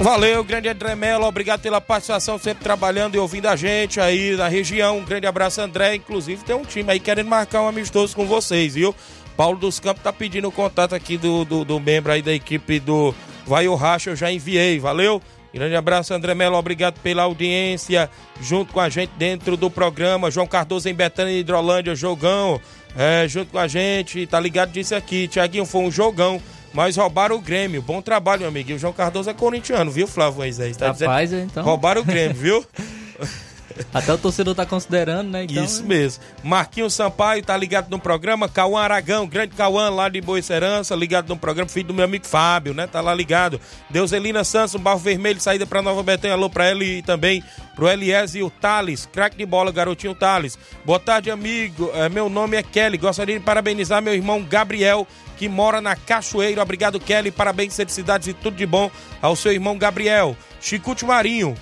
Valeu, 0.00 0.44
grande 0.44 0.68
André 0.68 0.94
Mello, 0.94 1.26
obrigado 1.26 1.60
pela 1.60 1.80
participação, 1.80 2.38
sempre 2.38 2.62
trabalhando 2.62 3.16
e 3.16 3.18
ouvindo 3.18 3.46
a 3.46 3.56
gente 3.56 4.00
aí 4.00 4.36
na 4.36 4.46
região. 4.46 4.98
Um 4.98 5.04
grande 5.04 5.26
abraço, 5.26 5.60
André. 5.60 5.96
Inclusive, 5.96 6.44
tem 6.44 6.54
um 6.54 6.64
time 6.64 6.92
aí 6.92 7.00
querendo 7.00 7.26
marcar 7.26 7.62
um 7.62 7.68
amistoso 7.68 8.14
com 8.14 8.24
vocês, 8.24 8.74
viu? 8.74 8.94
Paulo 9.36 9.58
dos 9.58 9.80
Campos 9.80 10.02
tá 10.02 10.12
pedindo 10.12 10.46
o 10.46 10.52
contato 10.52 10.94
aqui 10.94 11.18
do, 11.18 11.44
do, 11.44 11.64
do 11.64 11.80
membro 11.80 12.12
aí 12.12 12.22
da 12.22 12.32
equipe 12.32 12.78
do 12.78 13.12
Vai 13.44 13.66
o 13.66 13.74
Racha, 13.74 14.10
eu 14.10 14.16
já 14.16 14.30
enviei, 14.30 14.78
valeu? 14.78 15.20
Grande 15.52 15.74
abraço, 15.74 16.14
André 16.14 16.32
Mello, 16.32 16.56
obrigado 16.56 17.00
pela 17.00 17.24
audiência 17.24 18.08
junto 18.40 18.72
com 18.72 18.80
a 18.80 18.88
gente 18.88 19.10
dentro 19.18 19.56
do 19.56 19.68
programa. 19.68 20.30
João 20.30 20.46
Cardoso 20.46 20.88
em 20.88 20.94
Betânia 20.94 21.32
e 21.32 21.40
Hidrolândia, 21.40 21.96
jogão, 21.96 22.60
é, 22.96 23.26
junto 23.26 23.50
com 23.50 23.58
a 23.58 23.66
gente, 23.66 24.26
tá 24.28 24.38
ligado 24.38 24.70
disso 24.70 24.94
aqui. 24.94 25.26
Tiaguinho, 25.26 25.66
foi 25.66 25.80
um 25.82 25.90
jogão 25.90 26.40
mas 26.72 26.96
roubaram 26.96 27.36
o 27.36 27.40
Grêmio. 27.40 27.80
Bom 27.82 28.00
trabalho, 28.02 28.40
meu 28.40 28.48
amigo. 28.48 28.70
E 28.70 28.74
o 28.74 28.78
João 28.78 28.92
Cardoso 28.92 29.28
é 29.30 29.34
corintiano, 29.34 29.90
viu, 29.90 30.06
Flávio 30.06 30.38
Moisés? 30.38 30.76
Tá 30.76 30.92
Rapaz, 30.92 31.30
dizendo? 31.30 31.48
então. 31.50 31.64
Roubaram 31.64 32.02
o 32.02 32.04
Grêmio, 32.04 32.36
viu? 32.36 32.64
Até 33.92 34.12
o 34.12 34.18
torcedor 34.18 34.54
tá 34.54 34.66
considerando, 34.66 35.30
né? 35.30 35.44
Então, 35.44 35.64
Isso 35.64 35.84
mesmo. 35.84 36.22
Marquinhos 36.42 36.94
Sampaio 36.94 37.42
tá 37.42 37.56
ligado 37.56 37.90
no 37.90 37.98
programa. 37.98 38.48
Cauã 38.48 38.80
Aragão, 38.80 39.26
grande 39.26 39.54
Cauã 39.54 39.88
lá 39.88 40.08
de 40.08 40.20
Boa 40.20 40.40
Serança, 40.42 40.94
ligado 40.94 41.28
no 41.28 41.36
programa. 41.36 41.68
Filho 41.68 41.88
do 41.88 41.94
meu 41.94 42.04
amigo 42.04 42.26
Fábio, 42.26 42.74
né? 42.74 42.86
Tá 42.86 43.00
lá 43.00 43.14
ligado. 43.14 43.60
Deuselina 43.90 44.44
Santos, 44.44 44.74
um 44.74 44.78
barro 44.78 44.98
vermelho, 44.98 45.40
saída 45.40 45.66
pra 45.66 45.82
Nova 45.82 46.02
Betânia. 46.02 46.34
Alô 46.34 46.50
pra 46.50 46.70
ele 46.70 46.98
e 46.98 47.02
também 47.02 47.42
pro 47.74 47.88
Elias 47.88 48.34
e 48.34 48.42
o 48.42 48.50
Thales. 48.50 49.06
Craque 49.12 49.36
de 49.36 49.46
bola, 49.46 49.70
garotinho 49.70 50.14
Thales. 50.14 50.58
Boa 50.84 50.98
tarde, 50.98 51.30
amigo. 51.30 51.90
É, 51.94 52.08
meu 52.08 52.28
nome 52.28 52.56
é 52.56 52.62
Kelly. 52.62 52.98
Gostaria 52.98 53.38
de 53.38 53.44
parabenizar 53.44 54.02
meu 54.02 54.14
irmão 54.14 54.42
Gabriel 54.42 55.06
que 55.36 55.48
mora 55.48 55.80
na 55.80 55.94
Cachoeira. 55.94 56.60
Obrigado, 56.60 56.98
Kelly. 56.98 57.30
Parabéns, 57.30 57.76
felicidades 57.76 58.26
e 58.26 58.34
tudo 58.34 58.56
de 58.56 58.66
bom 58.66 58.90
ao 59.22 59.36
seu 59.36 59.52
irmão 59.52 59.78
Gabriel. 59.78 60.36
Chicute 60.60 61.04
Marinho, 61.04 61.54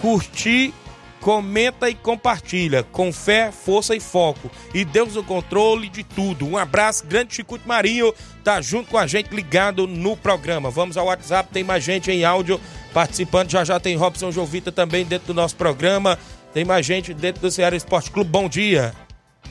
curti, 0.00 0.72
comenta 1.20 1.88
e 1.88 1.94
compartilha. 1.94 2.82
Com 2.82 3.12
fé, 3.12 3.52
força 3.52 3.94
e 3.94 4.00
foco. 4.00 4.50
E 4.74 4.84
Deus 4.84 5.14
no 5.14 5.24
controle 5.24 5.88
de 5.88 6.02
tudo. 6.02 6.46
Um 6.46 6.56
abraço, 6.56 7.06
grande 7.06 7.34
Chicute 7.34 7.66
Marinho. 7.66 8.14
Tá 8.44 8.60
junto 8.60 8.90
com 8.90 8.98
a 8.98 9.06
gente 9.06 9.34
ligado 9.34 9.86
no 9.86 10.16
programa. 10.16 10.70
Vamos 10.70 10.96
ao 10.96 11.06
WhatsApp, 11.06 11.50
tem 11.52 11.64
mais 11.64 11.84
gente 11.84 12.10
em 12.10 12.24
áudio 12.24 12.60
participando. 12.92 13.50
Já 13.50 13.64
já 13.64 13.78
tem 13.78 13.96
Robson 13.96 14.30
Jovita 14.30 14.72
também 14.72 15.04
dentro 15.04 15.28
do 15.28 15.34
nosso 15.34 15.56
programa. 15.56 16.18
Tem 16.52 16.64
mais 16.64 16.86
gente 16.86 17.12
dentro 17.12 17.42
do 17.42 17.50
Ceará 17.50 17.76
Esporte 17.76 18.10
Clube. 18.10 18.30
Bom 18.30 18.48
dia. 18.48 18.92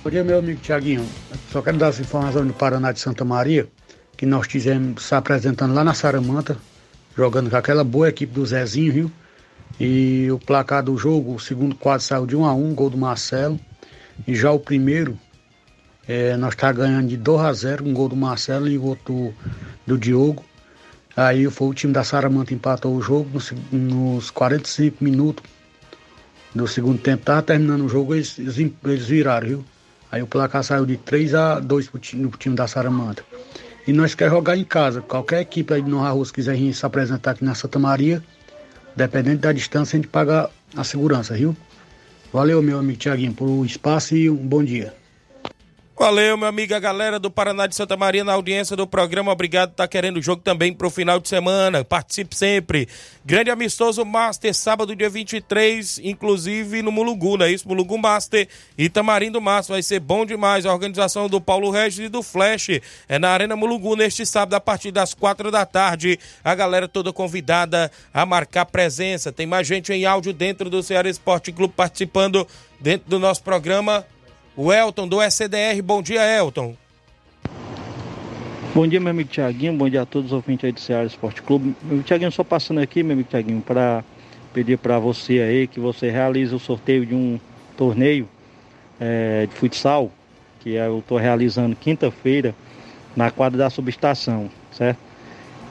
Bom 0.03 0.09
dia, 0.09 0.23
meu 0.23 0.39
amigo 0.39 0.59
Tiaguinho. 0.61 1.05
Só 1.51 1.61
quero 1.61 1.77
dar 1.77 1.87
essa 1.89 2.01
informação 2.01 2.45
do 2.45 2.53
Paraná 2.53 2.91
de 2.91 2.99
Santa 2.99 3.23
Maria, 3.23 3.67
que 4.15 4.25
nós 4.25 4.47
tivemos 4.47 5.03
se 5.03 5.13
apresentando 5.13 5.73
lá 5.73 5.83
na 5.83 5.93
Saramanta, 5.93 6.57
jogando 7.15 7.49
com 7.49 7.55
aquela 7.55 7.83
boa 7.83 8.09
equipe 8.09 8.33
do 8.33 8.45
Zezinho, 8.45 8.93
viu? 8.93 9.11
E 9.79 10.27
o 10.31 10.39
placar 10.39 10.83
do 10.83 10.97
jogo, 10.97 11.35
o 11.35 11.39
segundo 11.39 11.75
quadro 11.75 12.03
saiu 12.03 12.25
de 12.25 12.35
1 12.35 12.45
a 12.45 12.53
1 12.53 12.73
gol 12.73 12.89
do 12.89 12.97
Marcelo. 12.97 13.59
E 14.27 14.35
já 14.35 14.51
o 14.51 14.59
primeiro, 14.59 15.17
é, 16.07 16.35
nós 16.37 16.55
tá 16.55 16.71
ganhando 16.71 17.07
de 17.07 17.17
2 17.17 17.41
a 17.41 17.53
0 17.53 17.85
um 17.85 17.93
gol 17.93 18.09
do 18.09 18.15
Marcelo 18.15 18.67
e 18.67 18.77
outro 18.77 19.33
do, 19.85 19.97
Diogo. 19.97 20.43
Aí 21.15 21.49
foi 21.49 21.67
o 21.67 21.73
time 21.73 21.93
da 21.93 22.03
Saramanta 22.03 22.53
empatou 22.53 22.95
o 22.95 23.01
jogo 23.01 23.29
nos, 23.33 23.53
nos 23.71 24.31
45 24.31 25.03
minutos 25.03 25.43
do 26.55 26.67
segundo 26.67 26.99
tempo. 26.99 27.25
Tava 27.25 27.41
terminando 27.41 27.85
o 27.85 27.89
jogo, 27.89 28.15
eles, 28.15 28.39
eles 28.39 29.05
viraram, 29.05 29.47
viu? 29.47 29.65
Aí 30.11 30.21
o 30.21 30.27
placar 30.27 30.63
saiu 30.63 30.85
de 30.85 30.97
3 30.97 31.35
a 31.35 31.59
2 31.59 31.89
pro 31.89 31.99
time, 31.99 32.27
pro 32.27 32.39
time 32.39 32.55
da 32.55 32.67
Saramanta. 32.67 33.23
E 33.85 33.93
nós 33.93 34.15
queremos 34.15 34.39
jogar 34.39 34.57
em 34.57 34.63
casa. 34.63 35.01
Qualquer 35.01 35.41
equipe 35.41 35.73
aí 35.73 35.81
de 35.81 35.89
Nova 35.89 36.23
quiser 36.31 36.57
se 36.73 36.85
apresentar 36.85 37.31
aqui 37.31 37.43
na 37.43 37.55
Santa 37.55 37.79
Maria, 37.79 38.23
dependendo 38.97 39.41
da 39.41 39.53
distância, 39.53 39.95
a 39.95 40.01
gente 40.01 40.09
paga 40.09 40.49
a 40.75 40.83
segurança, 40.83 41.35
viu? 41.35 41.55
Valeu, 42.33 42.61
meu 42.61 42.79
amigo 42.79 42.97
Tiaguinho, 42.97 43.33
por 43.33 43.63
espaço 43.63 44.15
e 44.15 44.27
um 44.29 44.35
bom 44.35 44.63
dia. 44.63 44.93
Valeu, 45.99 46.37
meu 46.37 46.47
amigo, 46.47 46.75
a 46.75 46.79
galera 46.79 47.17
do 47.17 47.31
Paraná 47.31 47.65
de 47.65 47.75
Santa 47.75 47.97
Maria 47.97 48.23
na 48.23 48.33
audiência 48.33 48.75
do 48.75 48.85
programa. 48.85 49.31
Obrigado, 49.31 49.73
tá 49.73 49.87
querendo 49.87 50.17
o 50.17 50.21
jogo 50.21 50.43
também 50.43 50.71
pro 50.71 50.91
final 50.91 51.19
de 51.19 51.27
semana. 51.27 51.83
Participe 51.83 52.35
sempre. 52.35 52.87
Grande 53.25 53.49
amistoso 53.49 54.05
Master, 54.05 54.53
sábado, 54.53 54.95
dia 54.95 55.09
23, 55.09 55.99
inclusive 56.03 56.83
no 56.83 56.91
Mulungu, 56.91 57.37
não 57.37 57.47
é 57.47 57.51
isso? 57.51 57.67
Mulungu 57.67 57.97
Master 57.97 58.47
e 58.77 58.89
Tamarindo 58.89 59.41
Master. 59.41 59.73
Vai 59.73 59.81
ser 59.81 59.99
bom 59.99 60.23
demais. 60.23 60.67
A 60.67 60.71
organização 60.71 61.27
do 61.27 61.41
Paulo 61.41 61.71
Regis 61.71 62.05
e 62.05 62.09
do 62.09 62.21
Flash 62.21 62.79
é 63.09 63.17
na 63.17 63.29
Arena 63.29 63.55
Mulungu 63.55 63.95
neste 63.95 64.23
sábado, 64.23 64.53
a 64.53 64.61
partir 64.61 64.91
das 64.91 65.15
quatro 65.15 65.49
da 65.49 65.65
tarde. 65.65 66.19
A 66.43 66.53
galera 66.53 66.87
toda 66.87 67.11
convidada 67.11 67.91
a 68.13 68.23
marcar 68.23 68.67
presença. 68.67 69.31
Tem 69.31 69.47
mais 69.47 69.65
gente 69.65 69.91
em 69.91 70.05
áudio 70.05 70.31
dentro 70.31 70.69
do 70.69 70.83
Ceará 70.83 71.09
Esporte 71.09 71.51
Clube 71.51 71.73
participando 71.75 72.47
dentro 72.79 73.09
do 73.09 73.17
nosso 73.17 73.41
programa. 73.41 74.05
O 74.59 74.73
Elton 74.73 75.07
do 75.07 75.21
SDR. 75.21 75.83
Bom 75.83 76.01
dia, 76.01 76.25
Elton. 76.25 76.75
Bom 78.73 78.87
dia, 78.87 78.99
meu 78.99 79.11
amigo 79.11 79.29
Tiaguinho. 79.29 79.73
Bom 79.73 79.87
dia 79.87 80.01
a 80.01 80.05
todos 80.05 80.31
os 80.31 80.33
ouvintes 80.33 80.65
aí 80.65 80.71
do 80.71 80.79
Ceará 80.79 81.05
Esporte 81.05 81.43
Clube. 81.43 81.75
Meu 81.83 82.01
Tiaguinho, 82.01 82.31
só 82.31 82.43
passando 82.43 82.79
aqui, 82.79 83.03
meu 83.03 83.13
amigo 83.13 83.29
Tiaguinho, 83.29 83.61
para 83.61 84.03
pedir 84.55 84.79
para 84.79 84.97
você 84.97 85.41
aí 85.41 85.67
que 85.67 85.79
você 85.79 86.09
realize 86.09 86.55
o 86.55 86.57
sorteio 86.57 87.05
de 87.05 87.13
um 87.13 87.39
torneio 87.77 88.27
é, 88.99 89.45
de 89.45 89.53
futsal 89.53 90.11
que 90.59 90.71
eu 90.71 90.97
estou 90.97 91.19
realizando 91.19 91.75
quinta-feira 91.75 92.55
na 93.15 93.29
quadra 93.29 93.59
da 93.59 93.69
subestação, 93.69 94.49
certo? 94.71 94.97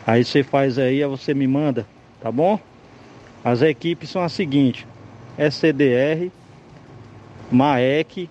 Aí 0.07 0.25
você 0.25 0.45
faz 0.45 0.79
aí, 0.79 1.03
aí 1.03 1.11
você 1.11 1.35
me 1.35 1.49
manda, 1.49 1.85
tá 2.21 2.31
bom? 2.31 2.57
As 3.43 3.63
equipes 3.63 4.11
são 4.11 4.23
as 4.23 4.31
seguintes: 4.31 4.87
SCDR, 5.37 6.31
MAEC, 7.51 8.31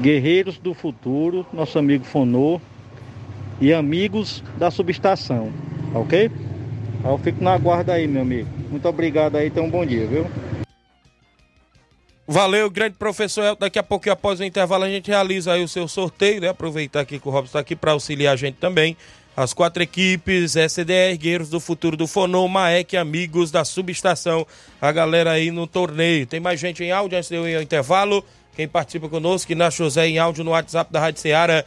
Guerreiros 0.00 0.58
do 0.58 0.74
Futuro, 0.74 1.46
nosso 1.52 1.78
amigo 1.78 2.04
Fonô 2.04 2.60
e 3.60 3.72
amigos 3.72 4.42
da 4.58 4.70
subestação, 4.70 5.52
ok? 5.94 6.30
Eu 7.04 7.18
fico 7.18 7.42
na 7.42 7.56
guarda 7.58 7.94
aí, 7.94 8.06
meu 8.06 8.22
amigo. 8.22 8.48
Muito 8.70 8.88
obrigado 8.88 9.36
aí, 9.36 9.50
tenha 9.50 9.66
um 9.66 9.70
bom 9.70 9.84
dia, 9.84 10.06
viu? 10.06 10.26
Valeu, 12.26 12.70
grande 12.70 12.96
professor. 12.96 13.56
Daqui 13.56 13.78
a 13.78 13.82
pouco, 13.82 14.08
após 14.10 14.40
o 14.40 14.44
intervalo, 14.44 14.84
a 14.84 14.88
gente 14.88 15.10
realiza 15.10 15.52
aí 15.52 15.62
o 15.62 15.68
seu 15.68 15.86
sorteio, 15.88 16.40
né? 16.40 16.48
Aproveitar 16.48 17.00
aqui 17.00 17.18
que 17.18 17.28
o 17.28 17.30
Robson 17.30 17.46
está 17.46 17.58
aqui 17.58 17.76
para 17.76 17.92
auxiliar 17.92 18.32
a 18.32 18.36
gente 18.36 18.56
também. 18.56 18.96
As 19.36 19.52
quatro 19.52 19.82
equipes, 19.82 20.56
SDR, 20.56 21.16
Guerreiros 21.18 21.48
do 21.48 21.58
Futuro 21.58 21.96
do 21.96 22.06
Fonô, 22.06 22.46
Maek, 22.46 22.96
amigos 22.96 23.50
da 23.50 23.64
subestação, 23.64 24.46
a 24.80 24.92
galera 24.92 25.32
aí 25.32 25.50
no 25.50 25.66
torneio. 25.66 26.26
Tem 26.26 26.38
mais 26.38 26.60
gente 26.60 26.84
em 26.84 26.92
áudio 26.92 27.18
antes 27.18 27.30
de 27.30 27.36
eu 27.36 27.48
ir 27.48 27.56
ao 27.56 27.62
intervalo. 27.62 28.24
Quem 28.54 28.68
participa 28.68 29.08
conosco, 29.08 29.50
Inácio 29.52 29.84
José 29.84 30.08
em 30.08 30.18
áudio 30.18 30.44
no 30.44 30.50
WhatsApp 30.50 30.92
da 30.92 31.00
Rádio 31.00 31.20
Ceará, 31.20 31.64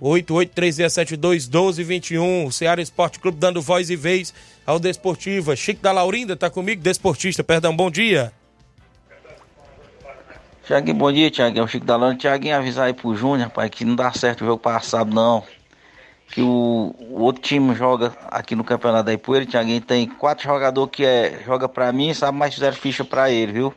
8836721221. 0.00 2.50
Ceará 2.50 2.80
Esporte 2.80 3.20
Clube 3.20 3.36
dando 3.38 3.60
voz 3.60 3.90
e 3.90 3.96
vez 3.96 4.32
ao 4.66 4.80
Desportiva. 4.80 5.54
Chico 5.54 5.82
da 5.82 5.92
Laurinda 5.92 6.34
tá 6.34 6.48
comigo, 6.48 6.80
desportista, 6.82 7.44
perdão, 7.44 7.76
bom 7.76 7.90
dia. 7.90 8.32
Tiaguinho, 10.66 10.96
bom 10.96 11.12
dia, 11.12 11.30
Tiaguinho. 11.30 11.64
O 11.64 11.68
Chico 11.68 11.84
da 11.84 11.96
Laurinda. 11.96 12.20
Tiaguinho, 12.20 12.56
avisar 12.56 12.86
aí 12.86 12.94
pro 12.94 13.14
Júnior, 13.14 13.50
pai, 13.50 13.68
que 13.68 13.84
não 13.84 13.94
dá 13.94 14.10
certo 14.12 14.40
o 14.42 14.46
jogo 14.46 14.62
passado, 14.62 15.14
não 15.14 15.44
que 16.32 16.40
o, 16.40 16.94
o, 16.98 17.20
outro 17.20 17.42
time 17.42 17.74
joga 17.74 18.16
aqui 18.30 18.56
no 18.56 18.64
campeonato 18.64 19.04
da 19.04 19.12
Ipueira, 19.12 19.44
Tiaguinho, 19.44 19.82
tem 19.82 20.08
quatro 20.08 20.44
jogadores 20.44 20.90
que 20.90 21.04
é, 21.04 21.42
joga 21.44 21.68
pra 21.68 21.92
mim, 21.92 22.14
sabe, 22.14 22.38
mas 22.38 22.54
fizeram 22.54 22.74
ficha 22.74 23.04
pra 23.04 23.30
ele, 23.30 23.52
viu? 23.52 23.74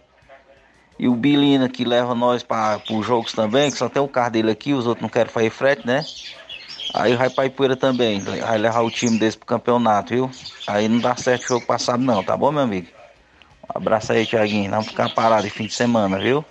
E 0.98 1.08
o 1.08 1.16
Bilina 1.16 1.68
que 1.68 1.84
leva 1.84 2.16
nós 2.16 2.44
para 2.44 2.82
os 2.90 3.06
jogos 3.06 3.34
também, 3.34 3.72
que 3.72 3.78
só 3.78 3.90
tem 3.90 4.02
o 4.02 4.08
carro 4.08 4.32
dele 4.32 4.52
aqui, 4.52 4.74
os 4.74 4.88
outros 4.88 5.02
não 5.02 5.10
querem 5.10 5.32
fazer 5.32 5.50
frete, 5.50 5.86
né? 5.86 6.06
Aí 6.94 7.16
vai 7.16 7.30
pra 7.30 7.46
Ipueira 7.46 7.76
também, 7.76 8.22
vai 8.22 8.58
levar 8.58 8.82
o 8.82 8.90
time 8.90 9.18
desse 9.18 9.38
pro 9.38 9.46
campeonato, 9.46 10.14
viu? 10.14 10.32
Aí 10.66 10.88
não 10.88 11.00
dá 11.00 11.16
certo 11.16 11.44
o 11.44 11.48
jogo 11.48 11.66
passado 11.66 12.02
não, 12.02 12.24
tá 12.24 12.38
bom, 12.38 12.52
meu 12.52 12.62
amigo? 12.64 12.88
Um 13.76 13.78
abraço 13.78 14.14
aí, 14.14 14.26
Tiaguinho. 14.26 14.72
Não 14.72 14.84
ficar 14.84 15.10
parado 15.10 15.48
em 15.48 15.50
fim 15.50 15.66
de 15.66 15.74
semana, 15.74 16.20
viu? 16.20 16.46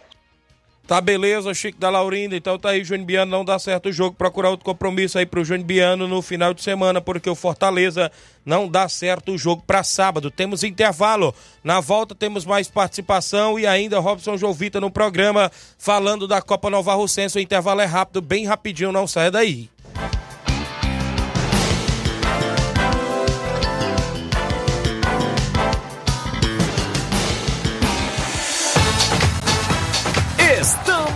Tá 0.87 1.01
beleza, 1.01 1.55
Chico 1.55 1.80
da 1.80 1.89
Laurinda. 1.89 2.37
Então 2.37 2.59
tá 2.59 2.70
aí, 2.70 2.85
Júnior 2.85 3.07
Biano. 3.07 3.30
Não 3.30 3.45
dá 3.45 3.59
certo 3.59 3.89
o 3.89 3.93
jogo. 3.93 4.14
Procurar 4.16 4.51
outro 4.51 4.66
compromisso 4.66 5.18
aí 5.18 5.24
pro 5.24 5.43
Júnior 5.43 5.64
Biano 5.66 6.07
no 6.07 6.20
final 6.20 6.53
de 6.53 6.62
semana, 6.62 7.01
porque 7.01 7.28
o 7.28 7.35
Fortaleza 7.35 8.12
não 8.45 8.68
dá 8.68 8.87
certo 8.87 9.32
o 9.32 9.39
jogo 9.39 9.62
para 9.66 9.82
sábado. 9.82 10.30
Temos 10.30 10.62
intervalo. 10.62 11.35
Na 11.62 11.80
volta 11.80 12.14
temos 12.14 12.45
mais 12.45 12.68
participação 12.68 13.59
e 13.59 13.66
ainda 13.66 13.99
Robson 13.99 14.37
Jovita 14.37 14.78
no 14.78 14.91
programa 14.91 15.51
falando 15.78 16.28
da 16.28 16.43
Copa 16.43 16.68
Nova 16.68 16.93
Russense. 16.95 17.39
O 17.39 17.41
intervalo 17.41 17.80
é 17.80 17.87
rápido, 17.87 18.20
bem 18.20 18.45
rapidinho. 18.45 18.93
Não 18.93 19.07
saia 19.07 19.30
daí. 19.30 19.74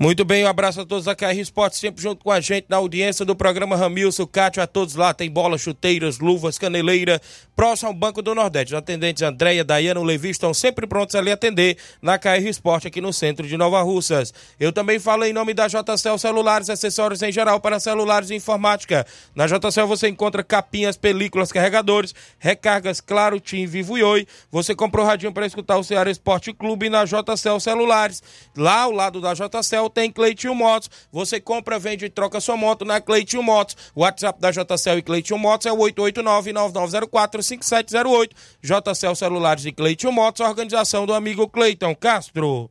Muito 0.00 0.24
bem, 0.24 0.44
um 0.44 0.46
abraço 0.46 0.80
a 0.80 0.86
todos 0.86 1.06
da 1.06 1.16
KR 1.16 1.36
Esporte, 1.40 1.76
sempre 1.76 2.00
junto 2.00 2.22
com 2.22 2.30
a 2.30 2.38
gente 2.38 2.66
na 2.68 2.76
audiência 2.76 3.24
do 3.24 3.34
programa 3.34 3.74
Ramilson, 3.74 4.28
Cátio, 4.28 4.62
a 4.62 4.66
todos 4.66 4.94
lá, 4.94 5.12
tem 5.12 5.28
bola, 5.28 5.58
chuteiras, 5.58 6.20
luvas, 6.20 6.56
caneleira, 6.56 7.20
próximo 7.56 7.88
ao 7.88 7.94
Banco 7.94 8.22
do 8.22 8.32
Nordeste. 8.32 8.72
Os 8.72 8.78
atendentes 8.78 9.24
Andréia, 9.24 9.64
Dayana, 9.64 10.00
Levi 10.00 10.30
estão 10.30 10.54
sempre 10.54 10.86
prontos 10.86 11.16
ali 11.16 11.32
atender 11.32 11.76
na 12.00 12.16
KR 12.16 12.46
Esporte 12.46 12.86
aqui 12.86 13.00
no 13.00 13.12
centro 13.12 13.44
de 13.44 13.56
Nova 13.56 13.82
Russas. 13.82 14.32
Eu 14.60 14.72
também 14.72 15.00
falo 15.00 15.24
em 15.24 15.32
nome 15.32 15.52
da 15.52 15.66
JCL 15.66 16.16
Celulares, 16.16 16.70
acessórios 16.70 17.20
em 17.20 17.32
geral 17.32 17.58
para 17.58 17.80
celulares 17.80 18.30
e 18.30 18.36
informática. 18.36 19.04
Na 19.34 19.48
JCL 19.48 19.88
você 19.88 20.06
encontra 20.06 20.44
capinhas, 20.44 20.96
películas, 20.96 21.50
carregadores, 21.50 22.14
recargas, 22.38 23.00
claro, 23.00 23.40
Tim, 23.40 23.66
Vivo 23.66 23.98
e 23.98 24.04
Oi. 24.04 24.28
Você 24.52 24.76
comprou 24.76 25.04
radinho 25.04 25.32
para 25.32 25.44
escutar 25.44 25.76
o 25.76 25.82
Ceará 25.82 26.08
Esporte 26.08 26.52
Clube 26.52 26.88
na 26.88 27.04
JCL 27.04 27.58
Celulares. 27.58 28.22
Lá 28.56 28.82
ao 28.82 28.92
lado 28.92 29.20
da 29.20 29.34
JCL 29.34 29.87
tem 29.88 30.10
Cleitinho 30.10 30.54
Motos. 30.54 30.90
Você 31.10 31.40
compra, 31.40 31.78
vende 31.78 32.04
e 32.06 32.10
troca 32.10 32.40
sua 32.40 32.56
moto 32.56 32.84
na 32.84 33.00
Cleitinho 33.00 33.42
Motos. 33.42 33.76
O 33.94 34.02
WhatsApp 34.02 34.40
da 34.40 34.50
JCL 34.50 34.98
e 34.98 35.02
Cleitinho 35.02 35.38
Motos 35.38 35.66
é 35.66 35.72
o 35.72 35.78
889-9904-5708. 35.78 38.30
JCL 38.62 39.14
Celulares 39.14 39.64
e 39.64 39.72
Cleitinho 39.72 40.12
Motos, 40.12 40.40
organização 40.40 41.06
do 41.06 41.14
amigo 41.14 41.48
Cleiton 41.48 41.94
Castro. 41.94 42.70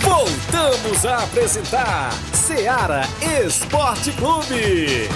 Voltamos 0.00 1.04
a 1.06 1.24
apresentar 1.24 2.12
Seara 2.34 3.02
Esporte 3.44 4.12
Clube. 4.12 5.08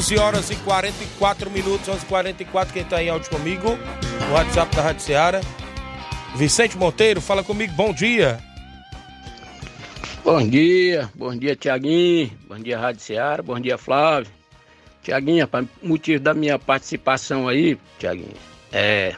11 0.00 0.18
horas 0.18 0.50
e 0.50 0.56
44 0.56 1.50
minutos, 1.50 1.86
11 1.86 1.98
h 1.98 2.06
44 2.06 2.72
quem 2.72 2.82
está 2.82 3.02
em 3.02 3.10
áudio 3.10 3.28
comigo, 3.28 3.68
o 4.30 4.32
WhatsApp 4.32 4.74
da 4.74 4.80
Rádio 4.80 5.02
Ceará. 5.02 5.42
Vicente 6.34 6.78
Monteiro, 6.78 7.20
fala 7.20 7.44
comigo, 7.44 7.74
bom 7.74 7.92
dia. 7.92 8.42
Bom 10.24 10.48
dia, 10.48 11.10
bom 11.14 11.36
dia 11.36 11.54
Tiaguinho, 11.54 12.32
bom 12.48 12.58
dia 12.58 12.78
Rádio 12.78 13.02
Ceará, 13.02 13.42
bom 13.42 13.60
dia 13.60 13.76
Flávio. 13.76 14.32
Tiaguinho, 15.02 15.46
para 15.46 15.66
motivo 15.82 16.18
da 16.18 16.32
minha 16.32 16.58
participação 16.58 17.46
aí, 17.46 17.76
Tiaguinho, 17.98 18.32
é 18.72 19.14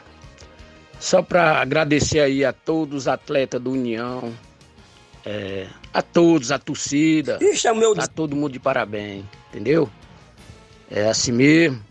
só 0.99 1.21
para 1.21 1.61
agradecer 1.61 2.19
aí 2.19 2.43
a 2.43 2.51
todos 2.51 3.03
os 3.03 3.07
atletas 3.07 3.61
do 3.61 3.71
União, 3.71 4.33
é, 5.25 5.65
a 5.93 6.01
todos, 6.01 6.51
a 6.51 6.59
torcida, 6.59 7.39
Ixi, 7.41 7.69
é 7.69 7.73
meu... 7.73 7.95
tá 7.95 8.05
todo 8.05 8.35
mundo 8.35 8.51
de 8.51 8.59
parabéns, 8.59 9.23
entendeu? 9.49 9.89
É 10.95 11.07
assim 11.07 11.31
mesmo. 11.31 11.83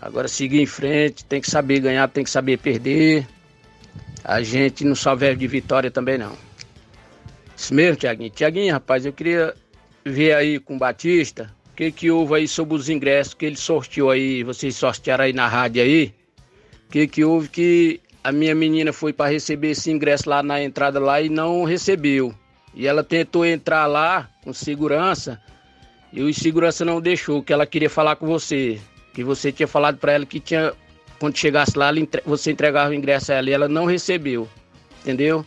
Agora 0.00 0.28
seguir 0.28 0.60
em 0.60 0.66
frente, 0.66 1.24
tem 1.24 1.40
que 1.40 1.50
saber 1.50 1.80
ganhar, 1.80 2.06
tem 2.08 2.22
que 2.22 2.30
saber 2.30 2.56
perder. 2.56 3.26
A 4.22 4.40
gente 4.42 4.84
não 4.84 4.94
só 4.94 5.16
vive 5.16 5.34
de 5.34 5.48
vitória 5.48 5.90
também 5.90 6.16
não. 6.16 6.36
Isso 7.56 7.74
mesmo, 7.74 7.96
Tiaguinho. 7.96 8.30
Tiaguinho, 8.30 8.72
rapaz, 8.72 9.04
eu 9.04 9.12
queria 9.12 9.54
ver 10.04 10.34
aí 10.34 10.60
com 10.60 10.76
o 10.76 10.78
Batista 10.78 11.52
o 11.72 11.74
que, 11.74 11.90
que 11.90 12.10
houve 12.10 12.36
aí 12.36 12.48
sobre 12.48 12.74
os 12.74 12.88
ingressos 12.88 13.34
que 13.34 13.44
ele 13.44 13.56
sorteou 13.56 14.10
aí, 14.10 14.44
vocês 14.44 14.76
sortearam 14.76 15.24
aí 15.24 15.32
na 15.32 15.48
rádio 15.48 15.82
aí. 15.82 16.14
O 16.86 16.92
que, 16.92 17.08
que 17.08 17.24
houve 17.24 17.48
que 17.48 18.00
a 18.22 18.30
minha 18.30 18.54
menina 18.54 18.92
foi 18.92 19.12
para 19.12 19.30
receber 19.30 19.70
esse 19.70 19.90
ingresso 19.90 20.28
lá 20.28 20.42
na 20.42 20.62
entrada 20.62 21.00
lá 21.00 21.20
e 21.20 21.28
não 21.28 21.64
recebeu. 21.64 22.32
E 22.72 22.86
ela 22.86 23.02
tentou 23.02 23.44
entrar 23.44 23.86
lá 23.86 24.30
com 24.44 24.52
segurança, 24.52 25.40
e 26.12 26.22
o 26.22 26.34
segurança 26.34 26.84
não 26.84 27.00
deixou, 27.00 27.42
que 27.42 27.52
ela 27.52 27.66
queria 27.66 27.90
falar 27.90 28.16
com 28.16 28.26
você. 28.26 28.80
Que 29.14 29.22
você 29.22 29.52
tinha 29.52 29.68
falado 29.68 29.98
para 29.98 30.12
ela 30.12 30.26
que 30.26 30.40
tinha. 30.40 30.72
Quando 31.18 31.36
chegasse 31.36 31.76
lá, 31.76 31.90
você 32.24 32.50
entregava 32.50 32.90
o 32.90 32.94
ingresso 32.94 33.30
a 33.30 33.36
ela 33.36 33.50
e 33.50 33.52
ela 33.52 33.68
não 33.68 33.84
recebeu. 33.84 34.48
Entendeu? 35.02 35.44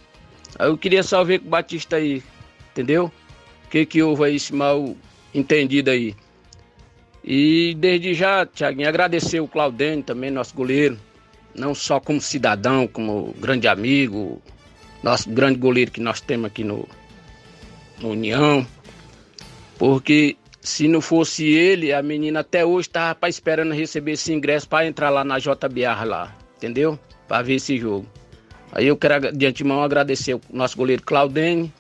Aí 0.58 0.68
eu 0.68 0.78
queria 0.78 1.04
só 1.04 1.24
ver 1.24 1.40
com 1.40 1.48
o 1.48 1.50
Batista 1.50 1.96
aí. 1.96 2.24
entendeu? 2.72 3.12
O 3.66 3.70
que 3.70 3.86
que 3.86 4.04
houve 4.04 4.26
aí 4.26 4.36
esse 4.36 4.54
mal 4.54 4.96
entendido 5.34 5.90
aí? 5.90 6.16
E 7.24 7.76
desde 7.78 8.14
já, 8.14 8.46
Tiaguinho, 8.46 8.88
agradecer 8.88 9.40
o 9.40 9.48
Claudênio 9.48 10.04
também, 10.04 10.30
nosso 10.30 10.54
goleiro, 10.54 11.00
não 11.56 11.74
só 11.74 12.00
como 12.00 12.20
cidadão, 12.20 12.86
como 12.86 13.34
grande 13.40 13.68
amigo, 13.68 14.42
nosso 15.02 15.30
grande 15.30 15.58
goleiro 15.58 15.90
que 15.90 16.02
nós 16.02 16.20
temos 16.20 16.48
aqui 16.48 16.64
no, 16.64 16.88
no 18.00 18.10
União, 18.10 18.68
porque 19.78 20.36
se 20.64 20.88
não 20.88 21.02
fosse 21.02 21.46
ele, 21.46 21.92
a 21.92 22.02
menina 22.02 22.40
até 22.40 22.66
hoje 22.66 22.88
estava 22.88 23.28
esperando 23.28 23.74
receber 23.74 24.14
esse 24.14 24.32
ingresso 24.32 24.68
para 24.68 24.88
entrar 24.88 25.10
lá 25.10 25.24
na 25.24 25.38
JBR 25.38 26.06
lá, 26.06 26.36
entendeu? 26.58 26.98
Para 27.28 27.44
ver 27.44 27.56
esse 27.56 27.78
jogo. 27.78 28.08
Aí 28.72 28.88
eu 28.88 28.98
quero 28.98 29.32
de 29.32 29.46
antemão 29.46 29.84
agradecer 29.84 30.34
o 30.34 30.42
nosso 30.52 30.78
goleiro 30.78 31.04
Claudênio, 31.04 31.72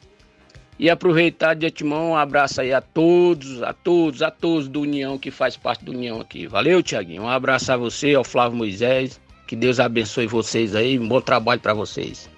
e 0.77 0.89
aproveitar 0.89 1.53
de 1.53 1.65
antemão 1.65 2.11
um 2.11 2.17
abraço 2.17 2.61
aí 2.61 2.73
a 2.73 2.81
todos, 2.81 3.61
a 3.61 3.73
todos, 3.73 4.21
a 4.21 4.31
todos 4.31 4.67
do 4.67 4.81
União 4.81 5.17
que 5.17 5.31
faz 5.31 5.55
parte 5.55 5.85
do 5.85 5.91
União 5.91 6.19
aqui. 6.19 6.47
Valeu, 6.47 6.81
Tiaguinho. 6.81 7.23
Um 7.23 7.29
abraço 7.29 7.71
a 7.71 7.77
você, 7.77 8.13
ao 8.15 8.23
Flávio 8.23 8.57
Moisés. 8.57 9.19
Que 9.47 9.55
Deus 9.55 9.79
abençoe 9.79 10.27
vocês 10.27 10.75
aí. 10.75 10.97
Um 10.97 11.07
bom 11.07 11.21
trabalho 11.21 11.61
para 11.61 11.73
vocês. 11.73 12.29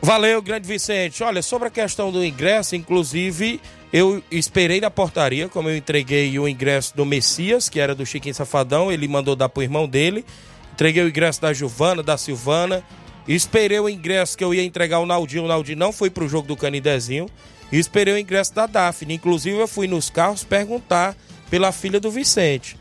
Valeu, 0.00 0.40
grande 0.40 0.68
Vicente. 0.68 1.22
Olha, 1.24 1.42
sobre 1.42 1.68
a 1.68 1.70
questão 1.70 2.12
do 2.12 2.24
ingresso, 2.24 2.76
inclusive, 2.76 3.60
eu 3.92 4.22
esperei 4.30 4.80
na 4.80 4.90
portaria, 4.90 5.48
como 5.48 5.68
eu 5.68 5.76
entreguei 5.76 6.38
o 6.38 6.48
ingresso 6.48 6.96
do 6.96 7.06
Messias, 7.06 7.68
que 7.68 7.80
era 7.80 7.94
do 7.94 8.04
Chiquinho 8.04 8.34
Safadão, 8.34 8.92
ele 8.92 9.08
mandou 9.08 9.34
dar 9.34 9.48
pro 9.48 9.62
irmão 9.62 9.88
dele. 9.88 10.24
Entreguei 10.72 11.02
o 11.02 11.08
ingresso 11.08 11.40
da 11.40 11.52
Giovana, 11.52 12.02
da 12.02 12.16
Silvana, 12.16 12.84
Esperei 13.28 13.78
o 13.78 13.90
ingresso 13.90 14.38
que 14.38 14.42
eu 14.42 14.54
ia 14.54 14.64
entregar 14.64 15.00
o 15.00 15.06
Naldinho. 15.06 15.44
O 15.44 15.48
Naldinho 15.48 15.78
não 15.78 15.92
foi 15.92 16.08
pro 16.08 16.26
jogo 16.26 16.48
do 16.48 16.56
Canidezinho. 16.56 17.28
E 17.70 17.78
esperei 17.78 18.14
o 18.14 18.18
ingresso 18.18 18.54
da 18.54 18.64
Daphne. 18.64 19.14
Inclusive, 19.14 19.58
eu 19.58 19.68
fui 19.68 19.86
nos 19.86 20.08
carros 20.08 20.42
perguntar 20.42 21.14
pela 21.50 21.70
filha 21.70 22.00
do 22.00 22.10
Vicente. 22.10 22.78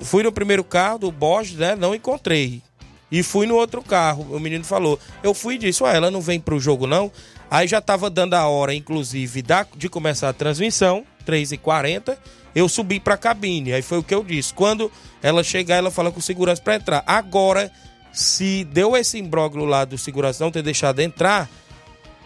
Fui 0.00 0.22
no 0.22 0.30
primeiro 0.30 0.62
carro 0.62 0.98
do 0.98 1.10
Bosch, 1.10 1.54
né? 1.54 1.74
Não 1.74 1.94
encontrei. 1.94 2.60
E 3.10 3.22
fui 3.22 3.46
no 3.46 3.54
outro 3.54 3.80
carro. 3.82 4.26
O 4.30 4.38
menino 4.38 4.64
falou. 4.64 4.98
Eu 5.22 5.32
fui 5.32 5.54
e 5.54 5.58
disse: 5.58 5.82
Ué, 5.82 5.96
ela 5.96 6.10
não 6.10 6.20
vem 6.20 6.38
pro 6.38 6.60
jogo, 6.60 6.86
não? 6.86 7.10
Aí 7.52 7.68
já 7.68 7.82
tava 7.82 8.08
dando 8.08 8.32
a 8.32 8.46
hora, 8.46 8.74
inclusive, 8.74 9.44
de 9.76 9.86
começar 9.90 10.30
a 10.30 10.32
transmissão, 10.32 11.04
3h40. 11.26 12.16
Eu 12.54 12.66
subi 12.66 12.98
pra 12.98 13.14
cabine. 13.18 13.74
Aí 13.74 13.82
foi 13.82 13.98
o 13.98 14.02
que 14.02 14.14
eu 14.14 14.24
disse. 14.24 14.54
Quando 14.54 14.90
ela 15.22 15.44
chegar, 15.44 15.76
ela 15.76 15.90
fala 15.90 16.10
com 16.10 16.18
segurança 16.18 16.62
para 16.62 16.76
entrar. 16.76 17.04
Agora 17.06 17.70
se 18.10 18.64
deu 18.64 18.96
esse 18.96 19.18
imbróglio 19.18 19.66
lá 19.66 19.84
do 19.84 19.98
segurança 19.98 20.42
não 20.42 20.50
ter 20.50 20.62
deixado 20.62 21.00
entrar, 21.00 21.46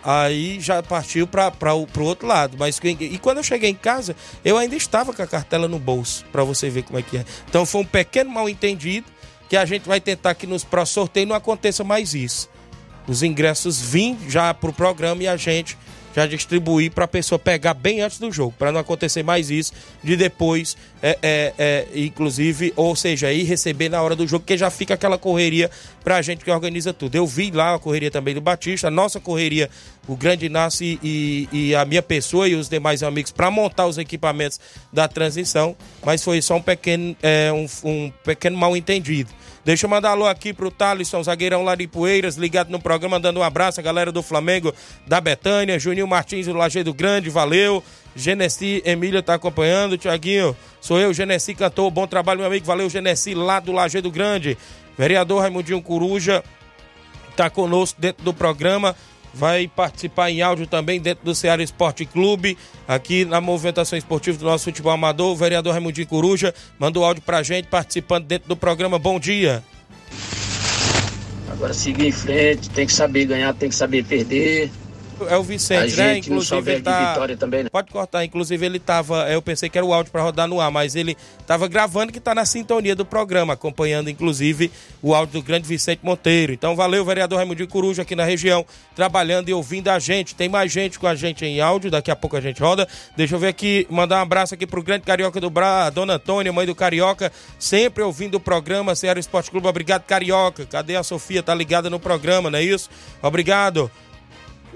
aí 0.05 0.61
já 0.61 0.81
partiu 0.81 1.27
para 1.27 1.75
o 1.75 2.03
outro 2.03 2.25
lado. 2.25 2.57
Mas 2.57 2.81
e 2.85 3.19
quando 3.19 3.39
eu 3.39 3.43
cheguei 3.43 3.71
em 3.71 3.75
casa, 3.75 4.15
eu 4.45 4.57
ainda 4.57 4.77
estava 4.77 5.13
com 5.13 5.23
a 5.23 5.27
cartela 5.27 5.67
no 5.67 5.81
bolso, 5.81 6.25
para 6.31 6.45
você 6.45 6.71
ver 6.71 6.85
como 6.85 7.01
é 7.01 7.03
que 7.03 7.17
é. 7.19 7.25
Então 7.49 7.67
foi 7.67 7.81
um 7.81 7.85
pequeno 7.85 8.31
mal 8.31 8.49
entendido 8.49 9.09
que 9.49 9.57
a 9.57 9.65
gente 9.65 9.89
vai 9.89 10.01
tentar 10.01 10.37
que 10.37 10.47
nos 10.47 10.63
próximos 10.63 10.95
sorteios 10.95 11.29
não 11.29 11.35
aconteça 11.35 11.83
mais 11.83 12.15
isso. 12.15 12.49
Os 13.07 13.23
ingressos 13.23 13.81
vêm 13.81 14.19
já 14.29 14.53
para 14.53 14.71
o 14.71 14.73
programa 14.73 15.23
e 15.23 15.29
a 15.29 15.37
gente 15.37 15.77
já 16.15 16.27
distribuir 16.27 16.91
para 16.91 17.05
a 17.05 17.09
pessoa 17.09 17.39
pegar 17.39 17.75
bem 17.75 18.01
antes 18.01 18.19
do 18.19 18.33
jogo, 18.33 18.55
para 18.59 18.73
não 18.73 18.81
acontecer 18.81 19.23
mais 19.23 19.51
isso 19.51 19.75
de 20.03 20.17
depois, 20.17 20.75
é, 21.07 21.19
é, 21.23 21.55
é, 21.57 21.87
inclusive, 21.95 22.73
ou 22.75 22.97
seja, 22.97 23.33
ir 23.33 23.45
receber 23.45 23.89
na 23.89 24.03
hora 24.03 24.17
do 24.17 24.27
jogo, 24.27 24.45
que 24.45 24.57
já 24.57 24.69
fica 24.71 24.95
aquela 24.95 25.17
correria 25.17 25.71
para 26.03 26.17
a 26.17 26.23
gente 26.23 26.45
que 26.45 26.51
organiza 26.51 26.93
tudo. 26.93 27.15
Eu 27.15 27.25
vi 27.25 27.53
lá 27.53 27.77
a 27.77 27.79
correria 27.79 28.11
também 28.11 28.35
do 28.35 28.41
Batista, 28.41 28.89
a 28.89 28.91
nossa 28.91 29.21
correria, 29.21 29.71
o 30.09 30.17
Grande 30.17 30.47
Inácio 30.47 30.99
e, 31.01 31.49
e 31.53 31.75
a 31.77 31.85
minha 31.85 32.03
pessoa 32.03 32.49
e 32.49 32.57
os 32.57 32.69
demais 32.69 33.05
amigos 33.05 33.31
para 33.31 33.53
montar 33.53 33.87
os 33.87 33.99
equipamentos 33.99 34.59
da 34.93 35.07
transição, 35.07 35.77
mas 36.05 36.25
foi 36.25 36.43
só 36.43 36.57
um 36.57 36.63
pequeno, 36.63 37.17
é, 37.23 37.53
um, 37.53 37.67
um 37.89 38.13
pequeno 38.25 38.57
mal 38.59 38.77
entendido. 38.77 39.31
Deixa 39.65 39.87
eu 39.87 39.91
mandar 39.91 40.11
alô 40.11 40.27
aqui 40.27 40.53
pro 40.53 40.73
Thalisson, 40.73 41.23
zagueirão 41.23 41.63
lá 41.63 41.77
de 41.77 41.87
Poeiras, 41.87 42.35
ligado 42.35 42.71
no 42.71 42.81
programa, 42.81 43.21
dando 43.21 43.39
um 43.39 43.43
abraço 43.45 43.79
à 43.79 43.83
galera 43.83 44.11
do 44.11 44.25
Flamengo, 44.25 44.75
da 45.07 45.21
Betânia, 45.21 45.79
Juninho 45.79 46.07
Martins 46.09 46.47
do 46.47 46.53
Lajeado 46.53 46.93
Grande, 46.93 47.31
valeu. 47.31 47.83
Genesi 48.17 48.83
Emília 48.85 49.23
tá 49.23 49.35
acompanhando, 49.35 49.97
Tiaguinho. 49.97 50.57
Sou 50.81 50.99
eu, 50.99 51.15
Genesi 51.15 51.55
cantor, 51.55 51.91
bom 51.91 52.07
trabalho, 52.07 52.41
meu 52.41 52.49
amigo. 52.49 52.67
Valeu, 52.67 52.91
Genesi, 52.91 53.35
lá 53.35 53.61
do 53.61 53.71
Lajeado 53.71 54.11
Grande. 54.11 54.59
Vereador 54.99 55.43
Raimundinho 55.43 55.81
Coruja 55.83 56.43
tá 57.37 57.49
conosco 57.51 58.01
dentro 58.01 58.25
do 58.25 58.33
programa 58.33 58.97
vai 59.37 59.69
participar 59.69 60.31
em 60.31 60.41
áudio 60.41 60.67
também 60.67 60.99
dentro 60.99 61.23
do 61.23 61.35
Ceará 61.35 61.63
Esporte 61.63 62.07
Clube, 62.07 62.57
aqui 62.89 63.27
na 63.27 63.39
movimentação 63.39 63.99
esportiva 63.99 64.39
do 64.39 64.47
nosso 64.47 64.65
futebol 64.65 64.93
amador. 64.93 65.33
O 65.33 65.37
vereador 65.37 65.73
Raimundinho 65.73 66.07
Coruja 66.07 66.55
mandou 66.79 67.05
áudio 67.05 67.23
pra 67.23 67.43
gente, 67.43 67.69
participando 67.69 68.25
dentro 68.25 68.49
do 68.49 68.57
programa. 68.57 68.99
Bom 68.99 69.21
dia. 69.21 69.63
Agora 71.51 71.75
seguir 71.75 72.07
em 72.07 72.13
frente, 72.13 72.71
tem 72.71 72.87
que 72.87 72.93
saber 72.93 73.27
ganhar, 73.27 73.53
tem 73.55 73.69
que 73.69 73.75
saber 73.75 74.05
perder. 74.05 74.71
É 75.29 75.37
o 75.37 75.43
Vicente, 75.43 75.97
né? 75.97 76.19
Inclusive 76.19 76.73
ele 76.73 76.83
tá... 76.83 77.17
também, 77.39 77.65
né? 77.65 77.71
Pode 77.71 77.91
cortar, 77.91 78.25
inclusive 78.25 78.67
ele 78.67 78.79
tava, 78.79 79.31
eu 79.31 79.41
pensei 79.41 79.69
que 79.69 79.79
era 79.79 79.87
o 79.87 79.95
áudio 79.95 80.13
para 80.13 80.23
rodar 80.23 80.47
no 80.47 80.61
ar, 80.61 80.71
mas 80.71 80.95
ele 80.95 81.17
tava 81.47 81.67
gravando 81.69 82.13
que 82.13 82.21
tá 82.21 82.35
na 82.35 82.45
sintonia 82.45 82.95
do 82.95 83.05
programa, 83.05 83.55
acompanhando 83.55 84.11
inclusive 84.11 84.71
o 85.03 85.15
áudio 85.15 85.41
do 85.41 85.43
grande 85.43 85.67
Vicente 85.67 86.01
Monteiro. 86.03 86.53
Então 86.53 86.77
valeu, 86.77 87.05
vereador 87.05 87.39
Raimundo 87.39 87.67
Coruja 87.67 88.03
aqui 88.03 88.15
na 88.15 88.25
região, 88.25 88.65
trabalhando 88.95 89.49
e 89.49 89.55
ouvindo 89.55 89.89
a 89.89 89.99
gente. 89.99 90.35
Tem 90.35 90.49
mais 90.49 90.71
gente 90.71 90.99
com 90.99 91.07
a 91.07 91.15
gente 91.15 91.45
em 91.45 91.61
áudio, 91.61 91.91
daqui 91.91 92.11
a 92.11 92.17
pouco 92.17 92.37
a 92.37 92.41
gente 92.41 92.61
roda. 92.61 92.87
Deixa 93.17 93.35
eu 93.35 93.39
ver 93.39 93.49
aqui, 93.49 93.87
mandar 93.89 94.19
um 94.19 94.23
abraço 94.23 94.55
aqui 94.55 94.67
pro 94.67 94.83
grande 94.83 95.05
Carioca 95.05 95.41
do 95.41 95.49
Bra, 95.49 95.89
Dona 95.89 96.15
Antônia, 96.15 96.53
mãe 96.53 96.67
do 96.67 96.75
Carioca, 96.75 97.33
sempre 97.59 98.03
ouvindo 98.03 98.35
o 98.35 98.41
programa 98.41 98.95
Ceará 98.95 99.19
Esporte 99.19 99.51
Clube. 99.51 99.67
Obrigado, 99.67 100.03
Carioca. 100.03 100.67
Cadê 100.67 100.97
a 100.97 101.03
Sofia? 101.03 101.43
Tá 101.43 101.55
ligada 101.55 101.89
no 101.89 101.99
programa, 101.99 102.51
não 102.51 102.59
é 102.59 102.63
isso? 102.63 102.91
Obrigado. 103.23 103.91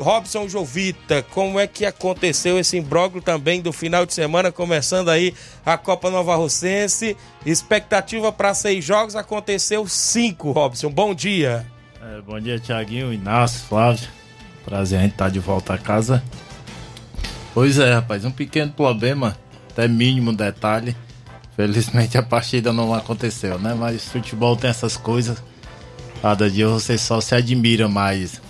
Robson 0.01 0.49
Jovita, 0.49 1.23
como 1.23 1.61
é 1.61 1.67
que 1.67 1.85
aconteceu 1.85 2.59
esse 2.59 2.79
imbróglio 2.79 3.21
também 3.21 3.61
do 3.61 3.71
final 3.71 4.07
de 4.07 4.15
semana, 4.15 4.51
começando 4.51 5.11
aí 5.11 5.35
a 5.65 5.77
Copa 5.77 6.11
Nova 6.11 6.35
Russense? 6.37 7.15
Expectativa 7.45 8.33
para 8.33 8.55
seis 8.55 8.83
jogos, 8.83 9.15
aconteceu 9.15 9.87
cinco, 9.87 10.53
Robson. 10.53 10.91
Bom 10.91 11.15
dia. 11.15 11.67
É, 12.03 12.23
bom 12.23 12.41
dia, 12.41 12.59
Tiaguinho, 12.59 13.13
Inácio, 13.13 13.61
Flávio. 13.69 14.09
Prazer 14.65 14.99
a 14.99 15.03
gente 15.03 15.13
estar 15.13 15.27
tá 15.27 15.31
de 15.31 15.39
volta 15.39 15.75
a 15.75 15.79
casa. 15.79 16.25
Pois 17.53 17.79
é, 17.79 17.93
rapaz, 17.93 18.25
um 18.25 18.31
pequeno 18.31 18.73
problema, 18.73 19.37
até 19.71 19.87
mínimo 19.87 20.33
detalhe. 20.33 20.97
Felizmente 21.55 22.17
a 22.17 22.23
partida 22.23 22.73
não 22.73 22.95
aconteceu, 22.95 23.59
né? 23.59 23.75
Mas 23.75 24.07
futebol 24.07 24.57
tem 24.57 24.71
essas 24.71 24.97
coisas. 24.97 25.43
Cada 26.23 26.49
dia 26.49 26.69
você 26.69 26.97
só 26.97 27.21
se 27.21 27.35
admira 27.35 27.87
mais 27.87 28.41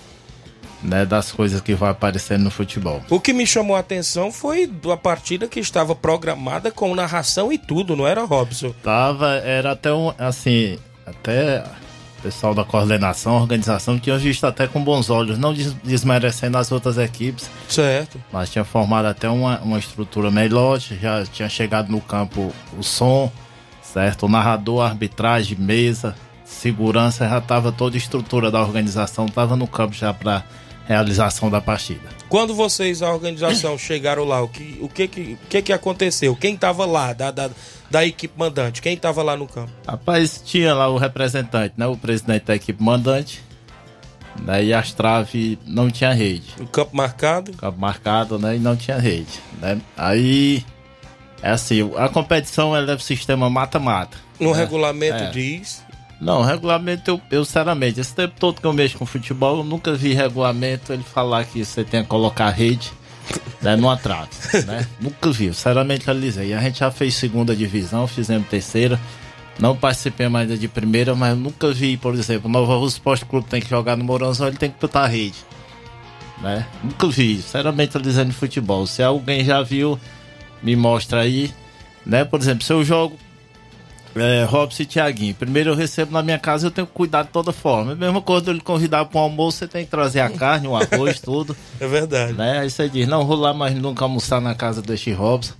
né, 0.83 1.05
das 1.05 1.33
coisas 1.33 1.61
que 1.61 1.75
vai 1.75 1.91
aparecendo 1.91 2.45
no 2.45 2.51
futebol. 2.51 3.03
O 3.11 3.21
que 3.21 3.33
me 3.33 3.47
chamou 3.47 3.77
a 3.77 3.81
atenção 3.81 4.33
foi 4.33 4.71
a 4.93 4.97
partida 4.97 5.47
que 5.47 5.61
estava 5.61 5.95
programada 5.95 6.71
com 6.71 6.95
narração 6.95 7.53
e 7.53 7.59
tudo, 7.59 7.97
não 7.97 8.07
era, 8.07 8.25
Robson? 8.25 8.75
Tava, 8.83 9.35
era 9.37 9.73
até 9.73 9.93
um, 9.93 10.13
assim, 10.19 10.79
até 11.07 11.65
o 12.19 12.23
pessoal 12.23 12.55
da 12.55 12.65
coordenação, 12.65 13.35
organização 13.35 13.99
tinha 13.99 14.17
visto 14.19 14.45
até 14.45 14.67
com 14.67 14.83
bons 14.83 15.11
olhos, 15.11 15.39
não 15.39 15.55
desmerecendo 15.83 16.59
as 16.59 16.71
outras 16.71 16.99
equipes. 16.99 17.51
Certo. 17.69 18.23
Mas 18.33 18.51
tinha 18.51 18.65
formado 18.65 19.07
até 19.07 19.29
uma, 19.29 19.59
uma 19.61 19.79
estrutura 19.79 20.31
melhor, 20.31 20.79
já 20.79 21.25
tinha 21.27 21.49
chegado 21.49 21.91
no 21.91 22.01
campo 22.01 22.53
o 22.79 22.83
som, 22.83 23.31
certo? 23.83 24.27
O 24.27 24.29
narrador, 24.29 24.83
arbitragem, 24.83 25.59
mesa, 25.59 26.15
segurança, 26.45 27.29
já 27.29 27.39
estava 27.39 27.73
toda 27.73 27.97
a 27.97 27.99
estrutura 27.99 28.51
da 28.51 28.61
organização, 28.61 29.27
estava 29.27 29.57
no 29.57 29.67
campo 29.67 29.95
já 29.95 30.13
para 30.13 30.45
realização 30.91 31.49
da 31.49 31.61
partida. 31.61 32.09
Quando 32.29 32.53
vocês, 32.53 33.01
a 33.01 33.13
organização, 33.13 33.79
chegaram 33.79 34.25
lá, 34.25 34.43
o 34.43 34.49
que, 34.49 34.79
o 34.81 34.89
que, 34.89 35.07
que, 35.07 35.39
que, 35.49 35.63
que 35.63 35.73
aconteceu? 35.73 36.35
Quem 36.35 36.55
estava 36.55 36.85
lá, 36.85 37.13
da, 37.13 37.31
da, 37.31 37.51
da 37.89 38.05
equipe 38.05 38.35
mandante? 38.37 38.83
Quem 38.83 38.95
estava 38.95 39.23
lá 39.23 39.37
no 39.37 39.47
campo? 39.47 39.71
Rapaz, 39.87 40.43
tinha 40.45 40.75
lá 40.75 40.89
o 40.89 40.99
representante, 40.99 41.75
né? 41.77 41.87
O 41.87 41.97
presidente 41.97 42.47
da 42.47 42.57
equipe 42.57 42.83
mandante. 42.83 43.41
Daí 44.43 44.73
as 44.73 44.93
traves 44.93 45.59
não 45.65 45.91
tinha 45.91 46.13
rede. 46.13 46.55
O 46.59 46.67
campo 46.67 46.97
marcado? 46.97 47.53
campo 47.53 47.79
marcado, 47.79 48.39
né? 48.39 48.57
E 48.57 48.59
não 48.59 48.75
tinha 48.75 48.99
rede. 48.99 49.41
Né? 49.61 49.81
Aí, 49.97 50.65
é 51.43 51.51
assim, 51.51 51.89
a 51.97 52.09
competição 52.09 52.75
ela 52.77 52.93
é 52.93 52.95
o 52.97 53.01
sistema 53.01 53.49
mata-mata. 53.49 54.17
No 54.41 54.53
né? 54.53 54.59
regulamento 54.59 55.23
é. 55.23 55.31
diz 55.31 55.85
não, 56.21 56.43
regulamento 56.43 57.11
eu, 57.11 57.21
eu, 57.31 57.45
sinceramente, 57.45 57.99
esse 57.99 58.15
tempo 58.15 58.35
todo 58.39 58.61
que 58.61 58.67
eu 58.67 58.73
mexo 58.75 58.99
com 58.99 59.07
futebol, 59.07 59.59
eu 59.59 59.65
nunca 59.65 59.95
vi 59.95 60.13
regulamento 60.13 60.93
ele 60.93 61.03
falar 61.03 61.45
que 61.45 61.65
você 61.65 61.83
tem 61.83 62.03
que 62.03 62.09
colocar 62.09 62.51
rede 62.51 62.93
né, 63.63 63.75
no 63.75 63.89
atraso, 63.89 64.29
né? 64.67 64.87
nunca 65.01 65.31
vi, 65.31 65.47
sinceramente 65.47 66.11
analisei. 66.11 66.53
A 66.53 66.61
gente 66.61 66.81
já 66.81 66.91
fez 66.91 67.15
segunda 67.15 67.57
divisão, 67.57 68.07
fizemos 68.07 68.49
terceira, 68.49 69.01
não 69.59 69.75
participei 69.75 70.29
mais 70.29 70.61
de 70.61 70.69
primeira, 70.69 71.15
mas 71.15 71.37
nunca 71.39 71.73
vi, 71.73 71.97
por 71.97 72.15
exemplo, 72.15 72.51
o 72.51 72.53
Nova 72.53 72.77
Rússia 72.77 72.97
Esporte 72.97 73.25
Clube 73.25 73.49
tem 73.49 73.63
que 73.63 73.71
jogar 73.71 73.97
no 73.97 74.05
Mourãozão, 74.05 74.49
ele 74.49 74.59
tem 74.59 74.71
que 74.71 74.79
botar 74.79 75.07
rede. 75.07 75.39
né? 76.43 76.67
Nunca 76.85 77.09
vi, 77.09 77.37
sinceramente 77.37 77.99
dizendo 77.99 78.29
de 78.29 78.35
futebol. 78.35 78.87
Se 78.87 79.03
alguém 79.03 79.43
já 79.43 79.63
viu, 79.63 79.99
me 80.63 80.77
mostra 80.77 81.21
aí, 81.21 81.51
né? 82.05 82.25
Por 82.25 82.41
exemplo, 82.41 82.65
se 82.65 82.73
eu 82.73 82.85
jogo 82.85 83.19
é, 84.17 84.45
Robson 84.45 84.83
e 84.83 84.87
Thiaguinho, 84.87 85.35
primeiro 85.35 85.71
eu 85.71 85.75
recebo 85.75 86.13
na 86.13 86.23
minha 86.23 86.39
casa, 86.39 86.67
eu 86.67 86.71
tenho 86.71 86.87
que 86.87 86.93
cuidar 86.93 87.23
de 87.23 87.29
toda 87.29 87.53
forma. 87.53 87.95
Mesmo 87.95 88.21
quando 88.21 88.51
ele 88.51 88.61
convidar 88.61 89.05
para 89.05 89.21
um 89.21 89.23
almoço, 89.25 89.59
você 89.59 89.69
tem 89.69 89.85
que 89.85 89.91
trazer 89.91 90.21
a 90.21 90.29
carne, 90.29 90.67
o 90.67 90.77
arroz, 90.77 91.21
tudo. 91.23 91.57
É 91.79 91.87
verdade. 91.87 92.33
Né? 92.33 92.59
Aí 92.59 92.71
você 92.71 92.89
diz, 92.89 93.07
não 93.07 93.27
vou 93.27 93.37
lá 93.37 93.55
mais 93.55 93.75
nunca 93.75 94.05
almoçar 94.05 94.41
na 94.41 94.55
casa 94.55 94.83
deste 94.83 95.13
Robson. 95.13 95.55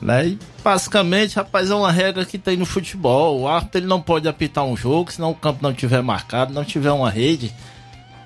Né? 0.00 0.28
E 0.28 0.38
basicamente, 0.62 1.36
rapaz, 1.36 1.70
é 1.70 1.74
uma 1.74 1.90
regra 1.90 2.24
que 2.24 2.38
tem 2.38 2.56
no 2.56 2.66
futebol. 2.66 3.40
O 3.40 3.48
árbitro 3.48 3.80
ele 3.80 3.86
não 3.86 4.00
pode 4.00 4.28
apitar 4.28 4.64
um 4.64 4.76
jogo 4.76 5.12
se 5.12 5.20
não 5.20 5.30
o 5.30 5.34
campo 5.34 5.60
não 5.62 5.72
tiver 5.72 6.02
marcado, 6.02 6.52
não 6.52 6.64
tiver 6.64 6.90
uma 6.90 7.08
rede, 7.08 7.54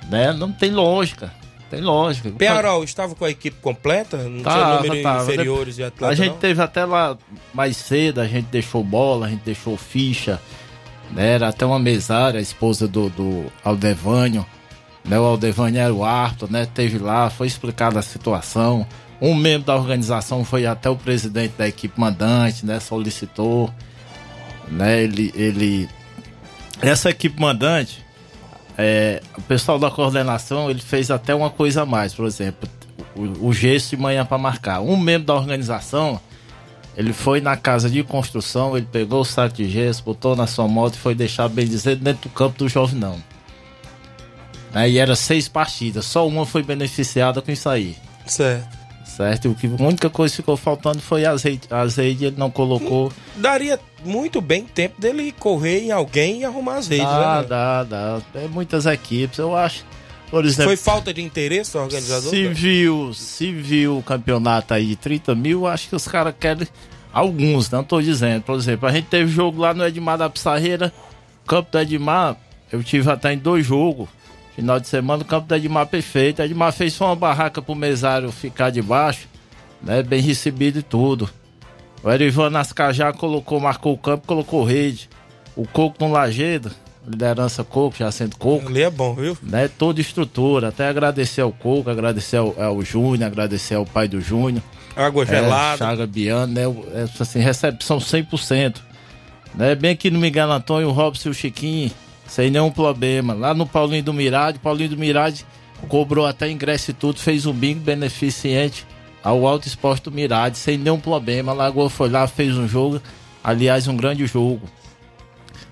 né? 0.08 0.32
Não 0.32 0.50
tem 0.50 0.72
lógica. 0.72 1.32
Tem 1.71 1.81
lógica. 1.81 2.31
Penharol 2.33 2.83
estava 2.83 3.14
com 3.14 3.25
a 3.25 3.31
equipe 3.31 3.57
completa? 3.61 4.16
Não 4.16 4.43
Tava, 4.43 4.59
tinha 4.59 4.91
número 4.91 5.03
tava. 5.05 5.23
inferiores 5.23 5.77
de 5.77 5.85
atletas? 5.85 6.18
A 6.18 6.21
gente 6.21 6.33
não? 6.33 6.39
teve 6.41 6.61
até 6.61 6.85
lá 6.85 7.16
mais 7.55 7.77
cedo, 7.77 8.21
a 8.21 8.27
gente 8.27 8.47
deixou 8.47 8.83
bola, 8.83 9.27
a 9.27 9.31
gente 9.31 9.43
deixou 9.45 9.77
ficha, 9.77 10.41
né? 11.12 11.35
Era 11.35 11.49
até 11.49 11.64
uma 11.64 11.79
mesária, 11.79 12.41
a 12.41 12.43
esposa 12.43 12.89
do, 12.89 13.09
do 13.11 13.47
Aldevânio, 13.62 14.45
né? 15.05 15.18
O 15.18 15.23
Aldevânio 15.23 15.81
era 15.81 15.95
o 15.95 16.05
árbitro, 16.05 16.51
né? 16.51 16.66
Teve 16.66 16.99
lá, 16.99 17.31
foi 17.31 17.47
explicada 17.47 18.01
a 18.01 18.03
situação. 18.03 18.85
Um 19.21 19.35
membro 19.35 19.66
da 19.66 19.77
organização 19.77 20.45
foi 20.45 20.66
até 20.66 20.91
o 20.91 20.97
presidente 20.97 21.55
da 21.57 21.68
equipe 21.68 22.01
mandante, 22.01 22.66
né? 22.66 22.81
Solicitou, 22.81 23.73
né? 24.66 25.05
Ele, 25.05 25.33
ele... 25.37 25.89
Essa 26.83 27.11
equipe 27.11 27.41
mandante, 27.41 28.05
é, 28.81 29.20
o 29.37 29.43
pessoal 29.43 29.78
da 29.78 29.91
coordenação 29.91 30.70
ele 30.70 30.81
fez 30.81 31.11
até 31.11 31.35
uma 31.35 31.51
coisa 31.51 31.83
a 31.83 31.87
mais, 31.87 32.14
por 32.14 32.26
exemplo, 32.26 32.68
o, 33.14 33.49
o 33.49 33.53
de 33.53 33.97
manhã 33.97 34.24
para 34.24 34.39
marcar. 34.39 34.81
Um 34.81 34.97
membro 34.97 35.26
da 35.26 35.35
organização 35.35 36.20
ele 36.97 37.12
foi 37.12 37.41
na 37.41 37.57
casa 37.57 37.89
de 37.89 38.03
construção, 38.03 38.76
ele 38.76 38.87
pegou 38.91 39.20
o 39.20 39.24
saco 39.24 39.57
de 39.57 39.68
gesso, 39.68 40.03
botou 40.03 40.35
na 40.35 40.47
sua 40.47 40.66
moto 40.66 40.95
e 40.95 40.99
foi 40.99 41.14
deixar 41.14 41.49
bem 41.49 41.66
dizer 41.66 41.97
dentro 41.97 42.28
do 42.28 42.35
campo 42.35 42.59
do 42.59 42.68
Jovinão. 42.68 43.22
Aí 44.72 44.99
era 44.99 45.16
seis 45.16 45.49
partidas, 45.49 46.05
só 46.05 46.26
uma 46.26 46.47
foi 46.47 46.62
beneficiada 46.62 47.41
com 47.41 47.51
isso 47.51 47.68
aí. 47.68 47.97
Certo. 48.26 48.80
Certo? 49.16 49.50
O 49.50 49.54
que, 49.54 49.66
a 49.66 49.82
única 49.82 50.08
coisa 50.08 50.32
que 50.32 50.36
ficou 50.36 50.56
faltando 50.56 51.00
foi 51.00 51.24
azeite. 51.26 51.66
Azeite 51.72 52.24
ele 52.26 52.36
não 52.38 52.50
colocou. 52.50 53.12
Daria 53.36 53.78
muito 54.04 54.40
bem 54.40 54.64
tempo 54.64 55.00
dele 55.00 55.34
correr 55.38 55.80
em 55.80 55.90
alguém 55.90 56.40
e 56.40 56.44
arrumar 56.44 56.76
as 56.76 56.88
redes, 56.88 57.04
Dá, 57.06 57.42
né? 57.42 57.46
dá, 57.48 57.84
dá. 57.84 58.20
É 58.34 58.46
muitas 58.48 58.86
equipes, 58.86 59.38
eu 59.38 59.54
acho. 59.56 59.84
Por 60.30 60.44
exemplo, 60.44 60.66
Foi 60.66 60.76
falta 60.76 61.12
de 61.12 61.20
interesse 61.20 61.72
do 61.72 61.80
organizador? 61.80 62.30
se 62.30 62.46
viu, 62.48 63.12
se 63.12 63.52
viu 63.52 63.98
o 63.98 64.02
campeonato 64.02 64.72
aí 64.72 64.86
de 64.86 64.96
30 64.96 65.34
mil, 65.34 65.66
acho 65.66 65.88
que 65.88 65.96
os 65.96 66.06
caras 66.06 66.32
querem. 66.38 66.66
Alguns, 67.12 67.68
não 67.68 67.82
tô 67.82 68.00
dizendo. 68.00 68.42
Por 68.42 68.54
exemplo, 68.54 68.88
a 68.88 68.92
gente 68.92 69.08
teve 69.08 69.28
jogo 69.30 69.61
lá 69.61 69.74
no 69.74 69.84
Edmar 69.84 70.16
da 70.16 70.30
Pissarreira, 70.30 70.92
campo 71.46 71.72
do 71.72 71.78
Edmar, 71.80 72.36
eu 72.70 72.82
tive 72.84 73.11
até 73.11 73.32
em 73.32 73.38
dois 73.38 73.66
jogos. 73.66 74.08
Final 74.61 74.78
de 74.78 74.88
semana, 74.88 75.22
o 75.22 75.24
campo 75.24 75.48
do 75.48 75.54
Edmar 75.54 75.86
perfeito. 75.86 76.42
Edmar 76.42 76.70
fez 76.70 76.92
só 76.92 77.06
uma 77.06 77.16
barraca 77.16 77.62
pro 77.62 77.74
mesário 77.74 78.30
ficar 78.30 78.68
debaixo, 78.68 79.26
né? 79.82 80.02
Bem 80.02 80.20
recebido 80.20 80.80
e 80.80 80.82
tudo. 80.82 81.30
O 82.02 82.11
Erivan 82.11 82.50
Nascajá 82.50 83.11
colocou, 83.11 83.58
marcou 83.58 83.94
o 83.94 83.96
campo, 83.96 84.26
colocou 84.26 84.62
rede. 84.62 85.08
O 85.56 85.66
Coco 85.66 86.04
no 86.04 86.12
Lagedo, 86.12 86.70
liderança 87.08 87.64
Coco, 87.64 87.96
já 87.96 88.12
sendo 88.12 88.36
Coco. 88.36 88.68
Ali 88.68 88.82
é 88.82 88.90
bom, 88.90 89.14
viu? 89.14 89.36
Né, 89.42 89.66
toda 89.66 89.98
estrutura. 89.98 90.68
Até 90.68 90.88
agradecer 90.88 91.40
ao 91.40 91.52
Coco, 91.52 91.88
agradecer 91.88 92.36
ao, 92.36 92.54
ao 92.62 92.82
Júnior, 92.82 93.28
agradecer 93.28 93.76
ao 93.76 93.86
pai 93.86 94.08
do 94.08 94.20
Júnior. 94.20 94.62
Água 94.94 95.24
gelada. 95.24 95.76
É, 95.76 95.78
Chaga 95.78 96.06
Biano, 96.06 96.52
né? 96.52 96.64
é, 96.92 97.06
assim, 97.18 97.38
recepção 97.38 97.96
100%. 97.96 98.76
Né? 99.54 99.74
Bem 99.74 99.92
aqui 99.92 100.11
no 100.11 100.18
Miguel 100.18 100.52
Antônio, 100.52 100.88
o 100.88 100.92
Robson 100.92 101.30
e 101.30 101.32
o 101.32 101.34
Chiquinho, 101.34 101.90
sem 102.31 102.49
nenhum 102.49 102.70
problema. 102.70 103.35
Lá 103.35 103.53
no 103.53 103.66
Paulinho 103.66 104.05
do 104.05 104.14
Mirade, 104.14 104.61
Paulinho 104.61 104.91
do 104.91 104.97
Mirade 104.97 105.45
cobrou 105.89 106.24
até 106.24 106.49
ingresso 106.49 106.93
e 106.93 106.95
tudo, 106.95 107.18
fez 107.18 107.45
um 107.45 107.53
bingo 107.53 107.81
beneficente 107.81 108.87
ao 109.22 109.45
Alto 109.45 109.66
Esporte 109.66 110.05
do 110.05 110.12
Mirade, 110.12 110.57
sem 110.57 110.78
nenhum 110.78 111.01
problema. 111.01 111.51
A 111.51 111.55
Lagoa 111.57 111.91
foi 111.91 112.09
lá, 112.09 112.28
fez 112.28 112.57
um 112.57 112.68
jogo, 112.68 113.03
aliás, 113.43 113.89
um 113.89 113.97
grande 113.97 114.24
jogo. 114.26 114.62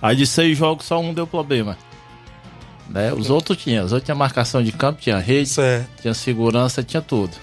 Aí 0.03 0.17
de 0.17 0.27
seis 0.27 0.59
jogos, 0.59 0.85
só 0.87 1.01
um 1.01 1.15
deu 1.15 1.29
problema. 1.29 1.79
Né? 2.89 3.13
Os 3.13 3.31
outros 3.31 3.57
tinham, 3.57 3.85
os 3.85 3.93
outros 3.93 4.07
tinham 4.07 4.19
marcação 4.19 4.61
de 4.61 4.73
campo, 4.73 5.01
tinha 5.01 5.19
rede, 5.19 5.53
tinha 6.01 6.13
segurança, 6.13 6.83
tinha 6.83 7.01
tudo. 7.01 7.37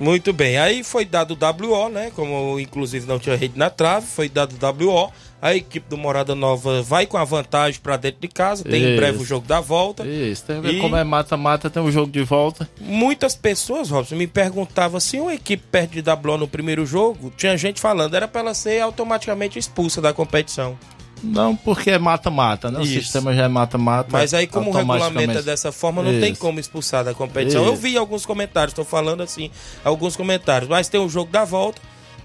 Muito 0.00 0.32
bem. 0.32 0.58
Aí 0.58 0.82
foi 0.82 1.04
dado 1.04 1.38
o 1.40 1.66
WO, 1.68 1.88
né? 1.88 2.10
Como 2.14 2.58
inclusive 2.58 3.06
não 3.06 3.18
tinha 3.18 3.36
rede 3.36 3.56
na 3.56 3.70
trave, 3.70 4.06
foi 4.06 4.28
dado 4.28 4.56
o 4.60 4.86
WO. 4.86 5.12
A 5.40 5.54
equipe 5.54 5.86
do 5.88 5.98
Morada 5.98 6.34
Nova 6.34 6.80
vai 6.82 7.06
com 7.06 7.16
a 7.18 7.24
vantagem 7.24 7.78
pra 7.80 7.96
dentro 7.96 8.20
de 8.20 8.28
casa. 8.28 8.64
Tem 8.64 8.82
em 8.82 8.88
Isso. 8.88 8.96
breve 8.96 9.18
o 9.22 9.24
jogo 9.24 9.46
da 9.46 9.60
volta. 9.60 10.04
Isso, 10.06 10.44
tem, 10.44 10.64
E- 10.64 10.80
como 10.80 10.96
é 10.96 11.04
mata-mata, 11.04 11.68
tem 11.68 11.82
um 11.82 11.90
jogo 11.92 12.10
de 12.10 12.22
volta. 12.22 12.68
Muitas 12.80 13.34
pessoas, 13.36 13.90
Robson, 13.90 14.16
me 14.16 14.26
perguntavam 14.26 14.98
se 14.98 15.20
uma 15.20 15.34
equipe 15.34 15.62
perde 15.70 16.00
de 16.00 16.10
WO 16.10 16.38
no 16.38 16.48
primeiro 16.48 16.86
jogo, 16.86 17.30
tinha 17.36 17.56
gente 17.56 17.80
falando, 17.80 18.14
era 18.14 18.26
pra 18.26 18.40
ela 18.40 18.54
ser 18.54 18.80
automaticamente 18.80 19.58
expulsa 19.58 20.00
da 20.00 20.12
competição. 20.12 20.76
Não, 21.22 21.56
porque 21.56 21.90
é 21.90 21.98
mata-mata, 21.98 22.70
né? 22.70 22.78
O 22.78 22.82
Isso. 22.82 22.92
sistema 23.04 23.34
já 23.34 23.44
é 23.44 23.48
mata-mata. 23.48 24.08
Mas 24.12 24.34
aí, 24.34 24.46
como 24.46 24.70
o 24.70 24.72
regulamento 24.74 25.38
é 25.38 25.42
dessa 25.42 25.72
forma, 25.72 26.02
não 26.02 26.18
tem 26.20 26.32
Isso. 26.32 26.40
como 26.40 26.60
expulsar 26.60 27.04
da 27.04 27.14
competição. 27.14 27.64
Eu 27.64 27.72
Isso. 27.72 27.82
vi 27.82 27.96
alguns 27.96 28.26
comentários, 28.26 28.72
estou 28.72 28.84
falando 28.84 29.22
assim, 29.22 29.50
alguns 29.84 30.14
comentários. 30.16 30.68
Mas 30.68 30.88
tem 30.88 31.00
o 31.00 31.08
jogo 31.08 31.30
da 31.30 31.44
volta. 31.44 31.80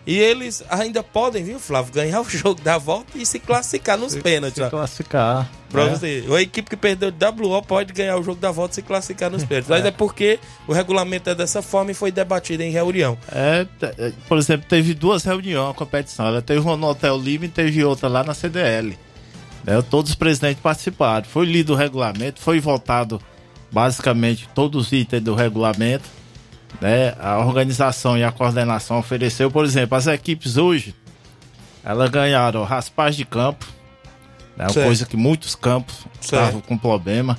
E 0.05 0.17
eles 0.17 0.63
ainda 0.69 1.03
podem, 1.03 1.43
viu, 1.43 1.59
Flávio, 1.59 1.93
ganhar 1.93 2.21
o 2.21 2.23
jogo 2.29 2.61
da 2.61 2.77
volta 2.77 3.17
e 3.17 3.25
se 3.25 3.39
classificar 3.39 3.97
nos 3.97 4.15
pênaltis. 4.15 4.61
ó. 4.61 4.69
Classificar. 4.69 5.49
Pra 5.69 5.85
né? 5.85 5.95
você. 5.95 6.25
A 6.35 6.41
equipe 6.41 6.69
que 6.69 6.75
perdeu 6.75 7.11
de 7.11 7.25
WO 7.25 7.61
pode 7.61 7.93
ganhar 7.93 8.17
o 8.17 8.23
jogo 8.23 8.39
da 8.39 8.51
volta 8.51 8.73
e 8.73 8.75
se 8.75 8.81
classificar 8.81 9.29
nos 9.29 9.43
pênaltis. 9.45 9.69
Mas 9.69 9.85
é 9.85 9.91
porque 9.91 10.39
o 10.67 10.73
regulamento 10.73 11.29
é 11.29 11.35
dessa 11.35 11.61
forma 11.61 11.91
e 11.91 11.93
foi 11.93 12.11
debatido 12.11 12.63
em 12.63 12.71
reunião. 12.71 13.17
É, 13.31 13.65
é, 13.81 14.11
por 14.27 14.37
exemplo, 14.37 14.65
teve 14.67 14.93
duas 14.93 15.23
reuniões 15.23 15.71
a 15.71 15.73
competição. 15.73 16.25
Ela 16.25 16.41
teve 16.41 16.59
uma 16.59 16.75
no 16.75 16.87
Hotel 16.87 17.17
Lima 17.17 17.45
e 17.45 17.49
teve 17.49 17.83
outra 17.83 18.09
lá 18.09 18.23
na 18.23 18.33
CDL. 18.33 18.97
Né? 19.63 19.81
Todos 19.89 20.11
os 20.11 20.15
presidentes 20.15 20.61
participaram. 20.61 21.25
Foi 21.25 21.45
lido 21.45 21.73
o 21.73 21.75
regulamento, 21.75 22.41
foi 22.41 22.59
votado 22.59 23.21
basicamente 23.71 24.49
todos 24.53 24.87
os 24.87 24.91
itens 24.91 25.23
do 25.23 25.33
regulamento. 25.33 26.20
Né? 26.79 27.13
A 27.19 27.39
organização 27.39 28.17
e 28.17 28.23
a 28.23 28.31
coordenação 28.31 28.99
ofereceu, 28.99 29.51
por 29.51 29.65
exemplo, 29.65 29.97
as 29.97 30.07
equipes 30.07 30.57
hoje, 30.57 30.95
elas 31.83 32.09
ganharam 32.09 32.63
raspagem 32.63 33.17
de 33.19 33.25
campo, 33.25 33.65
né? 34.55 34.69
Certo. 34.69 34.85
coisa 34.85 35.05
que 35.05 35.17
muitos 35.17 35.55
campos 35.55 36.05
estavam 36.19 36.61
com 36.61 36.77
problema. 36.77 37.37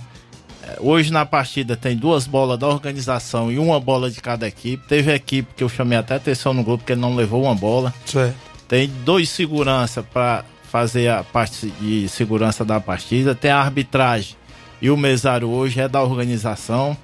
É, 0.62 0.76
Hoje 0.80 1.12
na 1.12 1.24
partida 1.24 1.76
tem 1.76 1.96
duas 1.96 2.26
bolas 2.26 2.58
da 2.58 2.68
organização 2.68 3.50
e 3.50 3.58
uma 3.58 3.78
bola 3.80 4.10
de 4.10 4.20
cada 4.20 4.46
equipe. 4.46 4.86
Teve 4.86 5.12
equipe 5.12 5.54
que 5.54 5.64
eu 5.64 5.68
chamei 5.68 5.98
até 5.98 6.16
atenção 6.16 6.52
no 6.52 6.62
grupo 6.62 6.84
que 6.84 6.92
ele 6.92 7.00
não 7.00 7.14
levou 7.14 7.44
uma 7.44 7.54
bola. 7.54 7.92
Certo. 8.04 8.34
Tem 8.68 8.90
dois 9.04 9.28
segurança 9.28 10.02
para 10.02 10.44
fazer 10.70 11.08
a 11.08 11.22
parte 11.22 11.68
de 11.80 12.08
segurança 12.08 12.64
da 12.64 12.80
partida. 12.80 13.34
Tem 13.34 13.50
a 13.50 13.60
arbitragem 13.60 14.36
e 14.80 14.90
o 14.90 14.96
mesário 14.96 15.48
hoje 15.48 15.80
é 15.80 15.88
da 15.88 16.02
organização. 16.02 16.96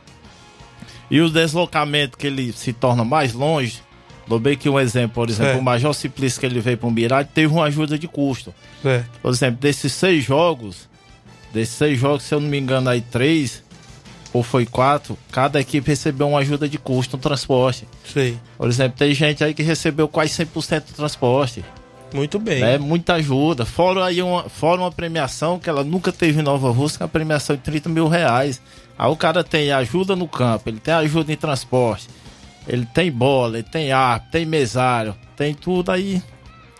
E 1.10 1.20
o 1.20 1.30
deslocamento 1.30 2.18
que 2.18 2.26
ele 2.26 2.52
se 2.52 2.72
torna 2.72 3.04
mais 3.04 3.32
longe. 3.32 3.82
Dou 4.26 4.38
bem 4.38 4.56
que 4.58 4.68
um 4.68 4.78
exemplo, 4.78 5.14
por 5.14 5.30
exemplo, 5.30 5.52
Certo. 5.52 5.60
o 5.60 5.64
Major 5.64 5.94
Simplício 5.94 6.38
que 6.38 6.44
ele 6.44 6.60
veio 6.60 6.76
para 6.76 6.86
o 6.86 6.90
Mirade 6.90 7.30
teve 7.32 7.52
uma 7.52 7.64
ajuda 7.64 7.98
de 7.98 8.06
custo. 8.06 8.54
Certo. 8.82 9.08
Por 9.22 9.30
exemplo, 9.32 9.58
desses 9.58 9.92
seis 9.92 10.22
jogos, 10.22 10.86
desses 11.52 11.74
seis 11.74 11.98
jogos, 11.98 12.24
se 12.24 12.34
eu 12.34 12.40
não 12.40 12.48
me 12.48 12.58
engano, 12.58 12.90
aí 12.90 13.00
três 13.00 13.62
ou 14.32 14.42
foi 14.42 14.66
quatro, 14.66 15.16
cada 15.32 15.58
equipe 15.58 15.88
recebeu 15.88 16.28
uma 16.28 16.40
ajuda 16.40 16.68
de 16.68 16.76
custo 16.76 17.16
no 17.16 17.22
transporte. 17.22 17.88
Sei. 18.12 18.38
Por 18.58 18.68
exemplo, 18.68 18.98
tem 18.98 19.14
gente 19.14 19.42
aí 19.42 19.54
que 19.54 19.62
recebeu 19.62 20.06
quase 20.06 20.44
100% 20.44 20.88
do 20.88 20.92
transporte. 20.92 21.64
Muito 22.12 22.38
bem. 22.38 22.62
É 22.62 22.78
muita 22.78 23.14
ajuda. 23.14 23.64
Fora 23.64 24.04
aí 24.04 24.22
uma, 24.22 24.48
fora 24.48 24.80
uma 24.80 24.92
premiação 24.92 25.58
que 25.58 25.68
ela 25.68 25.84
nunca 25.84 26.10
teve 26.12 26.40
em 26.40 26.42
Nova 26.42 26.70
Rússia, 26.70 27.02
uma 27.02 27.08
premiação 27.08 27.56
de 27.56 27.62
30 27.62 27.88
mil 27.88 28.08
reais. 28.08 28.60
Aí 28.98 29.08
o 29.10 29.16
cara 29.16 29.44
tem 29.44 29.70
ajuda 29.70 30.16
no 30.16 30.26
campo, 30.26 30.68
ele 30.68 30.80
tem 30.80 30.92
ajuda 30.92 31.32
em 31.32 31.36
transporte, 31.36 32.08
ele 32.66 32.84
tem 32.86 33.12
bola, 33.12 33.58
ele 33.58 33.68
tem 33.70 33.92
ar, 33.92 34.18
tem 34.30 34.44
mesário, 34.44 35.14
tem 35.36 35.54
tudo 35.54 35.92
aí. 35.92 36.20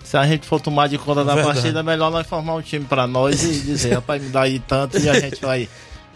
Se 0.03 0.17
a 0.17 0.27
gente 0.27 0.47
for 0.47 0.61
tomar 0.61 0.89
de 0.89 0.97
conta 0.99 1.25
da 1.25 1.35
Verdade. 1.35 1.55
partida, 1.55 1.81
é 1.81 1.83
melhor 1.83 2.11
nós 2.11 2.27
formar 2.27 2.55
um 2.55 2.63
time 2.63 2.85
pra 2.85 3.07
nós 3.07 3.43
e 3.45 3.61
dizer, 3.61 3.95
rapaz, 3.95 4.23
me 4.23 4.31
dá 4.31 4.43
aí 4.43 4.59
tanto 4.59 4.99
e 4.99 5.09
a 5.09 5.15
gente 5.21 5.41
vai, 5.41 5.69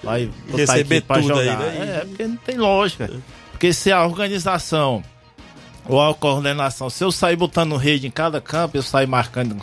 vai 0.03 0.27
botar 0.49 0.57
Receber 0.57 0.97
aqui 0.99 1.07
pra 1.07 1.21
tudo 1.21 1.39
aí, 1.39 1.47
jogar. 1.47 1.59
né? 1.59 1.99
É, 2.01 2.05
porque 2.07 2.27
não 2.27 2.37
tem 2.37 2.57
lógica. 2.57 3.11
Porque 3.53 3.73
se 3.73 3.93
a 3.93 4.05
organização 4.05 5.05
ou 5.87 6.01
a 6.01 6.15
coordenação, 6.15 6.89
se 6.89 7.05
eu 7.05 7.13
sair 7.13 7.37
botando 7.37 7.77
rede 7.77 8.07
em 8.07 8.11
cada 8.11 8.41
campo, 8.41 8.77
eu 8.77 8.83
sair 8.83 9.07
marcando 9.07 9.57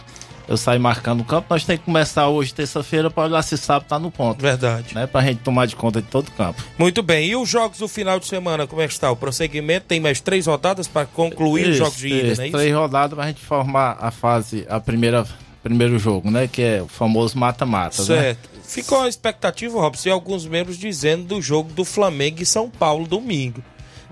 eu 0.49 0.57
saio 0.57 0.81
marcando 0.81 1.21
o 1.21 1.23
campo. 1.23 1.45
Nós 1.47 1.63
temos 1.63 1.81
que 1.81 1.85
começar 1.85 2.27
hoje, 2.27 2.51
terça-feira, 2.51 3.11
para 3.11 3.25
olhar 3.25 3.41
se 3.43 3.55
sábado 3.55 3.87
tá 3.87 3.99
no 3.99 4.09
ponto. 4.09 4.41
Verdade. 4.41 4.95
Né? 4.95 5.05
Pra 5.05 5.21
gente 5.21 5.41
tomar 5.41 5.67
de 5.67 5.75
conta 5.75 6.01
de 6.01 6.07
todo 6.07 6.27
o 6.27 6.31
campo. 6.31 6.63
Muito 6.75 7.03
bem. 7.03 7.27
E 7.29 7.35
os 7.35 7.47
jogos 7.47 7.77
do 7.77 7.87
final 7.87 8.19
de 8.19 8.25
semana, 8.25 8.65
como 8.65 8.81
é 8.81 8.87
que 8.87 8.93
está? 8.93 9.11
O 9.11 9.15
prosseguimento 9.15 9.85
tem 9.85 9.99
mais 9.99 10.19
três 10.19 10.47
rodadas 10.47 10.87
para 10.87 11.05
concluir 11.05 11.61
Isso, 11.61 11.71
os 11.71 11.77
jogos 11.77 11.97
de 11.97 12.07
ida, 12.07 12.27
isso, 12.29 12.37
não 12.37 12.43
é 12.43 12.47
isso? 12.47 12.57
Três 12.57 12.73
rodadas 12.73 13.15
pra 13.15 13.27
gente 13.27 13.41
formar 13.41 13.97
a 14.01 14.09
fase, 14.09 14.65
a 14.67 14.79
primeira, 14.79 15.23
primeiro 15.61 15.99
jogo, 15.99 16.31
né? 16.31 16.47
Que 16.47 16.63
é 16.63 16.81
o 16.81 16.87
famoso 16.87 17.37
mata-mata. 17.37 18.01
Né? 18.01 18.05
Certo. 18.05 18.49
Ficou 18.63 19.01
a 19.01 19.07
expectativa, 19.07 19.79
Robson, 19.79 20.09
e 20.09 20.11
alguns 20.11 20.47
membros 20.47 20.79
dizendo 20.79 21.25
do 21.25 21.39
jogo 21.39 21.71
do 21.73 21.85
Flamengo 21.85 22.41
e 22.41 22.45
São 22.45 22.71
Paulo 22.71 23.05
domingo. 23.05 23.63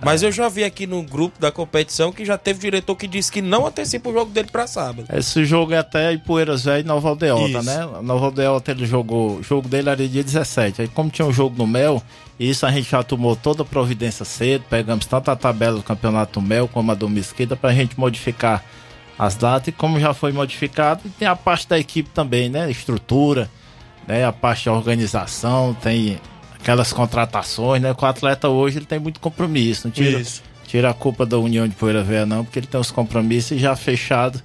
Mas 0.03 0.21
eu 0.21 0.31
já 0.31 0.47
vi 0.47 0.63
aqui 0.63 0.85
no 0.85 1.01
grupo 1.01 1.39
da 1.39 1.51
competição 1.51 2.11
que 2.11 2.23
já 2.23 2.37
teve 2.37 2.59
diretor 2.59 2.95
que 2.95 3.07
disse 3.07 3.31
que 3.31 3.41
não 3.41 3.65
antecipa 3.65 4.09
o 4.09 4.13
jogo 4.13 4.31
dele 4.31 4.47
para 4.51 4.67
sábado. 4.67 5.05
Esse 5.11 5.43
jogo 5.43 5.73
é 5.73 5.77
até 5.79 6.13
Ipueiras 6.13 6.65
Velho 6.65 6.81
e 6.81 6.87
Nova 6.87 7.09
Aldeota, 7.09 7.59
Isso. 7.59 7.63
né? 7.63 7.87
Nova 8.03 8.25
Aldeota 8.25 8.71
ele 8.71 8.85
jogou, 8.85 9.37
o 9.37 9.43
jogo 9.43 9.67
dele 9.67 9.89
era 9.89 10.07
dia 10.07 10.23
17. 10.23 10.83
Aí 10.83 10.87
como 10.87 11.09
tinha 11.09 11.27
um 11.27 11.33
jogo 11.33 11.55
no 11.57 11.65
Mel, 11.65 12.01
isso 12.39 12.65
a 12.65 12.71
gente 12.71 12.89
já 12.89 13.01
tomou 13.01 13.35
toda 13.35 13.63
a 13.63 13.65
providência 13.65 14.23
cedo, 14.23 14.65
pegamos 14.69 15.05
tanto 15.07 15.31
a 15.31 15.35
tabela 15.35 15.77
do 15.77 15.83
Campeonato 15.83 16.41
Mel 16.41 16.67
como 16.67 16.91
a 16.91 16.95
do 16.95 17.09
Mesquita 17.09 17.55
pra 17.55 17.73
gente 17.73 17.99
modificar 17.99 18.63
as 19.17 19.35
datas 19.35 19.69
e 19.69 19.71
como 19.71 19.99
já 19.99 20.13
foi 20.13 20.31
modificado, 20.31 21.01
tem 21.17 21.27
a 21.27 21.35
parte 21.35 21.67
da 21.67 21.79
equipe 21.79 22.09
também, 22.11 22.49
né? 22.49 22.69
Estrutura, 22.69 23.49
né? 24.07 24.23
A 24.23 24.31
parte 24.31 24.65
da 24.65 24.73
organização, 24.73 25.73
tem 25.73 26.19
aquelas 26.67 26.91
contratações, 26.91 27.81
né? 27.81 27.93
Com 27.93 28.05
o 28.05 28.09
atleta 28.09 28.49
hoje 28.49 28.77
ele 28.79 28.85
tem 28.85 28.99
muito 28.99 29.21
compromisso, 29.21 29.87
não 29.87 29.91
tira, 29.91 30.19
Isso. 30.19 30.43
tira 30.67 30.89
a 30.89 30.93
culpa 30.93 31.25
da 31.25 31.37
União 31.39 31.65
de 31.65 31.73
Poeira 31.75 32.03
Velha 32.03 32.25
não, 32.25 32.43
porque 32.43 32.59
ele 32.59 32.67
tem 32.67 32.79
os 32.79 32.91
compromissos 32.91 33.59
já 33.59 33.73
fechado. 33.75 34.41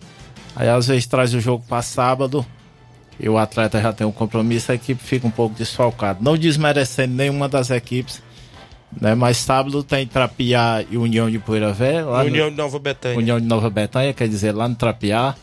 Aí 0.55 0.68
às 0.68 0.87
vezes 0.87 1.05
traz 1.07 1.35
o 1.35 1.41
jogo 1.41 1.64
para 1.68 1.83
sábado 1.83 2.47
e 3.18 3.29
o 3.29 3.37
atleta 3.39 3.81
já 3.83 3.93
tem 3.93 4.07
um 4.07 4.12
compromisso, 4.12 4.70
a 4.70 4.77
equipe 4.77 5.03
fica 5.03 5.27
um 5.27 5.31
pouco 5.33 5.57
desfalcada. 5.57 6.20
Não 6.23 6.37
desmerecendo 6.37 7.12
nenhuma 7.14 7.49
das 7.49 7.70
equipes, 7.70 8.23
né? 9.01 9.16
Mas 9.16 9.39
sábado 9.39 9.83
tem 9.83 10.07
Trapiá 10.07 10.85
e 10.89 10.97
União 10.97 11.29
de 11.29 11.41
Poeira 11.41 11.73
Velha. 11.73 12.05
lá 12.07 12.23
no- 12.23 12.29
União 12.31 12.51
de 12.51 12.57
Nova 12.57 12.79
Betânia. 12.79 13.18
União 13.18 13.41
de 13.41 13.47
Nova 13.47 13.68
Betânia, 13.68 14.12
quer 14.14 14.29
dizer, 14.29 14.53
lá 14.55 14.68
no 14.68 14.77
Trapiá. 14.77 15.35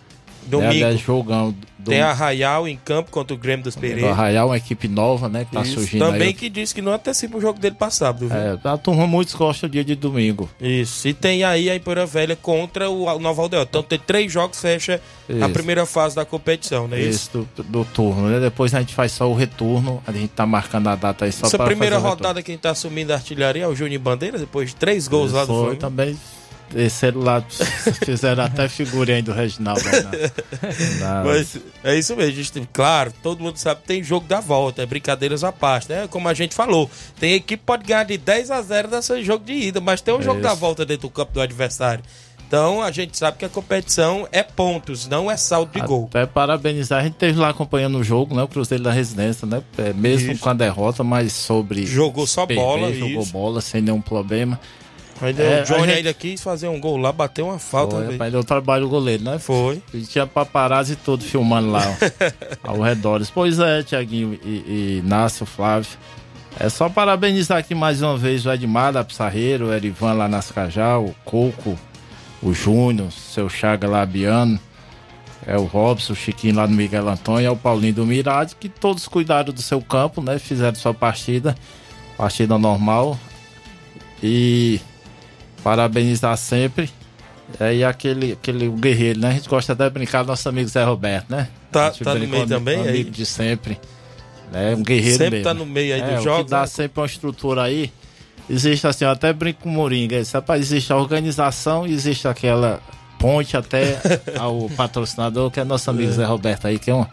Domingo. 0.48 0.70
Né, 0.72 0.76
aliás, 0.78 1.00
jogão 1.02 1.54
do, 1.80 1.92
Tem 1.92 2.02
Arraial 2.02 2.68
em 2.68 2.76
campo 2.76 3.10
contra 3.10 3.34
o 3.34 3.38
Grêmio 3.38 3.64
dos 3.64 3.74
do 3.74 3.80
Pereira. 3.82 4.12
Arraial, 4.12 4.48
uma 4.50 4.58
equipe 4.58 4.88
nova, 4.88 5.30
né? 5.30 5.46
Que 5.46 5.52
tá 5.54 5.62
Isso. 5.62 5.76
surgindo 5.76 6.06
Também 6.06 6.28
aí. 6.28 6.34
que 6.34 6.50
disse 6.50 6.76
que 6.76 6.82
não 6.82 6.92
antecipa 6.94 7.38
o 7.38 7.42
jogo 7.42 7.58
dele 7.58 7.76
para 7.80 7.90
sábado, 7.90 8.28
viu? 8.28 8.38
É, 8.38 8.60
a 8.64 8.78
turma 8.78 9.08
muitos 9.08 9.34
gostam 9.34 9.70
do 9.70 9.72
dia 9.74 9.84
de 9.86 9.96
domingo. 9.96 10.50
Isso. 10.60 11.08
E 11.08 11.14
tem 11.14 11.44
aí 11.44 11.70
a 11.70 11.76
Ipoeira 11.76 12.06
Velha 12.06 12.36
contra 12.36 12.90
o 12.90 13.18
Nova 13.18 13.42
Aldeota. 13.42 13.70
Então 13.70 13.82
tem 13.84 13.98
três 13.98 14.32
jogos, 14.32 14.60
fecha 14.60 15.02
a 15.30 15.34
Isso. 15.34 15.50
primeira 15.50 15.86
fase 15.86 16.16
da 16.16 16.26
competição, 16.26 16.88
não 16.88 16.98
é 16.98 17.02
isso? 17.02 17.10
Isso, 17.30 17.48
do, 17.56 17.64
do 17.64 17.86
turno, 17.86 18.28
né? 18.30 18.40
Depois 18.40 18.74
a 18.76 18.80
gente 18.80 18.94
faz 18.94 19.14
só 19.14 19.30
o 19.30 19.34
retorno. 19.34 20.04
A 20.06 20.12
gente 20.12 20.28
tá 20.30 20.46
marcando 20.46 20.88
a 20.90 20.96
data 20.96 21.24
aí 21.26 21.32
só 21.32 21.48
Essa 21.48 21.58
para 21.58 21.68
primeira 21.68 21.96
fazer 21.96 22.08
o 22.08 22.10
retorno. 22.10 22.28
rodada 22.28 22.44
quem 22.44 22.58
tá 22.58 22.72
assumindo 22.72 23.14
a 23.14 23.16
artilharia 23.16 23.64
é 23.64 23.68
o 23.68 23.74
Júnior 23.76 24.02
Bandeira, 24.02 24.38
depois 24.38 24.70
de 24.70 24.76
três 24.76 25.08
gols 25.08 25.32
lá 25.32 25.42
do 25.42 25.48
Foi 25.48 25.56
Flamengo. 25.58 25.80
também. 25.80 26.18
Esse 26.76 27.11
lá 27.11 27.43
fizeram 28.05 28.43
até 28.43 28.67
figurinha 28.67 29.17
aí 29.17 29.22
do 29.22 29.32
Reginaldo. 29.32 29.82
Mas 31.26 31.57
é 31.84 31.97
isso 31.97 32.15
mesmo, 32.15 32.36
gente, 32.36 32.70
claro, 32.72 33.11
todo 33.24 33.41
mundo 33.41 33.57
sabe 33.57 33.82
que 33.82 33.88
tem 33.88 34.03
jogo 34.03 34.28
da 34.28 34.39
volta, 34.39 34.84
é 34.84 34.86
brincadeiras 34.86 35.43
à 35.43 35.51
parte, 35.51 35.89
né? 35.89 36.07
Como 36.07 36.28
a 36.28 36.34
gente 36.34 36.53
falou, 36.53 36.89
tem 37.20 37.34
equipe 37.34 37.49
que 37.49 37.65
pode 37.65 37.84
ganhar 37.86 38.03
de 38.03 38.17
10 38.17 38.51
a 38.51 38.61
0 38.61 38.88
desse 38.89 39.24
jogo 39.24 39.43
de 39.43 39.53
ida, 39.53 39.82
mas 39.82 40.01
tem 40.01 40.13
um 40.13 40.22
jogo 40.22 40.39
Isso. 40.39 40.47
da 40.47 40.53
volta 40.53 40.86
dentro 40.86 41.07
do 41.07 41.11
campo 41.11 41.34
do 41.34 41.41
adversário. 41.41 42.03
Então 42.47 42.82
a 42.82 42.89
gente 42.89 43.15
sabe 43.15 43.38
que 43.38 43.45
a 43.45 43.49
competição 43.49 44.28
é 44.32 44.41
pontos, 44.41 45.07
não 45.07 45.30
é 45.30 45.38
saldo 45.38 45.72
de 45.72 45.80
gol. 45.86 46.07
Até 46.09 46.26
parabenizar, 46.26 46.99
a 46.99 47.03
gente 47.03 47.13
esteve 47.13 47.38
lá 47.38 47.49
acompanhando 47.49 47.99
o 47.99 48.03
jogo, 48.03 48.36
né? 48.36 48.41
O 48.41 48.47
Cruzeiro 48.47 48.84
da 48.84 48.91
Residência, 48.91 49.45
né? 49.45 49.61
É, 49.78 49.93
mesmo 49.93 50.32
Isso. 50.32 50.41
com 50.41 50.49
a 50.49 50.53
derrota, 50.55 51.03
mas 51.03 51.32
sobre. 51.32 51.86
Jogou 51.86 52.26
só 52.26 52.47
perder, 52.47 52.63
bola, 52.63 52.91
Jogou 52.91 53.22
isso. 53.22 53.32
bola 53.32 53.61
sem 53.61 53.84
nenhum 53.84 54.01
problema. 54.01 54.59
Ainda 55.22 55.43
É, 55.43 55.61
o 55.61 55.65
Johnny 55.65 55.82
gente- 55.88 55.97
ainda 55.97 56.13
quis 56.13 56.41
fazer 56.41 56.67
um 56.70 56.80
gol 56.80 56.95
lá, 56.97 57.11
bateu 57.11 57.45
uma 57.47 57.59
falta. 57.59 57.95
Foi, 57.97 58.11
rapaz, 58.13 58.32
deu 58.32 58.43
trabalho 58.43 58.86
o 58.86 58.89
goleiro, 58.89 59.24
né? 59.24 59.38
Foi. 59.38 59.82
E 59.93 60.01
tinha 60.01 60.26
paparazzi 60.26 60.95
todo 60.95 61.24
filmando 61.24 61.70
lá 61.72 61.82
ó, 62.63 62.70
ao 62.72 62.82
redor. 62.82 63.22
Pois 63.34 63.59
é, 63.59 63.84
Tiaguinho 63.84 64.39
e, 64.43 64.99
e 64.99 65.03
Nácio, 65.05 65.45
Flávio. 65.45 65.89
É 66.59 66.70
só 66.70 66.89
parabenizar 66.89 67.57
aqui 67.57 67.76
mais 67.76 68.01
uma 68.01 68.17
vez 68.17 68.45
o 68.45 68.51
Edmar 68.51 68.93
da 68.93 69.03
Pissarreiro, 69.03 69.67
o 69.67 69.74
Erivan 69.74 70.13
lá 70.13 70.28
nas 70.28 70.51
Cajá, 70.51 70.97
o 70.97 71.13
Coco, 71.26 71.78
o 72.41 72.53
Júnior, 72.53 73.11
seu 73.11 73.49
Chaga 73.49 73.88
lá, 73.88 74.05
Biano, 74.05 74.59
é 75.45 75.57
o 75.57 75.63
Robson, 75.65 76.13
o 76.13 76.15
Chiquinho 76.15 76.55
lá 76.55 76.65
do 76.65 76.74
Miguel 76.74 77.07
Antônio, 77.07 77.45
é 77.47 77.51
o 77.51 77.55
Paulinho 77.55 77.93
do 77.93 78.05
Mirade, 78.05 78.55
que 78.59 78.67
todos 78.67 79.07
cuidaram 79.07 79.53
do 79.53 79.61
seu 79.61 79.82
campo, 79.82 80.22
né? 80.22 80.38
Fizeram 80.39 80.76
sua 80.76 80.93
partida, 80.93 81.55
partida 82.17 82.57
normal. 82.57 83.17
E 84.22 84.82
parabenizar 85.70 86.36
sempre. 86.36 86.89
É, 87.59 87.76
e 87.76 87.84
aquele, 87.84 88.34
aquele 88.34 88.70
guerreiro, 88.70 89.20
né? 89.20 89.30
A 89.30 89.34
gente 89.34 89.47
gosta 89.47 89.74
até 89.74 89.84
de 89.86 89.89
brincar 89.91 90.24
do 90.24 90.28
nosso 90.28 90.47
amigo 90.49 90.67
Zé 90.67 90.84
Roberto, 90.84 91.30
né? 91.30 91.47
Tá- 91.72 91.91
tá 91.91 92.15
no 92.15 92.28
meio 92.28 92.47
também, 92.47 92.80
um 92.80 92.84
aí? 92.84 92.89
amigo 92.89 93.11
de 93.11 93.26
sempre. 93.26 93.80
Né? 94.51 94.76
Um 94.76 94.82
guerreiro 94.82 95.17
Sempre 95.17 95.30
mesmo. 95.30 95.43
tá 95.43 95.53
no 95.53 95.65
meio 95.67 95.93
aí 95.93 96.01
é, 96.01 96.11
dos 96.11 96.22
o 96.22 96.24
jogos, 96.24 96.45
que 96.45 96.49
dá 96.49 96.61
né? 96.61 96.67
sempre 96.67 96.99
uma 96.99 97.05
estrutura 97.05 97.63
aí. 97.63 97.91
Existe 98.49 98.88
assim, 98.88 99.05
eu 99.05 99.11
até 99.11 99.32
brinco 99.32 99.61
com 99.61 99.70
o 99.70 99.72
Moringa. 99.72 100.20
Rapaz, 100.34 100.59
existe 100.61 100.91
a 100.91 100.95
organização, 100.95 101.86
existe 101.86 102.28
aquela 102.28 102.82
ponte 103.20 103.55
até 103.55 103.99
ao 104.39 104.67
patrocinador, 104.76 105.51
que 105.51 105.59
é 105.59 105.63
nosso 105.63 105.88
amigo 105.91 106.11
Zé 106.11 106.26
Roberto 106.26 106.65
aí, 106.65 106.80
que 106.80 106.89
é 106.89 106.95
um, 106.95 107.05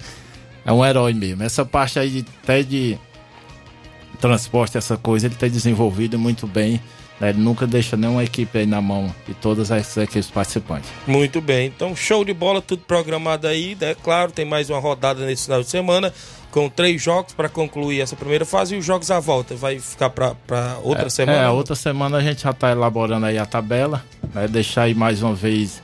é 0.64 0.72
um 0.72 0.84
herói 0.84 1.12
mesmo. 1.12 1.42
Essa 1.42 1.64
parte 1.64 1.98
aí 1.98 2.08
de, 2.08 2.24
até 2.42 2.62
de 2.62 2.98
transporte, 4.18 4.78
essa 4.78 4.96
coisa, 4.96 5.26
ele 5.26 5.34
tem 5.34 5.50
desenvolvido 5.50 6.18
muito 6.18 6.46
bem. 6.46 6.80
Né? 7.20 7.30
Ele 7.30 7.40
nunca 7.40 7.66
deixa 7.66 7.96
nenhuma 7.96 8.24
equipe 8.24 8.58
aí 8.58 8.66
na 8.66 8.80
mão 8.80 9.12
de 9.26 9.34
todas 9.34 9.70
as 9.70 9.96
equipes 9.96 10.30
participantes. 10.30 10.90
Muito 11.06 11.40
bem, 11.40 11.66
então 11.66 11.94
show 11.94 12.24
de 12.24 12.32
bola, 12.32 12.60
tudo 12.60 12.82
programado 12.82 13.46
aí, 13.46 13.76
né? 13.80 13.94
Claro, 14.02 14.32
tem 14.32 14.44
mais 14.44 14.70
uma 14.70 14.78
rodada 14.78 15.24
nesse 15.24 15.44
final 15.44 15.62
de 15.62 15.68
semana, 15.68 16.12
com 16.50 16.68
três 16.68 17.02
jogos 17.02 17.32
para 17.32 17.48
concluir 17.48 18.00
essa 18.00 18.16
primeira 18.16 18.44
fase 18.44 18.74
e 18.74 18.78
os 18.78 18.84
jogos 18.84 19.10
à 19.10 19.20
volta. 19.20 19.54
Vai 19.54 19.78
ficar 19.78 20.10
para 20.10 20.34
outra 20.82 21.06
é, 21.06 21.10
semana? 21.10 21.38
É, 21.38 21.48
outra 21.48 21.74
semana 21.74 22.18
a 22.18 22.20
gente 22.20 22.42
já 22.42 22.50
está 22.50 22.70
elaborando 22.70 23.26
aí 23.26 23.38
a 23.38 23.46
tabela, 23.46 24.04
né? 24.34 24.48
Deixar 24.48 24.82
aí 24.82 24.94
mais 24.94 25.22
uma 25.22 25.34
vez 25.34 25.82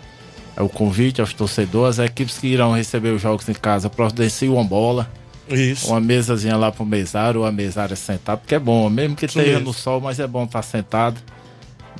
é, 0.56 0.62
o 0.62 0.68
convite 0.68 1.20
aos 1.20 1.32
torcedores, 1.32 1.98
as 1.98 2.06
equipes 2.06 2.38
que 2.38 2.46
irão 2.46 2.72
receber 2.72 3.10
os 3.10 3.20
jogos 3.20 3.48
em 3.48 3.54
casa, 3.54 3.88
providencie 3.90 4.48
uma 4.48 4.64
bola. 4.64 5.10
Isso. 5.48 5.88
Uma 5.88 6.00
mesazinha 6.00 6.56
lá 6.56 6.70
pro 6.70 6.84
mesário, 6.84 7.40
ou 7.40 7.46
a 7.46 7.52
mesária 7.52 7.96
sentar, 7.96 8.36
porque 8.36 8.54
é 8.54 8.58
bom, 8.58 8.88
mesmo 8.88 9.16
que 9.16 9.26
Isso 9.26 9.38
esteja 9.38 9.58
mesmo. 9.58 9.68
no 9.68 9.74
sol, 9.74 10.00
mas 10.00 10.20
é 10.20 10.26
bom 10.26 10.44
estar 10.44 10.62
sentado. 10.62 11.20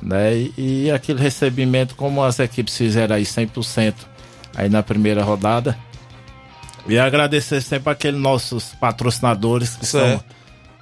Né? 0.01 0.35
E, 0.57 0.85
e 0.85 0.91
aquele 0.91 1.21
recebimento, 1.21 1.95
como 1.95 2.23
as 2.23 2.39
equipes 2.39 2.77
fizeram 2.77 3.15
aí 3.15 3.23
100% 3.23 3.93
aí 4.55 4.69
na 4.69 4.83
primeira 4.83 5.23
rodada. 5.23 5.77
E 6.87 6.99
agradecer 6.99 7.61
sempre 7.61 7.91
aqueles 7.91 8.19
nossos 8.19 8.75
patrocinadores 8.75 9.75
que 9.75 9.85
Certo. 9.85 10.19
são 10.19 10.23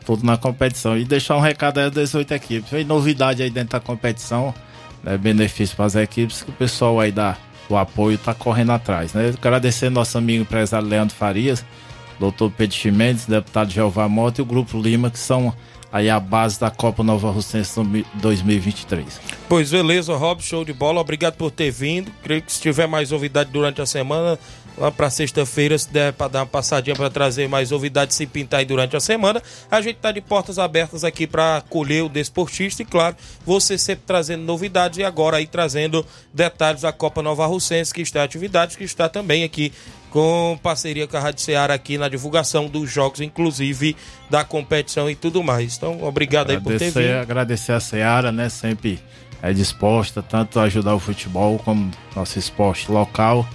tudo 0.05 0.25
na 0.25 0.37
competição. 0.37 0.97
E 0.97 1.05
deixar 1.05 1.37
um 1.37 1.41
recado 1.41 1.79
aí 1.79 1.85
às 1.85 1.91
18 1.91 2.33
equipes. 2.33 2.71
Vem 2.71 2.83
novidade 2.83 3.43
aí 3.43 3.49
dentro 3.51 3.71
da 3.73 3.79
competição, 3.79 4.53
né? 5.03 5.17
benefício 5.17 5.75
para 5.75 5.85
as 5.85 5.95
equipes, 5.95 6.41
que 6.41 6.49
o 6.49 6.53
pessoal 6.53 6.99
aí 6.99 7.11
dá 7.11 7.37
o 7.69 7.77
apoio 7.77 8.17
tá 8.17 8.33
correndo 8.33 8.71
atrás. 8.71 9.13
Né? 9.13 9.33
Agradecer 9.37 9.89
nosso 9.89 10.17
amigo 10.17 10.41
empresário 10.41 10.87
Leandro 10.87 11.15
Farias, 11.15 11.63
doutor 12.21 12.51
Pedro 12.55 12.75
Chimenez, 12.75 13.25
deputado 13.25 13.71
Jeová 13.71 14.07
Mota 14.07 14.41
e 14.41 14.43
o 14.43 14.45
Grupo 14.45 14.79
Lima, 14.79 15.09
que 15.09 15.17
são 15.17 15.51
aí 15.91 16.07
a 16.07 16.19
base 16.19 16.59
da 16.59 16.69
Copa 16.69 17.03
Nova 17.03 17.31
Russense 17.31 17.73
2023. 18.13 19.19
Pois 19.49 19.71
beleza, 19.71 20.15
Rob, 20.15 20.41
show 20.41 20.63
de 20.63 20.71
bola. 20.71 21.01
Obrigado 21.01 21.35
por 21.35 21.49
ter 21.49 21.71
vindo. 21.71 22.11
Creio 22.23 22.43
que 22.43 22.53
se 22.53 22.61
tiver 22.61 22.87
mais 22.87 23.09
novidade 23.09 23.49
durante 23.51 23.81
a 23.81 23.85
semana, 23.85 24.39
lá 24.77 24.91
para 24.91 25.09
sexta-feira, 25.09 25.77
se 25.77 25.89
der 25.91 26.13
para 26.13 26.27
dar 26.27 26.39
uma 26.39 26.45
passadinha 26.45 26.95
para 26.95 27.09
trazer 27.09 27.47
mais 27.47 27.71
novidades, 27.71 28.15
se 28.15 28.25
pintar 28.25 28.59
aí 28.59 28.65
durante 28.65 28.95
a 28.95 28.99
semana, 28.99 29.41
a 29.69 29.81
gente 29.81 29.97
tá 29.97 30.11
de 30.11 30.21
portas 30.21 30.57
abertas 30.57 31.03
aqui 31.03 31.27
para 31.27 31.57
acolher 31.57 32.03
o 32.03 32.09
desportista 32.09 32.81
e, 32.81 32.85
claro, 32.85 33.15
você 33.45 33.77
sempre 33.77 34.03
trazendo 34.05 34.43
novidades 34.43 34.99
e 34.99 35.03
agora 35.03 35.37
aí 35.37 35.47
trazendo 35.47 36.05
detalhes 36.33 36.81
da 36.81 36.91
Copa 36.91 37.21
Nova 37.21 37.45
Russense, 37.45 37.93
que 37.93 38.01
está 38.01 38.21
em 38.21 38.23
atividade, 38.23 38.77
que 38.77 38.83
está 38.83 39.07
também 39.07 39.43
aqui 39.43 39.71
com 40.09 40.59
parceria 40.61 41.07
com 41.07 41.15
a 41.15 41.19
Rádio 41.19 41.41
Ceará 41.41 41.73
aqui 41.73 41.97
na 41.97 42.09
divulgação 42.09 42.67
dos 42.67 42.91
jogos, 42.91 43.21
inclusive 43.21 43.95
da 44.29 44.43
competição 44.43 45.09
e 45.09 45.15
tudo 45.15 45.41
mais. 45.41 45.77
Então, 45.77 46.03
obrigado 46.03 46.51
aí 46.51 46.59
por 46.59 46.77
ter 46.77 46.87
Agradecer, 46.87 47.07
vindo. 47.07 47.21
agradecer 47.21 47.71
a 47.71 47.79
Seara, 47.79 48.31
né? 48.31 48.49
Sempre 48.49 48.99
é 49.41 49.53
disposta 49.53 50.21
tanto 50.21 50.59
a 50.59 50.63
ajudar 50.63 50.93
o 50.93 50.99
futebol 50.99 51.57
como 51.59 51.89
nosso 52.15 52.37
esporte 52.37 52.91
local, 52.91 53.47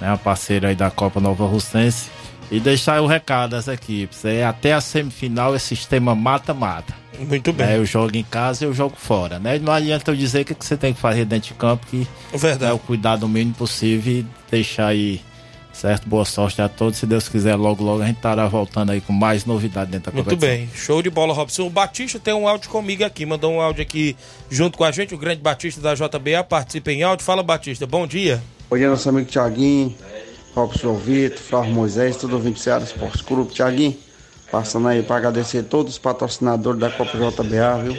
né? 0.00 0.10
A 0.10 0.16
parceira 0.16 0.68
aí 0.68 0.74
da 0.74 0.90
Copa 0.90 1.20
Nova 1.20 1.46
Russense. 1.46 2.10
E 2.50 2.60
deixar 2.60 3.00
o 3.00 3.06
recado 3.06 3.54
às 3.56 3.68
equipes. 3.68 4.24
É, 4.24 4.44
até 4.44 4.74
a 4.74 4.80
semifinal 4.80 5.54
é 5.54 5.58
sistema 5.58 6.14
mata-mata. 6.14 6.94
Muito 7.18 7.52
bem. 7.52 7.66
É, 7.66 7.76
eu 7.78 7.86
jogo 7.86 8.16
em 8.16 8.22
casa 8.24 8.64
e 8.64 8.66
eu 8.66 8.74
jogo 8.74 8.96
fora, 8.96 9.38
né? 9.38 9.58
Não 9.58 9.72
adianta 9.72 10.10
eu 10.10 10.16
dizer 10.16 10.42
o 10.42 10.44
que 10.44 10.54
que 10.54 10.64
você 10.64 10.76
tem 10.76 10.92
que 10.92 11.00
fazer 11.00 11.24
dentro 11.24 11.48
de 11.48 11.54
campo, 11.54 11.86
que 11.86 12.06
Verdade. 12.34 12.70
é 12.70 12.74
o 12.74 12.78
cuidado 12.78 13.24
o 13.24 13.28
mínimo 13.28 13.54
possível 13.54 14.12
e 14.12 14.26
deixar 14.50 14.88
aí 14.88 15.20
Certo? 15.74 16.08
Boa 16.08 16.24
sorte 16.24 16.62
a 16.62 16.68
todos. 16.68 17.00
Se 17.00 17.04
Deus 17.04 17.28
quiser, 17.28 17.56
logo, 17.56 17.82
logo 17.82 18.00
a 18.00 18.06
gente 18.06 18.16
estará 18.16 18.46
voltando 18.46 18.92
aí 18.92 19.00
com 19.00 19.12
mais 19.12 19.44
novidade 19.44 19.90
dentro 19.90 20.12
da 20.12 20.16
Muito 20.16 20.30
competição. 20.30 20.56
bem, 20.56 20.68
show 20.72 21.02
de 21.02 21.10
bola, 21.10 21.34
Robson. 21.34 21.66
O 21.66 21.70
Batista 21.70 22.18
tem 22.20 22.32
um 22.32 22.46
áudio 22.46 22.70
comigo 22.70 23.04
aqui, 23.04 23.26
mandou 23.26 23.52
um 23.52 23.60
áudio 23.60 23.82
aqui 23.82 24.16
junto 24.48 24.78
com 24.78 24.84
a 24.84 24.92
gente, 24.92 25.12
o 25.14 25.18
grande 25.18 25.42
Batista 25.42 25.80
da 25.80 25.94
JBA, 25.94 26.44
participa 26.48 26.92
em 26.92 27.02
áudio. 27.02 27.26
Fala, 27.26 27.42
Batista, 27.42 27.88
bom 27.88 28.06
dia. 28.06 28.40
Bom 28.70 28.78
dia, 28.78 28.88
nosso 28.88 29.06
amigo 29.10 29.28
Tiaguinho, 29.30 29.94
Robson 30.54 30.94
Vitor, 30.94 31.38
Flávio 31.38 31.70
Moisés, 31.70 32.16
todo 32.16 32.32
ouvinte 32.32 32.54
do 32.54 32.60
Ceará 32.60 32.82
Esporte 32.82 33.22
Clube. 33.22 33.52
Tiaguinho, 33.52 33.94
passando 34.50 34.88
aí 34.88 35.02
para 35.02 35.16
agradecer 35.16 35.64
todos 35.64 35.92
os 35.92 35.98
patrocinadores 35.98 36.80
da 36.80 36.90
Copa 36.90 37.12
JBA, 37.18 37.82
viu? 37.82 37.96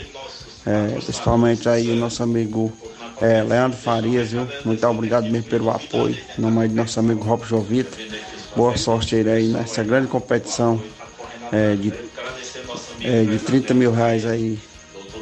É, 0.66 1.00
principalmente 1.02 1.70
aí 1.70 1.92
o 1.92 1.96
nosso 1.96 2.24
amigo 2.24 2.74
é, 3.22 3.44
Leandro 3.44 3.78
Farias, 3.78 4.32
viu? 4.32 4.48
Muito 4.66 4.86
obrigado 4.88 5.30
mesmo 5.30 5.48
pelo 5.48 5.70
apoio. 5.70 6.18
Em 6.38 6.42
nome 6.42 6.68
do 6.68 6.76
nosso 6.76 7.00
amigo 7.00 7.24
Robson 7.24 7.60
Vitor. 7.62 8.00
Boa 8.56 8.76
sorte 8.76 9.16
aí 9.16 9.50
nessa 9.50 9.84
grande 9.84 10.08
competição 10.08 10.82
é, 11.52 11.76
de, 11.76 11.94
é, 13.04 13.24
de 13.24 13.38
30 13.38 13.74
mil 13.76 13.92
reais 13.92 14.26
aí, 14.26 14.60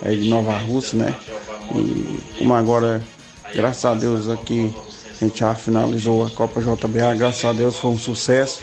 aí 0.01 0.21
de 0.21 0.29
Nova 0.29 0.57
Rússia, 0.57 0.97
né? 0.97 1.15
E 1.75 2.19
como 2.39 2.53
agora, 2.53 3.03
graças 3.53 3.83
a 3.83 3.93
Deus 3.93 4.29
aqui 4.29 4.73
a 5.21 5.25
gente 5.25 5.39
já 5.39 5.55
finalizou 5.55 6.25
a 6.25 6.29
Copa 6.29 6.61
JBA, 6.61 7.15
graças 7.15 7.45
a 7.45 7.53
Deus 7.53 7.77
foi 7.77 7.91
um 7.91 7.97
sucesso. 7.97 8.61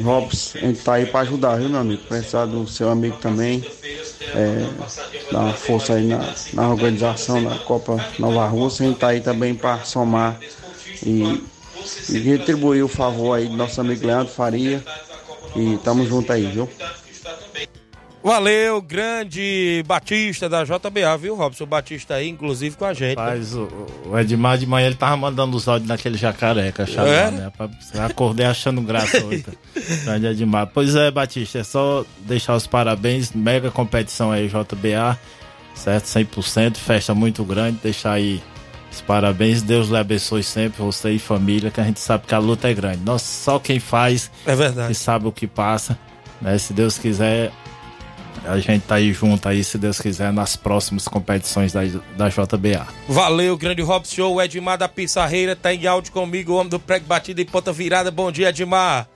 Robson, 0.00 0.58
a 0.58 0.66
gente 0.66 0.80
tá 0.80 0.94
aí 0.94 1.06
para 1.06 1.20
ajudar, 1.20 1.56
viu 1.56 1.68
meu 1.68 1.80
amigo? 1.80 2.02
Precisar 2.08 2.46
do 2.46 2.66
seu 2.68 2.88
amigo 2.88 3.16
também. 3.16 3.64
É, 4.34 4.68
dar 5.32 5.40
uma 5.40 5.52
força 5.54 5.94
aí 5.94 6.06
na, 6.06 6.20
na 6.52 6.68
organização 6.68 7.42
da 7.42 7.56
Copa 7.58 8.04
Nova 8.18 8.46
Rússia. 8.46 8.84
A 8.84 8.88
gente 8.88 8.98
tá 8.98 9.08
aí 9.08 9.20
também 9.20 9.54
para 9.54 9.84
somar 9.84 10.38
e, 11.04 11.42
e 12.10 12.18
retribuir 12.18 12.84
o 12.84 12.88
favor 12.88 13.34
aí 13.34 13.48
do 13.48 13.56
nosso 13.56 13.80
amigo 13.80 14.06
Leandro 14.06 14.32
Faria. 14.32 14.84
E 15.56 15.78
tamo 15.78 16.06
junto 16.06 16.32
aí, 16.32 16.46
viu? 16.46 16.68
Valeu, 18.22 18.82
grande 18.82 19.82
Batista 19.86 20.48
da 20.48 20.64
JBA, 20.64 21.16
viu, 21.20 21.36
Robson? 21.36 21.64
Batista 21.64 22.14
aí, 22.14 22.28
inclusive 22.28 22.76
com 22.76 22.84
a 22.84 22.92
gente. 22.92 23.16
né? 23.16 23.24
Mas 23.24 23.54
o, 23.54 23.68
o 24.06 24.18
Edmar 24.18 24.58
de 24.58 24.66
manhã 24.66 24.86
ele 24.88 24.96
tava 24.96 25.16
mandando 25.16 25.56
os 25.56 25.68
áudios 25.68 25.88
naquele 25.88 26.18
jacareca, 26.18 26.82
achava, 26.82 27.08
É? 27.08 27.30
né? 27.30 27.52
Acordei 28.04 28.44
achando 28.44 28.82
graça 28.82 29.24
hoje. 29.24 29.42
tá? 29.44 29.52
Grande 30.04 30.26
Edmar. 30.26 30.66
Pois 30.66 30.94
é, 30.96 31.10
Batista, 31.10 31.60
é 31.60 31.64
só 31.64 32.04
deixar 32.20 32.56
os 32.56 32.66
parabéns. 32.66 33.32
Mega 33.32 33.70
competição 33.70 34.32
aí, 34.32 34.48
JBA, 34.48 35.18
certo? 35.74 36.04
100%, 36.06 36.76
festa 36.76 37.14
muito 37.14 37.44
grande. 37.44 37.78
Deixar 37.82 38.12
aí 38.14 38.42
os 38.90 39.00
parabéns. 39.00 39.62
Deus 39.62 39.88
lhe 39.88 39.96
abençoe 39.96 40.42
sempre, 40.42 40.82
você 40.82 41.12
e 41.12 41.18
família, 41.20 41.70
que 41.70 41.80
a 41.80 41.84
gente 41.84 42.00
sabe 42.00 42.26
que 42.26 42.34
a 42.34 42.38
luta 42.38 42.68
é 42.68 42.74
grande. 42.74 42.98
Nossa, 43.04 43.24
só 43.44 43.58
quem 43.60 43.78
faz 43.78 44.28
é 44.44 44.56
verdade. 44.56 44.90
e 44.90 44.94
sabe 44.94 45.28
o 45.28 45.32
que 45.32 45.46
passa. 45.46 45.96
Né? 46.42 46.58
Se 46.58 46.72
Deus 46.72 46.98
quiser, 46.98 47.50
a 48.46 48.58
gente 48.58 48.82
tá 48.86 48.96
aí 48.96 49.12
junto 49.12 49.48
aí, 49.48 49.62
se 49.64 49.78
Deus 49.78 50.00
quiser, 50.00 50.32
nas 50.32 50.56
próximas 50.56 51.06
competições 51.06 51.72
da, 51.72 51.80
da 52.16 52.28
JBA. 52.28 52.86
Valeu, 53.08 53.56
grande 53.56 53.82
Robson 53.82 54.14
Show. 54.14 54.34
O 54.34 54.42
Edmar 54.42 54.78
da 54.78 54.88
Pissarreira 54.88 55.56
tá 55.56 55.72
em 55.72 55.86
áudio 55.86 56.12
comigo, 56.12 56.52
o 56.52 56.56
homem 56.56 56.68
do 56.68 56.78
prego 56.78 57.06
batido 57.06 57.40
e 57.40 57.44
ponta 57.44 57.72
virada. 57.72 58.10
Bom 58.10 58.30
dia, 58.30 58.48
Edmar. 58.48 59.08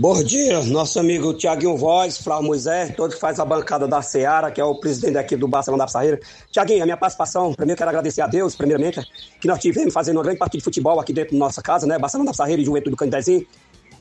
Bom 0.00 0.24
dia, 0.24 0.62
nosso 0.62 0.98
amigo 0.98 1.34
Tiaguinho 1.34 1.76
Voz, 1.76 2.16
Flávio 2.16 2.46
Moisés, 2.46 2.94
todo 2.96 3.12
que 3.12 3.20
faz 3.20 3.38
a 3.38 3.44
bancada 3.44 3.86
da 3.86 4.00
Seara, 4.00 4.50
que 4.50 4.58
é 4.58 4.64
o 4.64 4.74
presidente 4.76 5.18
aqui 5.18 5.36
do 5.36 5.46
Barcelona 5.46 5.82
da 5.82 5.86
Pissarreira. 5.86 6.18
Tiaguinho, 6.50 6.82
a 6.82 6.86
minha 6.86 6.96
participação, 6.96 7.52
primeiro 7.52 7.76
quero 7.76 7.90
agradecer 7.90 8.22
a 8.22 8.26
Deus, 8.26 8.56
primeiramente, 8.56 9.06
que 9.38 9.46
nós 9.46 9.60
tivemos 9.60 9.92
fazendo 9.92 10.16
uma 10.16 10.22
grande 10.22 10.38
partida 10.38 10.56
de 10.56 10.64
futebol 10.64 10.98
aqui 10.98 11.12
dentro 11.12 11.34
da 11.34 11.38
nossa 11.38 11.60
casa, 11.60 11.86
né? 11.86 11.98
Barcelona 11.98 12.28
da 12.28 12.32
Pissarreira 12.32 12.62
e 12.62 12.64
Juventude 12.64 12.92
do 12.92 12.96
Candezinho. 12.96 13.46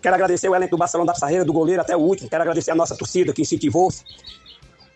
Quero 0.01 0.15
agradecer 0.15 0.47
o 0.49 0.55
elenco 0.55 0.71
do 0.71 0.77
Barcelona 0.77 1.07
da 1.07 1.13
Pissarreira, 1.13 1.43
do 1.43 1.53
goleiro 1.53 1.81
até 1.81 1.95
o 1.95 1.99
último. 1.99 2.29
Quero 2.29 2.41
agradecer 2.41 2.71
a 2.71 2.75
nossa 2.75 2.95
torcida 2.95 3.33
que 3.33 3.41
incentivou. 3.41 3.89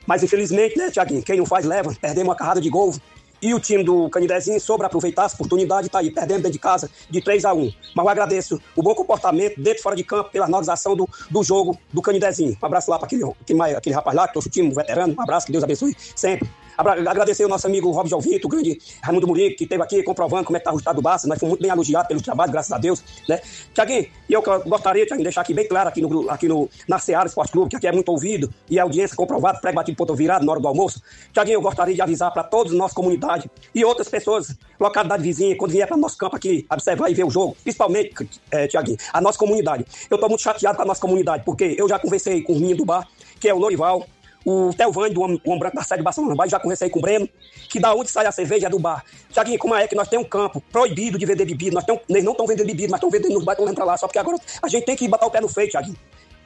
Mas 0.06 0.24
infelizmente, 0.24 0.78
né, 0.78 0.92
Tiaguinho, 0.92 1.24
quem 1.24 1.38
não 1.38 1.46
faz 1.46 1.66
leva, 1.66 1.94
perdemos 2.00 2.30
uma 2.30 2.36
carrada 2.36 2.62
de 2.62 2.70
gol. 2.70 2.94
E 3.42 3.54
o 3.54 3.60
time 3.60 3.84
do 3.84 4.10
Canidezinho 4.10 4.60
soube 4.62 4.86
aproveitar 4.86 5.26
essa 5.26 5.36
oportunidade 5.36 5.90
tá 5.90 6.00
aí, 6.00 6.10
perdendo 6.10 6.38
dentro 6.38 6.54
de 6.54 6.60
casa 6.60 6.90
de 7.10 7.20
3 7.20 7.44
a 7.44 7.54
1 7.54 7.74
Mas 7.94 8.06
eu 8.06 8.10
agradeço 8.10 8.62
o 8.74 8.82
bom 8.82 8.96
comportamento 8.96 9.60
dentro 9.60 9.80
e 9.80 9.84
fora 9.84 9.98
de 9.98 10.04
campo 10.06 10.30
pela 10.32 10.46
organização 10.46 10.96
do, 10.96 11.10
do 11.30 11.44
jogo 11.44 11.78
do 11.92 12.02
Canidezinho. 12.02 12.58
Um 12.62 12.66
abraço 12.66 12.90
lá 12.90 12.98
para 12.98 13.06
aquele, 13.06 13.24
aquele, 13.26 13.62
aquele 13.76 13.96
rapaz 13.96 14.16
lá 14.16 14.28
que 14.28 14.34
trouxe 14.34 14.48
o 14.48 14.52
time, 14.52 14.72
o 14.72 14.74
veterano. 14.74 15.14
Um 15.18 15.22
abraço, 15.22 15.46
que 15.46 15.52
Deus 15.52 15.64
abençoe 15.64 15.94
sempre. 16.16 16.50
Agradecer 16.78 17.46
o 17.46 17.48
nosso 17.48 17.68
amigo 17.68 17.92
Rob 17.92 18.10
Jovito, 18.10 18.48
o 18.48 18.50
grande 18.50 18.80
Raimundo 19.02 19.28
Murico, 19.28 19.58
que 19.58 19.64
esteve 19.64 19.84
aqui 19.84 20.04
comprovando 20.04 20.46
como 20.46 20.58
é 20.58 20.60
que 20.60 20.66
tá 20.66 20.72
o 20.72 20.74
resultado 20.74 20.96
do 20.96 21.02
Barça. 21.02 21.28
Nós 21.28 21.40
fomos 21.40 21.52
muito 21.52 21.62
bem 21.62 21.72
elogiados 21.72 22.08
pelo 22.08 22.22
trabalho, 22.22 22.52
graças 22.52 22.72
a 22.72 22.78
Deus. 22.78 23.04
Né? 23.28 23.40
Tiaguinho, 23.74 24.08
eu 24.30 24.42
gostaria 24.42 25.06
de 25.06 25.18
deixar 25.18 25.42
aqui 25.42 25.54
bem 25.54 25.68
claro 25.68 25.90
aqui, 25.90 26.02
no, 26.02 26.30
aqui 26.30 26.48
no, 26.48 26.70
na 26.88 27.00
Seara 27.00 27.28
Esporte 27.28 27.52
Clube, 27.52 27.70
que 27.70 27.76
aqui 27.76 27.88
é 27.88 27.92
muito 27.92 28.10
ouvido 28.10 28.54
e 28.70 28.80
a 28.80 28.84
audiência 28.84 29.16
comprovada, 29.16 29.60
prego 29.60 29.76
batido 29.76 29.98
ponto 29.98 30.16
virado 30.16 30.46
na 30.46 30.52
hora 30.52 30.62
do 30.62 30.68
almoço. 30.68 31.02
Tiaguinho, 31.32 31.58
eu 31.58 31.62
gostaria 31.62 31.94
de 31.94 32.02
avisar 32.02 32.32
para 32.32 32.44
todos 32.44 32.74
nossa 32.74 32.96
comunidade 32.96 33.50
e 33.74 33.86
outras 33.86 34.10
pessoas, 34.10 34.56
localidade 34.80 35.24
vizinha, 35.24 35.56
quando 35.56 35.72
vier 35.72 35.88
para 35.88 35.98
nosso 35.98 36.18
campo 36.18 36.36
aqui, 36.36 36.66
observar 36.72 37.10
e 37.10 37.14
ver 37.14 37.26
o 37.26 37.30
jogo, 37.30 37.56
principalmente, 37.64 38.30
é, 38.52 38.68
Tiaguinho, 38.68 38.98
a 39.12 39.22
nossa 39.22 39.38
comunidade. 39.38 39.86
Eu 40.10 40.16
estou 40.16 40.30
muito 40.30 40.42
chateado 40.42 40.76
com 40.76 40.84
a 40.84 40.86
nossa 40.86 41.02
comunidade, 41.02 41.44
porque 41.46 41.76
eu 41.78 41.88
já 41.88 42.00
conversei 42.00 42.42
com 42.42 42.54
o 42.54 42.56
menino 42.56 42.78
do 42.78 42.86
bar, 42.86 43.08
que 43.40 43.48
é 43.48 43.54
o 43.54 43.58
Lorival, 43.58 44.06
o 44.46 44.74
Telvani, 44.74 45.14
do 45.14 45.22
Homem, 45.22 45.42
o 45.44 45.50
Homem 45.50 45.60
Branco 45.60 45.76
da 45.76 45.84
sede 45.84 46.04
de 46.04 46.36
mas 46.36 46.52
já 46.52 46.60
conversei 46.60 46.90
com 46.90 47.00
o 47.00 47.02
Breno, 47.02 47.28
que 47.70 47.80
da 47.80 47.94
onde 47.94 48.10
sai 48.10 48.26
a 48.26 48.32
cerveja 48.32 48.68
é 48.68 48.70
do 48.70 48.80
bar. 48.80 49.04
Tiaguinho, 49.32 49.60
como 49.60 49.76
é 49.76 49.88
que 49.88 49.96
nós 49.96 50.08
temos 50.08 50.26
um 50.26 50.30
campo 50.30 50.62
proibido 50.72 51.18
de 51.18 51.26
vender 51.26 51.46
bebida, 51.46 51.76
nós 51.76 51.84
temos, 51.84 52.02
eles 52.10 52.24
não 52.24 52.34
estão 52.34 52.46
vendendo 52.46 52.68
bebida, 52.68 52.90
mas 52.92 52.98
estão 52.98 53.10
vendendo 53.10 53.34
nos 53.34 53.44
bairros, 53.44 53.74
pra 53.74 53.86
lá, 53.86 53.98
só 53.98 54.08
porque 54.08 54.20
agora 54.20 54.38
a 54.62 54.68
gente 54.68 54.86
tem 54.86 54.96
que 54.96 55.08
botar 55.08 55.26
o 55.26 55.32
pé 55.32 55.42
no 55.42 55.48
freio, 55.48 55.70
Tiaguinho. 55.70 55.98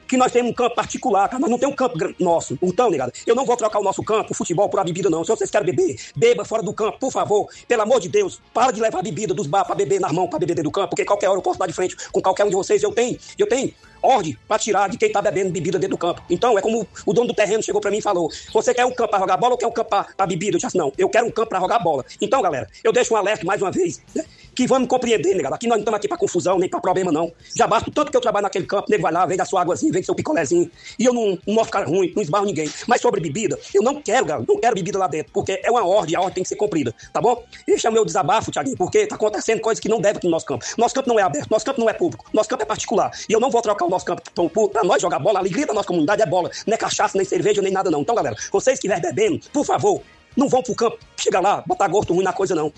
Que 0.08 0.16
nós 0.16 0.32
temos 0.32 0.50
um 0.50 0.54
campo 0.54 0.74
particular, 0.74 1.28
cara. 1.28 1.40
Nós 1.40 1.50
não 1.50 1.58
temos 1.58 1.74
um 1.74 1.76
campo 1.76 1.98
nosso. 2.18 2.58
Então, 2.62 2.90
negado, 2.90 3.12
eu 3.26 3.34
não 3.34 3.44
vou 3.44 3.56
trocar 3.56 3.78
o 3.78 3.82
nosso 3.82 4.02
campo, 4.02 4.32
o 4.32 4.34
futebol, 4.34 4.68
por 4.68 4.80
a 4.80 4.84
bebida, 4.84 5.10
não. 5.10 5.22
Se 5.22 5.30
vocês 5.30 5.50
querem 5.50 5.66
beber, 5.66 5.96
beba 6.16 6.44
fora 6.44 6.62
do 6.62 6.72
campo, 6.72 6.98
por 6.98 7.12
favor. 7.12 7.48
Pelo 7.66 7.82
amor 7.82 8.00
de 8.00 8.08
Deus, 8.08 8.40
para 8.54 8.72
de 8.72 8.80
levar 8.80 9.02
bebida 9.02 9.34
dos 9.34 9.46
bar 9.46 9.64
pra 9.64 9.74
beber 9.74 10.00
nas 10.00 10.10
mãos, 10.10 10.28
pra 10.28 10.38
beber 10.38 10.54
dentro 10.54 10.70
do 10.70 10.72
campo, 10.72 10.88
porque 10.88 11.04
qualquer 11.04 11.28
hora 11.28 11.38
eu 11.38 11.42
posso 11.42 11.58
dar 11.58 11.66
de 11.66 11.72
frente 11.72 11.96
com 12.10 12.22
qualquer 12.22 12.44
um 12.44 12.48
de 12.48 12.54
vocês. 12.54 12.82
Eu 12.82 12.92
tenho, 12.92 13.18
eu 13.38 13.46
tenho 13.46 13.72
ordem 14.02 14.36
pra 14.46 14.58
tirar 14.58 14.88
de 14.88 14.96
quem 14.96 15.10
tá 15.10 15.20
bebendo 15.20 15.50
bebida 15.50 15.78
dentro 15.78 15.96
do 15.96 16.00
campo. 16.00 16.22
Então, 16.30 16.58
é 16.58 16.62
como 16.62 16.86
o 17.04 17.12
dono 17.12 17.28
do 17.28 17.34
terreno 17.34 17.62
chegou 17.62 17.80
pra 17.80 17.90
mim 17.90 17.98
e 17.98 18.02
falou: 18.02 18.30
Você 18.52 18.72
quer 18.72 18.86
um 18.86 18.92
campo 18.92 19.10
pra 19.10 19.18
jogar 19.18 19.36
bola 19.36 19.52
ou 19.52 19.58
quer 19.58 19.66
um 19.66 19.72
campo 19.72 19.90
pra 19.90 20.26
bebida? 20.26 20.56
Eu 20.56 20.60
disse 20.60 20.76
não, 20.76 20.92
eu 20.96 21.08
quero 21.08 21.26
um 21.26 21.30
campo 21.30 21.48
pra 21.48 21.60
jogar 21.60 21.78
bola. 21.78 22.04
Então, 22.20 22.40
galera, 22.40 22.68
eu 22.82 22.92
deixo 22.92 23.12
um 23.14 23.16
alerta 23.16 23.44
mais 23.44 23.60
uma 23.60 23.70
vez, 23.70 24.00
né? 24.14 24.24
Que 24.58 24.66
vamos 24.66 24.88
compreender, 24.88 25.36
negado. 25.36 25.54
Aqui 25.54 25.68
nós 25.68 25.76
não 25.76 25.82
estamos 25.82 25.98
aqui 25.98 26.08
pra 26.08 26.18
confusão, 26.18 26.58
nem 26.58 26.68
pra 26.68 26.80
problema, 26.80 27.12
não. 27.12 27.32
Já 27.54 27.64
basta 27.64 27.88
tanto 27.94 28.10
que 28.10 28.16
eu 28.16 28.20
trabalho 28.20 28.42
naquele 28.42 28.66
campo, 28.66 28.86
nego 28.90 29.04
vai 29.04 29.12
lá, 29.12 29.24
vem 29.24 29.36
da 29.36 29.44
sua 29.44 29.60
águazinha, 29.60 29.92
vem 29.92 30.02
do 30.02 30.04
seu 30.04 30.16
picolézinho. 30.16 30.68
E 30.98 31.04
eu 31.04 31.14
não, 31.14 31.38
não 31.46 31.54
mostro 31.54 31.70
cara 31.70 31.86
ruim, 31.86 32.12
não 32.12 32.20
esbarro 32.20 32.44
ninguém. 32.44 32.68
Mas 32.88 33.00
sobre 33.00 33.20
bebida, 33.20 33.56
eu 33.72 33.84
não 33.84 34.02
quero, 34.02 34.26
galera, 34.26 34.44
não 34.48 34.58
quero 34.58 34.74
bebida 34.74 34.98
lá 34.98 35.06
dentro, 35.06 35.32
porque 35.32 35.60
é 35.62 35.70
uma 35.70 35.86
ordem, 35.86 36.16
a 36.16 36.18
ordem 36.18 36.34
tem 36.34 36.42
que 36.42 36.48
ser 36.48 36.56
cumprida, 36.56 36.92
tá 37.12 37.20
bom? 37.20 37.44
Esse 37.68 37.86
é 37.86 37.90
o 37.90 37.92
meu 37.92 38.04
desabafo, 38.04 38.50
Thiaguinho, 38.50 38.76
porque 38.76 39.06
tá 39.06 39.14
acontecendo 39.14 39.60
coisas 39.60 39.78
que 39.78 39.88
não 39.88 40.00
devem 40.00 40.16
aqui 40.16 40.26
no 40.26 40.32
nosso 40.32 40.46
campo. 40.46 40.64
Nosso 40.76 40.92
campo 40.92 41.08
não 41.08 41.20
é 41.20 41.22
aberto, 41.22 41.48
nosso 41.48 41.64
campo 41.64 41.80
não 41.80 41.88
é 41.88 41.92
público, 41.92 42.24
nosso 42.34 42.48
campo 42.48 42.64
é 42.64 42.66
particular. 42.66 43.12
E 43.28 43.32
eu 43.32 43.38
não 43.38 43.52
vou 43.52 43.62
trocar 43.62 43.84
o 43.84 43.88
nosso 43.88 44.06
campo 44.06 44.68
pra 44.70 44.82
nós 44.82 45.00
jogar 45.00 45.20
bola. 45.20 45.38
A 45.38 45.42
alegria 45.42 45.68
da 45.68 45.72
nossa 45.72 45.86
comunidade 45.86 46.20
é 46.20 46.26
bola, 46.26 46.50
não 46.66 46.74
é 46.74 46.76
cachaça, 46.76 47.16
nem 47.16 47.24
cerveja, 47.24 47.62
nem 47.62 47.70
nada, 47.70 47.92
não. 47.92 48.00
Então, 48.00 48.12
galera, 48.12 48.34
vocês 48.50 48.80
que 48.80 48.88
estiverem 48.88 49.02
bebendo, 49.02 49.38
por 49.52 49.64
favor, 49.64 50.02
não 50.36 50.48
vão 50.48 50.64
pro 50.64 50.74
campo, 50.74 50.98
chega 51.16 51.38
lá, 51.38 51.62
botar 51.64 51.86
gosto 51.86 52.12
ruim 52.12 52.24
na 52.24 52.32
coisa, 52.32 52.56
não. 52.56 52.72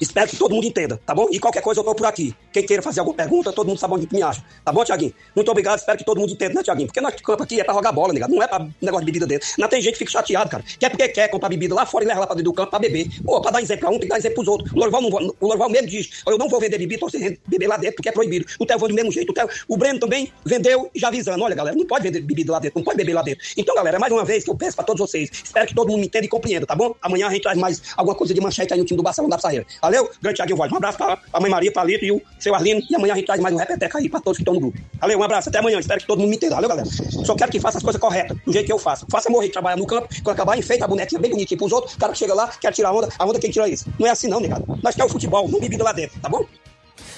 Espero 0.00 0.28
que 0.30 0.36
todo 0.36 0.54
mundo 0.54 0.66
entenda, 0.66 0.98
tá 1.04 1.14
bom? 1.14 1.26
E 1.30 1.38
qualquer 1.38 1.60
coisa 1.62 1.80
eu 1.80 1.84
tô 1.84 1.94
por 1.94 2.06
aqui. 2.06 2.34
Quem 2.52 2.64
queira 2.64 2.82
fazer 2.82 3.00
alguma 3.00 3.16
pergunta, 3.16 3.52
todo 3.52 3.66
mundo 3.68 3.78
sabe 3.78 3.94
onde 3.94 4.08
me 4.12 4.22
acha. 4.22 4.42
Tá 4.64 4.72
bom, 4.72 4.84
Tiaguinho? 4.84 5.12
Muito 5.36 5.50
obrigado, 5.50 5.78
espero 5.78 5.98
que 5.98 6.04
todo 6.04 6.18
mundo 6.20 6.32
entenda, 6.32 6.54
né, 6.54 6.62
Tiaguinho? 6.62 6.86
Porque 6.86 7.00
nosso 7.00 7.22
campo 7.22 7.42
aqui 7.42 7.60
é 7.60 7.64
pra 7.64 7.74
jogar 7.74 7.92
bola, 7.92 8.12
negado. 8.12 8.32
Não 8.34 8.42
é 8.42 8.46
pra 8.48 8.66
negócio 8.80 9.04
de 9.04 9.12
bebida 9.12 9.26
dentro. 9.26 9.46
Não 9.58 9.68
tem 9.68 9.80
gente 9.82 9.92
que 9.94 9.98
fica 10.00 10.10
chateado, 10.12 10.48
cara. 10.50 10.64
Quer 10.78 10.88
porque 10.90 11.08
quer 11.08 11.28
comprar 11.28 11.48
bebida 11.48 11.74
lá 11.74 11.84
fora 11.84 12.04
e 12.04 12.08
leva 12.08 12.20
lá 12.20 12.26
pra 12.26 12.34
dentro 12.34 12.50
do 12.50 12.54
campo 12.54 12.70
pra 12.70 12.78
beber. 12.78 13.08
Pô, 13.24 13.40
pra 13.40 13.50
dar 13.50 13.60
exemplo 13.62 13.80
pra 13.80 13.88
um, 13.90 13.92
tem 13.92 14.00
que 14.02 14.08
dar 14.08 14.18
exemplo 14.18 14.36
pros 14.36 14.48
outros. 14.48 14.72
O 14.72 14.78
Lorival, 14.78 15.02
não, 15.02 15.34
o 15.40 15.68
mesmo 15.68 15.86
diz: 15.88 16.22
eu 16.26 16.38
não 16.38 16.48
vou 16.48 16.58
vender 16.60 16.78
bebida 16.78 16.98
pra 17.00 17.08
você 17.10 17.38
beber 17.46 17.66
lá 17.66 17.76
dentro, 17.76 17.96
porque 17.96 18.08
é 18.08 18.12
proibido. 18.12 18.46
O 18.58 18.64
Telvão 18.66 18.88
do 18.88 18.94
mesmo 18.94 19.12
jeito. 19.12 19.30
O, 19.30 19.34
Tel- 19.34 19.48
o 19.68 19.76
Breno 19.76 19.98
também 20.00 20.32
vendeu 20.44 20.90
já 20.94 21.08
avisando: 21.08 21.44
olha, 21.44 21.54
galera, 21.54 21.76
não 21.76 21.86
pode 21.86 22.04
vender 22.04 22.20
bebida 22.22 22.52
lá 22.52 22.58
dentro, 22.58 22.78
não 22.78 22.84
pode 22.84 22.96
beber 22.96 23.12
lá 23.14 23.22
dentro. 23.22 23.44
Então, 23.56 23.74
galera, 23.74 23.98
mais 23.98 24.12
uma 24.12 24.24
vez 24.24 24.44
que 24.44 24.50
eu 24.50 24.54
peço 24.56 24.76
pra 24.76 24.84
todos 24.84 25.00
vocês, 25.00 25.30
espero 25.44 25.66
que 25.66 25.74
todo 25.74 25.88
mundo 25.88 26.00
me 26.00 26.06
entenda 26.06 26.24
e 26.24 26.28
compreenda, 26.28 26.66
tá 26.66 26.74
bom? 26.74 26.94
Amanhã 27.02 27.26
a 27.28 27.30
gente 27.30 27.42
traz 27.42 27.58
mais 27.58 27.82
alguma 27.96 28.16
coisa 28.16 28.32
de 28.32 28.40
manchete 28.40 28.72
aí 28.72 28.78
no 28.78 28.84
time 28.84 28.96
do 28.96 29.02
Barcelona 29.02 29.36
da. 29.36 29.66
Valeu? 29.90 30.08
Grande 30.22 30.36
Thiaguinho 30.36 30.56
Voz. 30.56 30.70
Um 30.70 30.76
abraço 30.76 30.96
pra, 30.96 31.16
pra 31.16 31.40
mãe 31.40 31.50
Maria, 31.50 31.72
pra 31.72 31.82
Lito 31.82 32.04
e 32.04 32.12
o 32.12 32.22
seu 32.38 32.54
Arlino. 32.54 32.80
E 32.88 32.94
amanhã 32.94 33.12
a 33.12 33.16
gente 33.16 33.26
traz 33.26 33.40
mais 33.40 33.52
um 33.52 33.58
repeteca 33.58 33.98
aí 33.98 34.08
pra 34.08 34.20
todos 34.20 34.36
que 34.36 34.42
estão 34.42 34.54
no 34.54 34.60
grupo. 34.60 34.78
Valeu, 35.00 35.18
um 35.18 35.22
abraço, 35.24 35.48
até 35.48 35.58
amanhã. 35.58 35.80
Espero 35.80 36.00
que 36.00 36.06
todo 36.06 36.20
mundo 36.20 36.30
me 36.30 36.36
entenda. 36.36 36.54
Valeu, 36.54 36.68
galera? 36.68 36.86
Só 36.86 37.34
quero 37.34 37.50
que 37.50 37.58
faça 37.58 37.78
as 37.78 37.82
coisas 37.82 38.00
corretas, 38.00 38.36
do 38.46 38.52
jeito 38.52 38.66
que 38.66 38.72
eu 38.72 38.78
faço. 38.78 39.04
Faça 39.10 39.28
morrer 39.28 39.48
trabalhar 39.48 39.76
no 39.76 39.86
campo, 39.86 40.08
quando 40.22 40.34
acabar, 40.34 40.56
enfeita 40.56 40.84
a 40.84 40.88
bonequinha 40.88 41.20
bem 41.20 41.32
bonitinha 41.32 41.58
pros 41.58 41.72
outros. 41.72 41.94
O 41.94 41.98
cara 41.98 42.12
que 42.12 42.18
chega 42.20 42.34
lá, 42.34 42.46
quer 42.48 42.72
tirar 42.72 42.92
onda, 42.92 43.08
a 43.18 43.26
onda 43.26 43.40
quem 43.40 43.50
tira 43.50 43.68
isso. 43.68 43.86
Não 43.98 44.06
é 44.06 44.10
assim 44.10 44.28
não, 44.28 44.38
negado. 44.38 44.64
Nós 44.80 44.94
queremos 44.94 45.12
futebol, 45.12 45.48
não 45.48 45.58
bebida 45.58 45.82
lá 45.82 45.92
dentro, 45.92 46.20
tá 46.20 46.28
bom? 46.28 46.46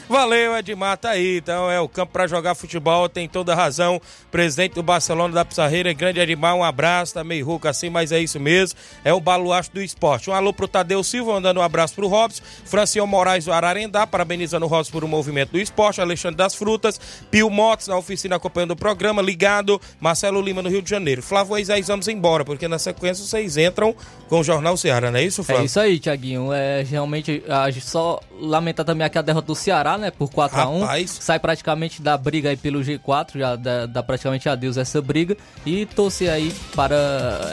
Valeu, 0.08 0.56
Edmar, 0.56 0.96
tá 0.96 1.10
aí. 1.10 1.38
Então 1.38 1.70
é 1.70 1.80
o 1.80 1.88
campo 1.88 2.12
para 2.12 2.26
jogar 2.26 2.54
futebol, 2.54 3.08
tem 3.08 3.28
toda 3.28 3.54
razão. 3.54 4.00
Presidente 4.30 4.74
do 4.74 4.82
Barcelona 4.82 5.34
da 5.34 5.44
Pissarreira, 5.44 5.92
grande 5.92 6.20
Edmar, 6.20 6.54
um 6.54 6.64
abraço, 6.64 7.14
tá 7.14 7.24
meio 7.24 7.44
rouco 7.44 7.68
assim, 7.68 7.90
mas 7.90 8.12
é 8.12 8.20
isso 8.20 8.38
mesmo. 8.40 8.78
É 9.04 9.12
o 9.12 9.20
baluarte 9.20 9.70
do 9.72 9.82
esporte. 9.82 10.30
Um 10.30 10.32
alô 10.32 10.52
pro 10.52 10.68
Tadeu 10.68 11.02
Silva, 11.02 11.32
mandando 11.34 11.60
um 11.60 11.62
abraço 11.62 11.94
pro 11.94 12.08
Robson. 12.08 12.42
Francion 12.64 13.06
Moraes 13.06 13.44
do 13.44 13.52
Ararendá, 13.52 14.06
parabenizando 14.06 14.66
o 14.66 14.68
Robson 14.68 14.92
por 14.92 15.04
um 15.04 15.08
movimento 15.08 15.52
do 15.52 15.58
esporte. 15.58 16.00
Alexandre 16.00 16.36
das 16.36 16.54
Frutas, 16.54 17.00
Pio 17.30 17.48
Motos 17.50 17.88
na 17.88 17.96
oficina 17.96 18.36
acompanhando 18.36 18.72
o 18.72 18.76
programa, 18.76 19.22
ligado. 19.22 19.80
Marcelo 20.00 20.40
Lima 20.40 20.62
no 20.62 20.68
Rio 20.68 20.82
de 20.82 20.90
Janeiro. 20.90 21.22
Flávio 21.22 21.50
Moisés, 21.50 21.88
vamos 21.88 22.08
embora, 22.08 22.44
porque 22.44 22.68
na 22.68 22.78
sequência 22.78 23.24
vocês 23.24 23.56
entram 23.56 23.94
com 24.28 24.40
o 24.40 24.44
Jornal 24.44 24.76
Ceará, 24.76 25.10
não 25.10 25.18
é 25.18 25.24
isso, 25.24 25.44
Flávio? 25.44 25.62
É 25.62 25.66
isso 25.66 25.80
aí, 25.80 25.98
Tiaguinho. 25.98 26.52
É, 26.52 26.82
realmente, 26.82 27.42
só 27.80 28.20
lamenta 28.40 28.84
também 28.84 29.06
aqui 29.06 29.18
a 29.18 29.22
derrota 29.22 29.46
do 29.46 29.54
Ceará, 29.54 29.71
né? 29.98 30.10
Por 30.10 30.28
4x1. 30.28 31.06
Sai 31.06 31.38
praticamente 31.38 32.02
da 32.02 32.16
briga 32.16 32.50
aí 32.50 32.56
pelo 32.56 32.80
G4, 32.80 33.38
já 33.38 33.56
dá, 33.56 33.86
dá 33.86 34.02
praticamente 34.02 34.48
adeus 34.48 34.76
essa 34.76 35.00
briga. 35.00 35.36
E 35.64 35.86
torcer 35.86 36.30
aí 36.30 36.52
para 36.74 36.94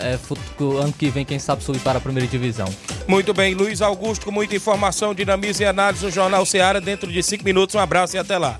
é, 0.01 0.17
ano 0.82 0.93
que 0.93 1.09
vem, 1.09 1.26
quem 1.26 1.39
sabe, 1.39 1.63
subir 1.63 1.80
para 1.80 1.97
a 1.97 2.01
primeira 2.01 2.28
divisão. 2.28 2.67
Muito 3.07 3.34
bem, 3.34 3.53
Luiz 3.53 3.82
Augusto, 3.82 4.26
com 4.26 4.32
muita 4.32 4.55
informação, 4.55 5.13
dinamismo 5.13 5.63
e 5.63 5.65
análise 5.65 6.05
no 6.05 6.11
Jornal 6.11 6.45
Ceará. 6.45 6.80
Dentro 6.80 7.11
de 7.11 7.22
5 7.22 7.43
minutos, 7.43 7.76
um 7.76 7.80
abraço 7.80 8.15
e 8.15 8.20
até 8.20 8.38
lá. 8.38 8.59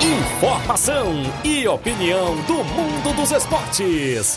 Informação 0.00 1.22
e 1.42 1.66
opinião 1.66 2.36
do 2.42 2.62
mundo 2.64 3.16
dos 3.16 3.30
esportes. 3.30 4.36